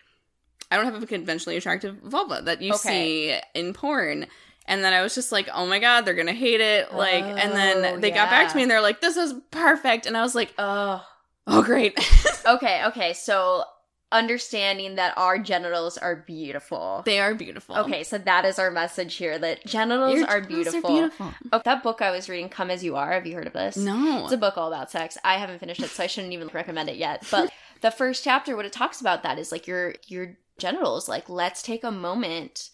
I 0.72 0.76
don't 0.76 0.84
have 0.84 1.02
a 1.02 1.06
conventionally 1.06 1.56
attractive 1.56 1.96
vulva 2.04 2.42
that 2.44 2.62
you 2.62 2.72
Okay. 2.74 2.78
see 2.78 3.38
in 3.54 3.72
porn. 3.72 4.28
And 4.66 4.84
then 4.84 4.92
I 4.92 5.02
was 5.02 5.16
just 5.16 5.32
like, 5.32 5.48
oh 5.52 5.66
my 5.66 5.80
god, 5.80 6.02
they're 6.04 6.14
gonna 6.14 6.32
hate 6.32 6.60
it. 6.60 6.94
Like, 6.94 7.24
and 7.24 7.50
Oh, 7.50 7.54
then 7.56 8.00
they 8.00 8.12
got 8.12 8.30
back 8.30 8.48
to 8.50 8.56
me 8.56 8.62
and 8.62 8.70
they're 8.70 8.80
like, 8.80 9.00
this 9.00 9.16
is 9.16 9.34
perfect. 9.50 10.06
And 10.06 10.16
I 10.16 10.22
was 10.22 10.36
like, 10.36 10.54
oh. 10.58 11.04
oh, 11.48 11.62
great. 11.64 11.98
Okay. 12.46 12.84
Okay. 12.86 13.14
So 13.14 13.64
understanding 14.12 14.96
that 14.96 15.16
our 15.16 15.38
genitals 15.38 15.96
are 15.98 16.16
beautiful. 16.16 17.02
They 17.04 17.20
are 17.20 17.34
beautiful. 17.34 17.76
Okay, 17.76 18.02
so 18.02 18.18
that 18.18 18.44
is 18.44 18.58
our 18.58 18.70
message 18.70 19.14
here 19.14 19.38
that 19.38 19.64
genitals 19.64 20.14
Your 20.14 20.26
are 20.28 20.40
genitals 20.40 20.64
beautiful. 20.64 20.90
beautiful. 20.90 21.34
Oh, 21.52 21.62
that 21.64 21.82
book 21.82 22.02
I 22.02 22.10
was 22.10 22.28
reading, 22.28 22.48
Come 22.48 22.70
As 22.70 22.82
You 22.82 22.96
Are, 22.96 23.12
have 23.12 23.26
you 23.26 23.34
heard 23.34 23.46
of 23.46 23.52
this? 23.52 23.76
No. 23.76 24.24
It's 24.24 24.32
a 24.32 24.36
book 24.38 24.56
all 24.58 24.68
about 24.68 24.90
sex. 24.90 25.16
I 25.24 25.34
haven't 25.34 25.60
finished 25.60 25.82
it, 25.82 25.90
so 25.90 26.02
I 26.02 26.06
shouldn't 26.06 26.32
even 26.32 26.50
recommend 26.52 26.88
it 26.88 26.96
yet. 26.96 27.24
But 27.30 27.52
the 27.80 27.90
first 27.90 28.24
chapter, 28.24 28.56
what 28.56 28.66
it 28.66 28.72
talks 28.72 29.00
about 29.00 29.22
that 29.22 29.38
is 29.38 29.52
like 29.52 29.66
your 29.66 29.94
your 30.06 30.36
genitals. 30.58 31.08
Like, 31.08 31.28
let's 31.28 31.62
take 31.62 31.84
a 31.84 31.90
moment 31.90 32.70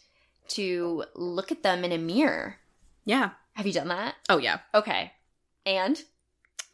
to 0.49 1.05
look 1.15 1.51
at 1.53 1.63
them 1.63 1.85
in 1.85 1.93
a 1.93 1.99
mirror. 1.99 2.57
Yeah. 3.05 3.31
Have 3.55 3.67
you 3.67 3.73
done 3.73 3.89
that? 3.89 4.15
Oh 4.29 4.39
yeah. 4.39 4.59
Okay. 4.75 5.13
And 5.65 6.03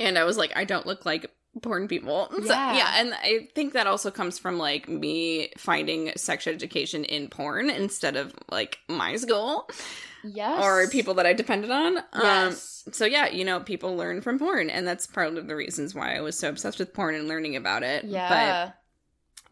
And 0.01 0.19
I 0.19 0.25
was 0.25 0.37
like, 0.37 0.53
I 0.57 0.65
don't 0.65 0.87
look 0.87 1.05
like 1.07 1.31
porn 1.61 1.89
people. 1.89 2.29
So, 2.33 2.45
Yeah. 2.45 2.77
yeah. 2.77 2.93
And 2.97 3.15
I 3.15 3.49
think 3.55 3.75
that 3.75 3.87
also 3.87 4.11
comes 4.11 4.39
from 4.39 4.59
like 4.59 4.89
me 4.89 5.53
finding 5.59 6.13
sex 6.17 6.47
education 6.47 7.05
in 7.05 7.29
porn 7.29 7.69
instead 7.69 8.17
of 8.17 8.35
like 8.51 8.79
my 8.89 9.17
school 9.17 9.69
yes, 10.25 10.63
or 10.65 10.89
people 10.89 11.15
that 11.15 11.27
I 11.27 11.33
depended 11.35 11.71
on. 11.71 11.99
Yes. 12.15 12.85
Um, 12.87 12.93
so 12.93 13.05
yeah, 13.05 13.29
you 13.29 13.45
know, 13.45 13.61
people 13.61 13.97
learn 13.97 14.23
from 14.23 14.39
porn, 14.39 14.71
and 14.71 14.87
that's 14.87 15.07
part 15.07 15.37
of 15.37 15.47
the 15.47 15.55
reasons 15.57 15.95
why 15.95 16.17
I 16.17 16.21
was 16.21 16.39
so 16.39 16.49
obsessed 16.49 16.79
with 16.79 16.95
porn 16.95 17.15
and 17.15 17.29
learning 17.29 17.55
about 17.57 17.83
it. 17.83 18.05
Yeah. 18.05 18.29
But 18.67 18.75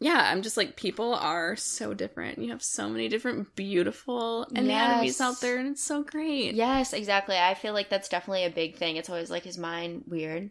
yeah, 0.03 0.29
I'm 0.31 0.41
just 0.41 0.57
like 0.57 0.75
people 0.75 1.13
are 1.13 1.55
so 1.55 1.93
different. 1.93 2.39
You 2.39 2.49
have 2.49 2.63
so 2.63 2.89
many 2.89 3.07
different 3.07 3.55
beautiful 3.55 4.45
anatomies 4.55 5.19
Yes. 5.19 5.21
out 5.21 5.39
there, 5.41 5.57
and 5.59 5.67
it's 5.69 5.83
so 5.83 6.01
great. 6.03 6.55
Yes, 6.55 6.91
exactly. 6.93 7.37
I 7.37 7.53
feel 7.53 7.73
like 7.73 7.89
that's 7.89 8.09
definitely 8.09 8.45
a 8.45 8.49
big 8.49 8.77
thing. 8.77 8.95
It's 8.97 9.09
always 9.11 9.29
like, 9.29 9.45
is 9.45 9.59
mine 9.59 10.03
weird? 10.07 10.49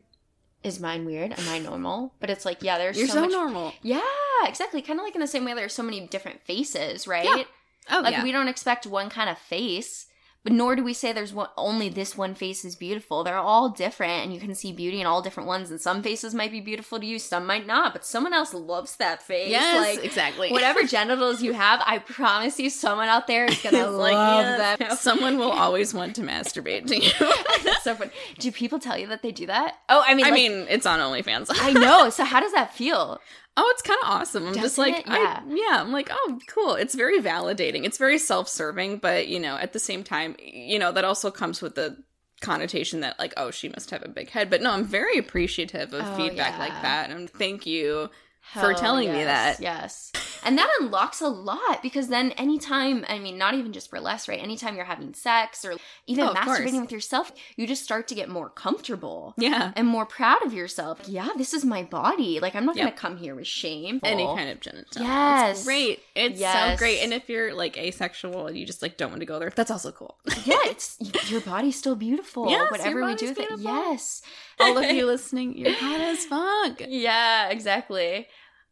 Is 0.62 0.78
mine 0.78 1.06
weird? 1.06 1.32
Am 1.32 1.48
I 1.48 1.58
normal? 1.58 2.12
But 2.20 2.28
it's 2.30 2.44
like, 2.44 2.62
yeah, 2.62 2.76
there's 2.76 2.98
You're 2.98 3.06
so, 3.08 3.14
so, 3.14 3.20
much. 3.22 3.30
normal. 3.30 3.72
Yeah, 3.82 4.00
exactly. 4.44 4.82
Kind 4.82 4.98
of 4.98 5.04
like 5.04 5.14
in 5.14 5.20
the 5.20 5.26
same 5.26 5.44
way 5.44 5.54
there's 5.54 5.72
so 5.72 5.82
many 5.82 6.06
different 6.06 6.42
faces, 6.42 7.06
right? 7.06 7.24
Yeah. 7.24 7.44
Oh 7.90 8.00
Like 8.02 8.12
yeah. 8.12 8.22
we 8.22 8.30
don't 8.30 8.48
expect 8.48 8.86
one 8.86 9.08
kind 9.08 9.30
of 9.30 9.38
face, 9.38 10.06
but 10.42 10.52
nor 10.54 10.74
do 10.74 10.82
we 10.82 10.94
say 10.94 11.12
there's 11.12 11.34
one, 11.34 11.48
only 11.58 11.90
this 11.90 12.16
one 12.16 12.34
face 12.34 12.64
is 12.64 12.74
beautiful. 12.74 13.22
They're 13.22 13.36
all 13.36 13.68
different, 13.68 14.24
and 14.24 14.32
you 14.32 14.40
can 14.40 14.54
see 14.54 14.72
beauty 14.72 15.00
in 15.00 15.06
all 15.06 15.20
different 15.20 15.46
ones. 15.46 15.70
And 15.70 15.78
some 15.78 16.02
faces 16.02 16.34
might 16.34 16.50
be 16.50 16.60
beautiful 16.60 16.98
to 16.98 17.04
you, 17.04 17.18
some 17.18 17.46
might 17.46 17.66
not. 17.66 17.92
But 17.92 18.06
someone 18.06 18.32
else 18.32 18.54
loves 18.54 18.96
that 18.96 19.22
face. 19.22 19.50
yes, 19.50 19.96
like 19.96 20.04
exactly. 20.04 20.50
whatever 20.50 20.82
genitals 20.86 21.42
you 21.42 21.52
have, 21.52 21.82
I 21.84 21.98
promise 21.98 22.58
you, 22.58 22.70
someone 22.70 23.08
out 23.08 23.26
there 23.26 23.44
is 23.44 23.60
gonna 23.60 23.90
like, 23.90 24.14
love 24.14 24.44
yes, 24.44 24.78
them. 24.78 24.96
Someone 24.96 25.38
will 25.38 25.50
always 25.52 25.92
want 25.92 26.16
to 26.16 26.22
masturbate 26.22 26.86
to 26.86 26.96
you. 26.96 27.12
That's 27.64 27.84
so 27.84 27.94
funny. 27.94 28.10
Do 28.38 28.50
people 28.50 28.78
tell 28.78 28.96
you 28.96 29.08
that 29.08 29.22
they 29.22 29.32
do 29.32 29.46
that? 29.46 29.76
Oh, 29.88 30.02
I 30.06 30.14
mean, 30.14 30.24
I 30.24 30.30
like- 30.30 30.34
mean, 30.34 30.66
it's 30.70 30.86
on 30.86 31.00
OnlyFans. 31.00 31.48
I 31.50 31.72
know. 31.72 32.08
So 32.10 32.24
how 32.24 32.40
does 32.40 32.52
that 32.52 32.74
feel? 32.74 33.20
Oh, 33.60 33.70
it's 33.74 33.82
kind 33.82 33.98
of 34.02 34.08
awesome. 34.08 34.46
I'm 34.46 34.54
just 34.54 34.76
Doesn't 34.76 34.92
like, 34.92 35.06
it? 35.06 35.10
I, 35.10 35.18
Yeah. 35.18 35.40
yeah, 35.48 35.80
I'm 35.82 35.92
like, 35.92 36.08
oh, 36.10 36.38
cool. 36.48 36.74
It's 36.74 36.94
very 36.94 37.20
validating. 37.20 37.84
It's 37.84 37.98
very 37.98 38.18
self-serving, 38.18 38.98
but 38.98 39.28
you 39.28 39.38
know, 39.38 39.56
at 39.56 39.72
the 39.72 39.78
same 39.78 40.02
time, 40.02 40.34
you 40.42 40.78
know, 40.78 40.92
that 40.92 41.04
also 41.04 41.30
comes 41.30 41.60
with 41.60 41.74
the 41.74 41.96
connotation 42.40 43.00
that 43.00 43.18
like, 43.18 43.34
oh, 43.36 43.50
she 43.50 43.68
must 43.68 43.90
have 43.90 44.02
a 44.02 44.08
big 44.08 44.30
head. 44.30 44.48
But 44.48 44.62
no, 44.62 44.70
I'm 44.70 44.84
very 44.84 45.18
appreciative 45.18 45.92
of 45.92 46.02
Oh, 46.06 46.16
feedback 46.16 46.52
yeah. 46.54 46.58
like 46.58 46.82
that, 46.82 47.10
and 47.10 47.28
thank 47.28 47.66
you 47.66 48.08
for 48.52 48.60
Hell 48.72 48.74
telling 48.74 49.12
me 49.12 49.22
that. 49.24 49.60
Yes. 49.60 50.10
And 50.44 50.56
that 50.58 50.68
unlocks 50.80 51.20
a 51.20 51.28
lot 51.28 51.82
because 51.82 52.08
then 52.08 52.32
anytime, 52.32 53.04
I 53.08 53.18
mean, 53.18 53.36
not 53.38 53.54
even 53.54 53.72
just 53.72 53.90
burlesque, 53.90 54.26
right? 54.26 54.42
Anytime 54.42 54.74
you're 54.74 54.86
having 54.86 55.12
sex 55.14 55.64
or 55.64 55.74
even 56.06 56.24
Oh, 56.24 56.28
of 56.30 56.36
course. 56.38 56.58
masturbating 56.60 56.80
with 56.80 56.90
yourself, 56.92 57.30
you 57.56 57.66
just 57.66 57.84
start 57.84 58.08
to 58.08 58.14
get 58.14 58.28
more 58.30 58.48
comfortable 58.48 59.34
Yeah. 59.36 59.72
and 59.76 59.86
more 59.86 60.06
proud 60.06 60.42
of 60.44 60.54
yourself. 60.54 61.00
Yeah, 61.06 61.28
this 61.36 61.52
is 61.52 61.64
my 61.64 61.82
body. 61.82 62.40
Like, 62.40 62.54
I'm 62.56 62.64
not 62.64 62.74
Yep. 62.76 62.84
going 62.84 62.94
to 62.94 62.98
come 62.98 63.16
here 63.18 63.34
with 63.34 63.46
shame. 63.46 64.00
Any 64.02 64.24
kind 64.24 64.48
of 64.50 64.60
genital. 64.60 65.02
Yes. 65.02 65.58
It's 65.58 65.64
great. 65.66 66.02
It's 66.14 66.40
Yes. 66.40 66.72
so 66.72 66.78
great. 66.78 67.00
And 67.00 67.12
if 67.12 67.28
you're 67.28 67.52
like 67.54 67.76
asexual 67.76 68.46
and 68.46 68.56
you 68.58 68.64
just 68.64 68.80
like 68.82 68.96
don't 68.96 69.10
want 69.10 69.20
to 69.20 69.26
go 69.26 69.38
there, 69.38 69.50
that's 69.54 69.70
also 69.70 69.92
cool. 69.92 70.16
Yeah, 70.46 70.56
it's 70.64 70.96
your 71.30 71.42
body's 71.42 71.76
still 71.78 71.96
beautiful. 71.96 72.48
Yes, 72.48 72.58
your 72.60 72.70
Whatever 72.70 73.04
we 73.04 73.14
do 73.14 73.28
with 73.28 73.38
it. 73.38 73.48
beautiful. 73.48 73.70
Yes. 73.90 74.22
All 74.60 74.78
of 74.78 74.90
you 74.90 75.06
listening, 75.06 75.56
you're 75.56 75.72
hot 75.74 76.00
as 76.00 76.24
fuck. 76.24 76.82
Yeah, 76.88 77.48
exactly. 77.48 78.26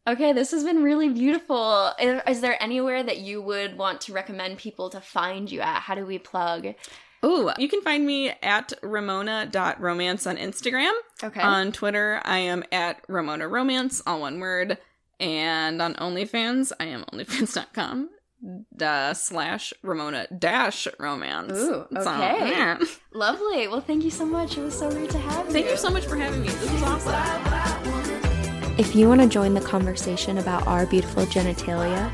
Okay, 0.07 0.33
this 0.33 0.51
has 0.51 0.63
been 0.63 0.83
really 0.83 1.09
beautiful. 1.09 1.91
Is, 1.99 2.21
is 2.27 2.41
there 2.41 2.61
anywhere 2.61 3.03
that 3.03 3.19
you 3.19 3.41
would 3.41 3.77
want 3.77 4.01
to 4.01 4.13
recommend 4.13 4.57
people 4.57 4.89
to 4.89 5.01
find 5.01 5.51
you 5.51 5.61
at? 5.61 5.81
How 5.81 5.95
do 5.95 6.05
we 6.05 6.17
plug? 6.17 6.73
Ooh, 7.23 7.51
you 7.57 7.67
can 7.67 7.81
find 7.81 8.05
me 8.05 8.29
at 8.41 8.71
ramona.romance 8.81 10.25
on 10.25 10.37
Instagram. 10.37 10.91
Okay. 11.23 11.41
On 11.41 11.71
Twitter, 11.71 12.21
I 12.23 12.39
am 12.39 12.63
at 12.71 13.03
Ramona 13.07 13.47
Romance, 13.47 14.01
all 14.07 14.21
one 14.21 14.39
word. 14.39 14.77
And 15.19 15.81
on 15.81 15.95
OnlyFans, 15.95 16.71
I 16.79 16.85
am 16.85 17.03
onlyfans.com 17.11 18.09
uh, 18.81 19.13
slash 19.13 19.73
Ramona 19.83 20.27
dash 20.37 20.87
romance. 20.99 21.51
Ooh, 21.57 21.85
So, 21.93 21.99
okay. 21.99 22.51
yeah. 22.51 22.79
Lovely. 23.13 23.67
Well, 23.67 23.81
thank 23.81 24.03
you 24.03 24.11
so 24.11 24.25
much. 24.25 24.57
It 24.57 24.61
was 24.61 24.77
so 24.77 24.89
great 24.89 25.09
to 25.11 25.19
have 25.19 25.47
you. 25.47 25.51
Thank 25.53 25.65
you 25.67 25.77
so 25.77 25.89
much 25.89 26.05
for 26.05 26.15
having 26.15 26.41
me. 26.41 26.47
This 26.49 26.71
was 26.71 26.83
awesome. 26.83 28.75
If 28.77 28.95
you 28.95 29.09
want 29.09 29.19
to 29.21 29.27
join 29.27 29.53
the 29.53 29.61
conversation 29.61 30.37
about 30.37 30.65
our 30.65 30.85
beautiful 30.85 31.25
genitalia, 31.25 32.09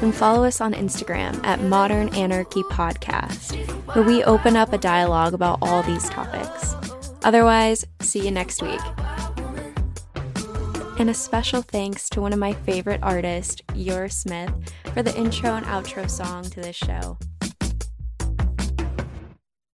then 0.00 0.12
follow 0.12 0.44
us 0.44 0.60
on 0.60 0.74
Instagram 0.74 1.42
at 1.46 1.62
Modern 1.62 2.14
Anarchy 2.14 2.62
Podcast, 2.64 3.56
where 3.94 4.04
we 4.04 4.22
open 4.24 4.54
up 4.54 4.72
a 4.74 4.78
dialogue 4.78 5.32
about 5.32 5.58
all 5.62 5.82
these 5.82 6.08
topics. 6.10 6.74
Otherwise, 7.22 7.86
see 8.00 8.22
you 8.24 8.30
next 8.30 8.60
week. 8.62 8.80
And 11.00 11.08
a 11.08 11.14
special 11.14 11.62
thanks 11.62 12.10
to 12.10 12.20
one 12.20 12.34
of 12.34 12.38
my 12.38 12.52
favorite 12.52 13.00
artists, 13.02 13.62
Yor 13.74 14.10
Smith, 14.10 14.52
for 14.92 15.02
the 15.02 15.16
intro 15.16 15.54
and 15.54 15.64
outro 15.64 16.10
song 16.10 16.44
to 16.50 16.60
this 16.60 16.76
show. 16.76 17.16